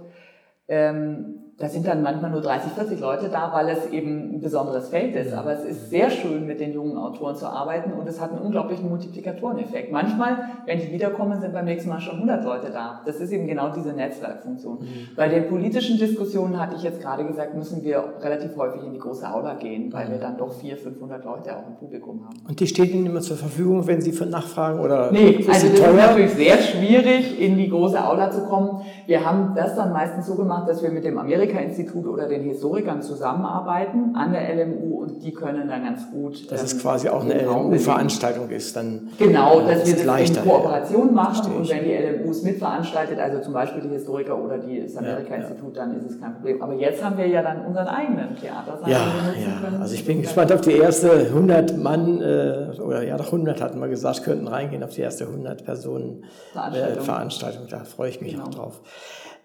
Ähm, 0.67 1.44
da 1.57 1.69
sind 1.69 1.87
dann 1.87 2.03
manchmal 2.03 2.31
nur 2.31 2.41
30, 2.41 2.73
40 2.73 2.99
Leute 2.99 3.29
da, 3.29 3.53
weil 3.53 3.69
es 3.69 3.89
eben 3.89 4.35
ein 4.35 4.41
besonderes 4.41 4.89
Feld 4.89 5.15
ist. 5.15 5.31
Aber 5.31 5.53
es 5.53 5.63
ist 5.63 5.89
sehr 5.89 6.09
schön, 6.09 6.45
mit 6.45 6.59
den 6.59 6.73
jungen 6.73 6.97
Autoren 6.97 7.37
zu 7.37 7.47
arbeiten 7.47 7.93
und 7.93 8.05
es 8.09 8.19
hat 8.19 8.31
einen 8.31 8.41
unglaublichen 8.41 8.89
Multiplikatoreneffekt. 8.89 9.89
Manchmal, 9.89 10.37
wenn 10.65 10.79
die 10.79 10.91
wiederkommen, 10.91 11.39
sind 11.39 11.53
beim 11.53 11.63
nächsten 11.63 11.89
Mal 11.89 12.01
schon 12.01 12.15
100 12.15 12.43
Leute 12.43 12.71
da. 12.71 13.01
Das 13.05 13.21
ist 13.21 13.31
eben 13.31 13.47
genau 13.47 13.69
diese 13.69 13.93
Netzwerkfunktion. 13.93 14.79
Mhm. 14.81 15.15
Bei 15.15 15.29
den 15.29 15.47
politischen 15.47 15.97
Diskussionen 15.97 16.59
hatte 16.59 16.75
ich 16.75 16.83
jetzt 16.83 16.99
gerade 16.99 17.23
gesagt, 17.23 17.55
müssen 17.55 17.81
wir 17.85 18.03
relativ 18.19 18.57
häufig 18.57 18.83
in 18.83 18.91
die 18.91 18.99
große 18.99 19.25
Aula 19.25 19.53
gehen, 19.53 19.93
weil 19.93 20.07
mhm. 20.07 20.11
wir 20.11 20.19
dann 20.19 20.37
doch 20.37 20.51
400, 20.51 20.83
500 20.83 21.23
Leute 21.23 21.55
auch 21.55 21.67
im 21.67 21.75
Publikum 21.75 22.25
haben. 22.25 22.35
Und 22.45 22.59
die 22.59 22.67
stehen 22.67 22.89
Ihnen 22.89 23.05
immer 23.05 23.21
zur 23.21 23.37
Verfügung, 23.37 23.87
wenn 23.87 24.01
Sie 24.01 24.11
nachfragen 24.25 24.79
oder? 24.79 25.09
Nee, 25.13 25.37
also 25.47 25.69
das 25.69 25.79
teuer? 25.79 25.89
ist 25.89 25.95
natürlich 25.95 26.33
sehr 26.33 26.57
schwierig, 26.57 27.39
in 27.39 27.55
die 27.55 27.69
große 27.69 28.03
Aula 28.03 28.29
zu 28.29 28.43
kommen. 28.45 28.81
Wir 29.05 29.25
haben 29.25 29.53
das 29.55 29.75
dann 29.75 29.93
meistens 29.93 30.27
so 30.27 30.35
gemacht, 30.35 30.67
dass 30.67 30.83
wir 30.83 30.89
mit 30.89 31.05
dem 31.05 31.17
Amerika 31.17 31.44
Amerika-Institut 31.45 32.07
oder 32.07 32.27
den 32.27 32.43
Historikern 32.43 33.01
zusammenarbeiten 33.01 34.15
an 34.15 34.31
der 34.31 34.55
LMU 34.55 35.01
und 35.01 35.23
die 35.23 35.31
können 35.31 35.67
dann 35.67 35.83
ganz 35.83 36.09
gut. 36.11 36.51
Dass 36.51 36.61
ähm, 36.61 36.65
es 36.65 36.81
quasi 36.81 37.09
auch 37.09 37.23
eine 37.23 37.41
LMU-Veranstaltung 37.41 38.49
ist, 38.49 38.75
dann. 38.75 39.09
Genau, 39.17 39.61
dass 39.61 39.85
wir 39.85 39.95
das 39.95 40.05
leichter, 40.05 40.43
in 40.43 40.49
Kooperation 40.49 41.13
machen 41.13 41.55
und 41.55 41.69
wenn 41.69 41.83
die 41.83 41.93
LMU 41.93 42.31
es 42.31 42.43
mitveranstaltet, 42.43 43.19
also 43.19 43.41
zum 43.41 43.53
Beispiel 43.53 43.81
die 43.81 43.89
Historiker 43.89 44.37
oder 44.37 44.57
das 44.57 44.97
Amerika-Institut, 44.97 45.75
ja, 45.75 45.83
ja. 45.83 45.87
dann 45.87 45.97
ist 45.97 46.11
es 46.11 46.21
kein 46.21 46.33
Problem. 46.33 46.61
Aber 46.61 46.73
jetzt 46.73 47.03
haben 47.03 47.17
wir 47.17 47.27
ja 47.27 47.41
dann 47.41 47.65
unseren 47.65 47.87
eigenen 47.87 48.35
Theatersaal. 48.35 48.89
Ja, 48.89 48.97
ja. 48.97 49.79
Also 49.79 49.93
ich 49.93 50.05
bin 50.05 50.21
gespannt 50.21 50.51
auf 50.51 50.61
die 50.61 50.73
erste 50.73 51.11
100 51.11 51.77
Mann, 51.77 52.21
äh, 52.21 52.79
oder 52.81 53.03
ja 53.03 53.17
doch 53.17 53.27
100 53.27 53.61
hatten 53.61 53.79
wir 53.79 53.87
gesagt, 53.87 54.23
könnten 54.23 54.47
reingehen 54.47 54.83
auf 54.83 54.91
die 54.91 55.01
erste 55.01 55.25
100 55.25 55.63
Personen 55.63 56.23
Veranstaltung. 56.53 56.97
Äh, 56.97 57.01
Veranstaltung. 57.01 57.67
Da 57.69 57.83
freue 57.83 58.09
ich 58.09 58.21
mich 58.21 58.33
genau. 58.33 58.45
auch 58.45 58.49
drauf. 58.49 58.81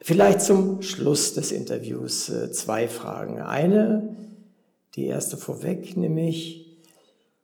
Vielleicht 0.03 0.41
zum 0.41 0.81
Schluss 0.81 1.35
des 1.35 1.53
Interviews 1.53 2.31
äh, 2.31 2.51
zwei 2.53 2.89
Fragen. 2.89 3.41
Eine, 3.41 4.17
die 4.95 5.07
erste 5.07 5.37
vorweg, 5.37 5.97
nämlich, 5.97 6.79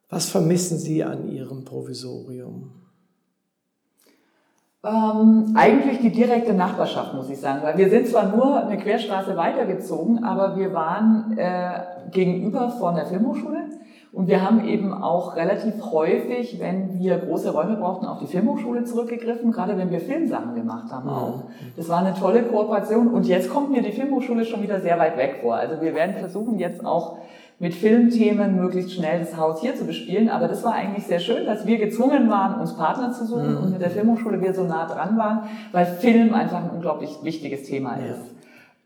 was 0.08 0.30
vermissen 0.30 0.78
Sie 0.78 1.04
an 1.04 1.28
Ihrem 1.28 1.64
Provisorium? 1.64 2.72
Ähm, 4.82 5.52
eigentlich 5.54 5.98
die 6.00 6.12
direkte 6.12 6.54
Nachbarschaft, 6.54 7.12
muss 7.12 7.28
ich 7.28 7.38
sagen, 7.38 7.62
weil 7.62 7.76
wir 7.76 7.90
sind 7.90 8.06
zwar 8.08 8.34
nur 8.34 8.64
eine 8.64 8.78
Querstraße 8.78 9.36
weitergezogen, 9.36 10.24
aber 10.24 10.56
wir 10.56 10.72
waren 10.72 11.36
äh, 11.36 12.10
gegenüber 12.10 12.70
von 12.70 12.94
der 12.94 13.06
Filmhochschule 13.06 13.68
und 14.16 14.28
wir 14.28 14.42
haben 14.42 14.66
eben 14.66 14.94
auch 14.94 15.36
relativ 15.36 15.74
häufig, 15.92 16.58
wenn 16.58 16.98
wir 16.98 17.18
große 17.18 17.52
Räume 17.52 17.76
brauchten, 17.76 18.06
auf 18.06 18.18
die 18.18 18.26
Filmhochschule 18.26 18.82
zurückgegriffen, 18.84 19.52
gerade 19.52 19.76
wenn 19.76 19.90
wir 19.90 20.00
Filmsachen 20.00 20.54
gemacht 20.54 20.90
haben 20.90 21.10
auch. 21.10 21.42
Das 21.76 21.90
war 21.90 21.98
eine 21.98 22.14
tolle 22.14 22.42
Kooperation 22.44 23.08
und 23.08 23.26
jetzt 23.26 23.50
kommt 23.50 23.70
mir 23.70 23.82
die 23.82 23.92
Filmhochschule 23.92 24.46
schon 24.46 24.62
wieder 24.62 24.80
sehr 24.80 24.98
weit 24.98 25.18
weg 25.18 25.40
vor. 25.42 25.56
Also 25.56 25.82
wir 25.82 25.94
werden 25.94 26.14
versuchen 26.14 26.58
jetzt 26.58 26.82
auch 26.82 27.18
mit 27.58 27.74
Filmthemen 27.74 28.56
möglichst 28.56 28.94
schnell 28.94 29.20
das 29.20 29.36
Haus 29.36 29.60
hier 29.60 29.76
zu 29.76 29.84
bespielen. 29.84 30.30
Aber 30.30 30.48
das 30.48 30.64
war 30.64 30.72
eigentlich 30.72 31.06
sehr 31.06 31.20
schön, 31.20 31.44
dass 31.44 31.66
wir 31.66 31.76
gezwungen 31.76 32.30
waren, 32.30 32.58
uns 32.58 32.74
Partner 32.74 33.12
zu 33.12 33.26
suchen 33.26 33.52
mhm. 33.52 33.64
und 33.64 33.72
mit 33.72 33.82
der 33.82 33.90
Filmhochschule 33.90 34.40
wir 34.40 34.54
so 34.54 34.64
nah 34.64 34.86
dran 34.86 35.18
waren, 35.18 35.42
weil 35.72 35.84
Film 35.84 36.32
einfach 36.32 36.64
ein 36.64 36.70
unglaublich 36.70 37.18
wichtiges 37.22 37.64
Thema 37.64 37.96
ist. 37.96 38.35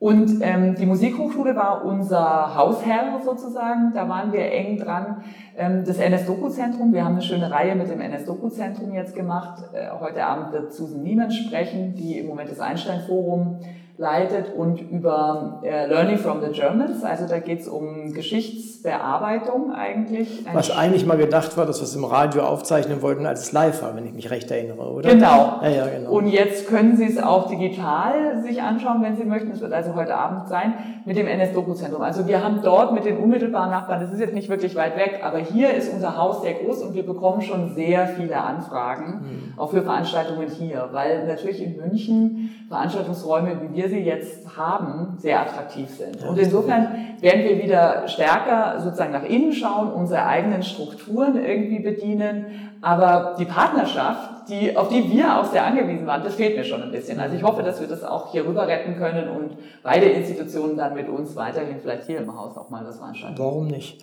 Und 0.01 0.40
ähm, 0.40 0.76
die 0.76 0.86
Musikhochschule 0.86 1.55
war 1.55 1.84
unser 1.84 2.57
Hausherr 2.57 3.20
sozusagen. 3.22 3.92
Da 3.94 4.09
waren 4.09 4.32
wir 4.32 4.51
eng 4.51 4.78
dran. 4.78 5.22
Ähm, 5.59 5.84
das 5.84 5.98
NS-Doku-Zentrum, 5.98 6.94
wir 6.94 7.05
haben 7.05 7.12
eine 7.12 7.22
schöne 7.22 7.51
Reihe 7.51 7.74
mit 7.74 7.90
dem 7.90 8.01
NS-Doku-Zentrum 8.01 8.94
jetzt 8.94 9.14
gemacht. 9.14 9.62
Äh, 9.74 9.90
heute 10.01 10.24
Abend 10.24 10.53
wird 10.55 10.72
Susan 10.72 11.03
Niemann 11.03 11.30
sprechen, 11.30 11.94
die 11.94 12.18
im 12.18 12.28
Moment 12.28 12.51
das 12.51 12.61
Einstein-Forum 12.61 13.59
leitet 14.01 14.55
und 14.57 14.80
über 14.90 15.61
äh, 15.62 15.86
Learning 15.86 16.16
from 16.16 16.40
the 16.40 16.51
Germans. 16.53 17.05
Also 17.05 17.26
da 17.28 17.38
geht 17.38 17.61
es 17.61 17.68
um 17.68 18.14
Geschichtsbearbeitung 18.14 19.74
eigentlich. 19.74 20.42
Was 20.55 20.70
eigentlich 20.70 21.05
mal 21.05 21.18
gedacht 21.18 21.59
war, 21.59 21.66
dass 21.66 21.80
wir 21.80 21.84
es 21.84 21.94
im 21.94 22.07
Radio 22.07 22.44
aufzeichnen 22.44 23.03
wollten, 23.03 23.26
als 23.26 23.42
es 23.42 23.53
live 23.53 23.82
war, 23.82 23.94
wenn 23.94 24.07
ich 24.07 24.14
mich 24.14 24.30
recht 24.30 24.51
erinnere, 24.51 24.90
oder? 24.90 25.11
Genau. 25.11 25.61
Ja, 25.61 25.68
ja, 25.68 25.86
genau. 25.86 26.12
Und 26.12 26.28
jetzt 26.28 26.66
können 26.66 26.96
Sie 26.96 27.05
es 27.05 27.22
auch 27.22 27.51
digital 27.51 28.42
sich 28.42 28.62
anschauen, 28.62 29.03
wenn 29.03 29.18
Sie 29.18 29.24
möchten. 29.24 29.51
Es 29.51 29.61
wird 29.61 29.74
also 29.74 29.94
heute 29.94 30.14
Abend 30.14 30.48
sein 30.48 30.72
mit 31.05 31.18
dem 31.18 31.26
NS-Doku-Zentrum. 31.26 32.01
Also 32.01 32.26
wir 32.26 32.42
haben 32.42 32.61
dort 32.62 32.94
mit 32.94 33.05
den 33.05 33.18
unmittelbaren 33.18 33.68
Nachbarn, 33.68 34.01
das 34.01 34.12
ist 34.12 34.20
jetzt 34.20 34.32
nicht 34.32 34.48
wirklich 34.48 34.76
weit 34.76 34.96
weg, 34.96 35.20
aber 35.22 35.38
hier 35.38 35.74
ist 35.74 35.92
unser 35.92 36.16
Haus 36.16 36.40
sehr 36.40 36.55
groß 36.55 36.82
und 36.84 36.94
wir 36.94 37.05
bekommen 37.05 37.42
schon 37.42 37.74
sehr 37.74 38.07
viele 38.07 38.38
Anfragen, 38.38 39.53
mhm. 39.53 39.59
auch 39.59 39.70
für 39.70 39.82
Veranstaltungen 39.82 40.48
hier, 40.48 40.88
weil 40.92 41.26
natürlich 41.26 41.62
in 41.62 41.76
München 41.76 42.51
Veranstaltungsräume, 42.70 43.61
wie 43.61 43.76
wir 43.76 43.89
wir 43.89 43.89
sie 43.91 43.99
jetzt 43.99 44.57
haben, 44.57 45.18
sehr 45.18 45.41
attraktiv 45.41 45.91
sind. 45.91 46.24
Und 46.24 46.38
insofern 46.38 47.16
werden 47.20 47.45
wir 47.45 47.62
wieder 47.62 48.09
stärker 48.09 48.80
sozusagen 48.80 49.12
nach 49.12 49.24
innen 49.24 49.53
schauen, 49.53 49.93
unsere 49.93 50.24
eigenen 50.24 50.62
Strukturen 50.62 51.36
irgendwie 51.36 51.80
bedienen. 51.80 52.47
Aber 52.80 53.36
die 53.38 53.45
Partnerschaft, 53.45 54.49
die, 54.49 54.74
auf 54.76 54.88
die 54.88 55.11
wir 55.12 55.38
auch 55.38 55.45
sehr 55.45 55.64
angewiesen 55.64 56.07
waren, 56.07 56.22
das 56.22 56.36
fehlt 56.36 56.57
mir 56.57 56.64
schon 56.64 56.82
ein 56.82 56.91
bisschen. 56.91 57.20
Also 57.20 57.36
ich 57.36 57.43
hoffe, 57.43 57.62
dass 57.62 57.80
wir 57.80 57.88
das 57.88 58.03
auch 58.03 58.32
hier 58.32 58.47
rüber 58.47 58.66
retten 58.66 58.97
können 58.97 59.28
und 59.28 59.57
beide 59.82 60.07
Institutionen 60.07 60.76
dann 60.76 60.95
mit 60.95 61.09
uns 61.09 61.36
weiterhin 61.36 61.80
vielleicht 61.80 62.07
hier 62.07 62.18
im 62.18 62.34
Haus 62.34 62.57
auch 62.57 62.70
mal 62.70 62.86
was 62.86 62.97
veranstalten. 62.97 63.38
Warum 63.38 63.66
nicht? 63.66 64.03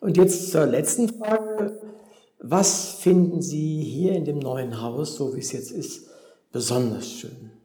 Und 0.00 0.16
jetzt 0.16 0.50
zur 0.50 0.66
letzten 0.66 1.08
Frage. 1.08 1.78
Was 2.38 2.94
finden 3.00 3.40
Sie 3.40 3.82
hier 3.82 4.12
in 4.12 4.24
dem 4.24 4.38
neuen 4.38 4.82
Haus, 4.82 5.16
so 5.16 5.34
wie 5.34 5.40
es 5.40 5.52
jetzt 5.52 5.70
ist, 5.70 6.08
besonders 6.52 7.10
schön? 7.10 7.55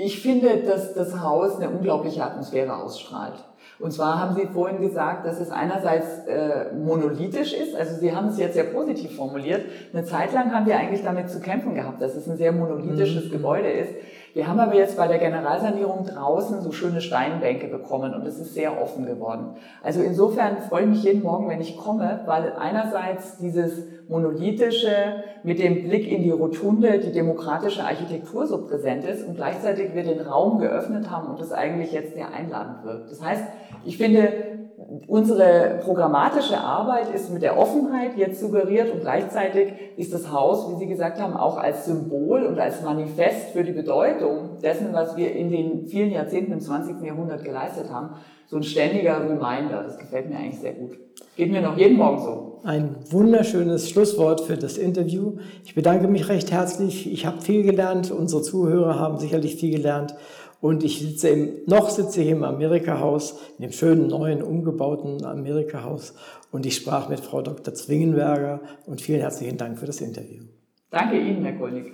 Ich 0.00 0.22
finde, 0.22 0.58
dass 0.58 0.94
das 0.94 1.20
Haus 1.20 1.56
eine 1.56 1.70
unglaubliche 1.70 2.22
Atmosphäre 2.22 2.76
ausstrahlt. 2.76 3.34
Und 3.80 3.92
zwar 3.92 4.20
haben 4.20 4.36
Sie 4.36 4.46
vorhin 4.46 4.80
gesagt, 4.80 5.26
dass 5.26 5.40
es 5.40 5.50
einerseits 5.50 6.24
äh, 6.28 6.72
monolithisch 6.72 7.52
ist, 7.52 7.74
also 7.74 7.96
Sie 7.96 8.14
haben 8.14 8.28
es 8.28 8.38
jetzt 8.38 8.54
sehr 8.54 8.64
positiv 8.64 9.16
formuliert. 9.16 9.62
Eine 9.92 10.04
Zeit 10.04 10.32
lang 10.32 10.54
haben 10.54 10.66
wir 10.66 10.76
eigentlich 10.76 11.02
damit 11.02 11.28
zu 11.28 11.40
kämpfen 11.40 11.74
gehabt, 11.74 12.00
dass 12.00 12.14
es 12.14 12.28
ein 12.28 12.36
sehr 12.36 12.52
monolithisches 12.52 13.24
mhm. 13.24 13.30
Gebäude 13.30 13.70
ist. 13.70 13.90
Wir 14.34 14.46
haben 14.46 14.60
aber 14.60 14.74
jetzt 14.74 14.96
bei 14.96 15.08
der 15.08 15.18
Generalsanierung 15.18 16.04
draußen 16.04 16.60
so 16.60 16.72
schöne 16.72 17.00
Steinbänke 17.00 17.68
bekommen 17.68 18.14
und 18.14 18.26
es 18.26 18.38
ist 18.38 18.54
sehr 18.54 18.80
offen 18.80 19.06
geworden. 19.06 19.56
Also 19.82 20.02
insofern 20.02 20.58
freue 20.58 20.82
ich 20.82 20.88
mich 20.88 21.02
jeden 21.02 21.22
Morgen, 21.22 21.48
wenn 21.48 21.60
ich 21.60 21.76
komme, 21.76 22.20
weil 22.26 22.52
einerseits 22.58 23.38
dieses 23.38 23.84
monolithische 24.08 25.24
mit 25.42 25.58
dem 25.58 25.84
Blick 25.84 26.10
in 26.10 26.22
die 26.22 26.30
Rotunde, 26.30 26.98
die 26.98 27.12
demokratische 27.12 27.84
Architektur 27.84 28.46
so 28.46 28.66
präsent 28.66 29.04
ist 29.04 29.26
und 29.26 29.36
gleichzeitig 29.36 29.94
wir 29.94 30.02
den 30.02 30.20
Raum 30.20 30.58
geöffnet 30.58 31.10
haben 31.10 31.28
und 31.28 31.40
es 31.40 31.52
eigentlich 31.52 31.92
jetzt 31.92 32.14
sehr 32.14 32.32
einladend 32.32 32.84
wirkt. 32.84 33.10
Das 33.10 33.22
heißt, 33.22 33.44
ich 33.84 33.98
finde, 33.98 34.57
unsere 35.06 35.80
programmatische 35.82 36.58
Arbeit 36.58 37.12
ist 37.12 37.32
mit 37.32 37.42
der 37.42 37.58
Offenheit 37.58 38.16
jetzt 38.16 38.40
suggeriert 38.40 38.92
und 38.92 39.00
gleichzeitig 39.00 39.72
ist 39.96 40.14
das 40.14 40.30
Haus, 40.30 40.70
wie 40.70 40.78
Sie 40.78 40.86
gesagt 40.86 41.20
haben, 41.20 41.34
auch 41.34 41.56
als 41.56 41.86
Symbol 41.86 42.44
und 42.44 42.60
als 42.60 42.82
Manifest 42.82 43.50
für 43.52 43.64
die 43.64 43.72
Bedeutung 43.72 44.58
dessen, 44.62 44.92
was 44.92 45.16
wir 45.16 45.34
in 45.34 45.50
den 45.50 45.86
vielen 45.86 46.12
Jahrzehnten 46.12 46.52
im 46.52 46.60
20. 46.60 47.02
Jahrhundert 47.02 47.44
geleistet 47.44 47.90
haben, 47.90 48.10
so 48.46 48.56
ein 48.56 48.62
ständiger 48.62 49.20
Reminder. 49.20 49.82
Das 49.82 49.98
gefällt 49.98 50.30
mir 50.30 50.36
eigentlich 50.36 50.60
sehr 50.60 50.74
gut. 50.74 50.96
Geht 51.36 51.50
mir 51.50 51.60
noch 51.60 51.76
jeden 51.76 51.96
Morgen 51.96 52.18
so. 52.20 52.60
Ein 52.64 52.96
wunderschönes 53.10 53.90
Schlusswort 53.90 54.40
für 54.40 54.56
das 54.56 54.78
Interview. 54.78 55.34
Ich 55.64 55.74
bedanke 55.74 56.08
mich 56.08 56.28
recht 56.28 56.50
herzlich. 56.50 57.12
Ich 57.12 57.26
habe 57.26 57.40
viel 57.40 57.62
gelernt. 57.62 58.10
Unsere 58.10 58.42
Zuhörer 58.42 58.98
haben 58.98 59.18
sicherlich 59.18 59.56
viel 59.56 59.70
gelernt. 59.70 60.14
Und 60.60 60.82
ich 60.82 61.00
sitze 61.00 61.28
im, 61.28 61.50
noch 61.66 61.88
sitze 61.88 62.20
hier 62.20 62.32
im 62.32 62.42
Amerika-Haus, 62.42 63.38
in 63.58 63.62
dem 63.62 63.72
schönen 63.72 64.08
neuen 64.08 64.42
umgebauten 64.42 65.24
Amerika-Haus. 65.24 66.14
Und 66.50 66.66
ich 66.66 66.76
sprach 66.76 67.08
mit 67.08 67.20
Frau 67.20 67.42
Dr. 67.42 67.74
Zwingenberger 67.74 68.60
und 68.86 69.00
vielen 69.00 69.20
herzlichen 69.20 69.56
Dank 69.56 69.78
für 69.78 69.86
das 69.86 70.00
Interview. 70.00 70.44
Danke 70.90 71.20
Ihnen, 71.20 71.44
Herr 71.44 71.58
Kolnig. 71.58 71.92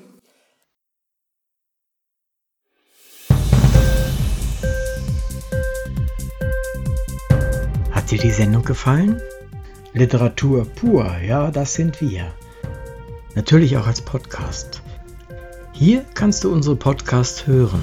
Hat 7.91 8.11
dir 8.11 8.19
die 8.19 8.31
Sendung 8.31 8.65
gefallen? 8.65 9.21
Literatur 9.93 10.65
pur, 10.65 11.07
ja, 11.27 11.51
das 11.51 11.75
sind 11.75 12.01
wir. 12.01 12.33
Natürlich 13.35 13.77
auch 13.77 13.87
als 13.87 14.01
Podcast. 14.01 14.83
Hier 15.73 16.05
kannst 16.15 16.45
du 16.45 16.53
unsere 16.53 16.77
Podcasts 16.77 17.47
hören. 17.47 17.83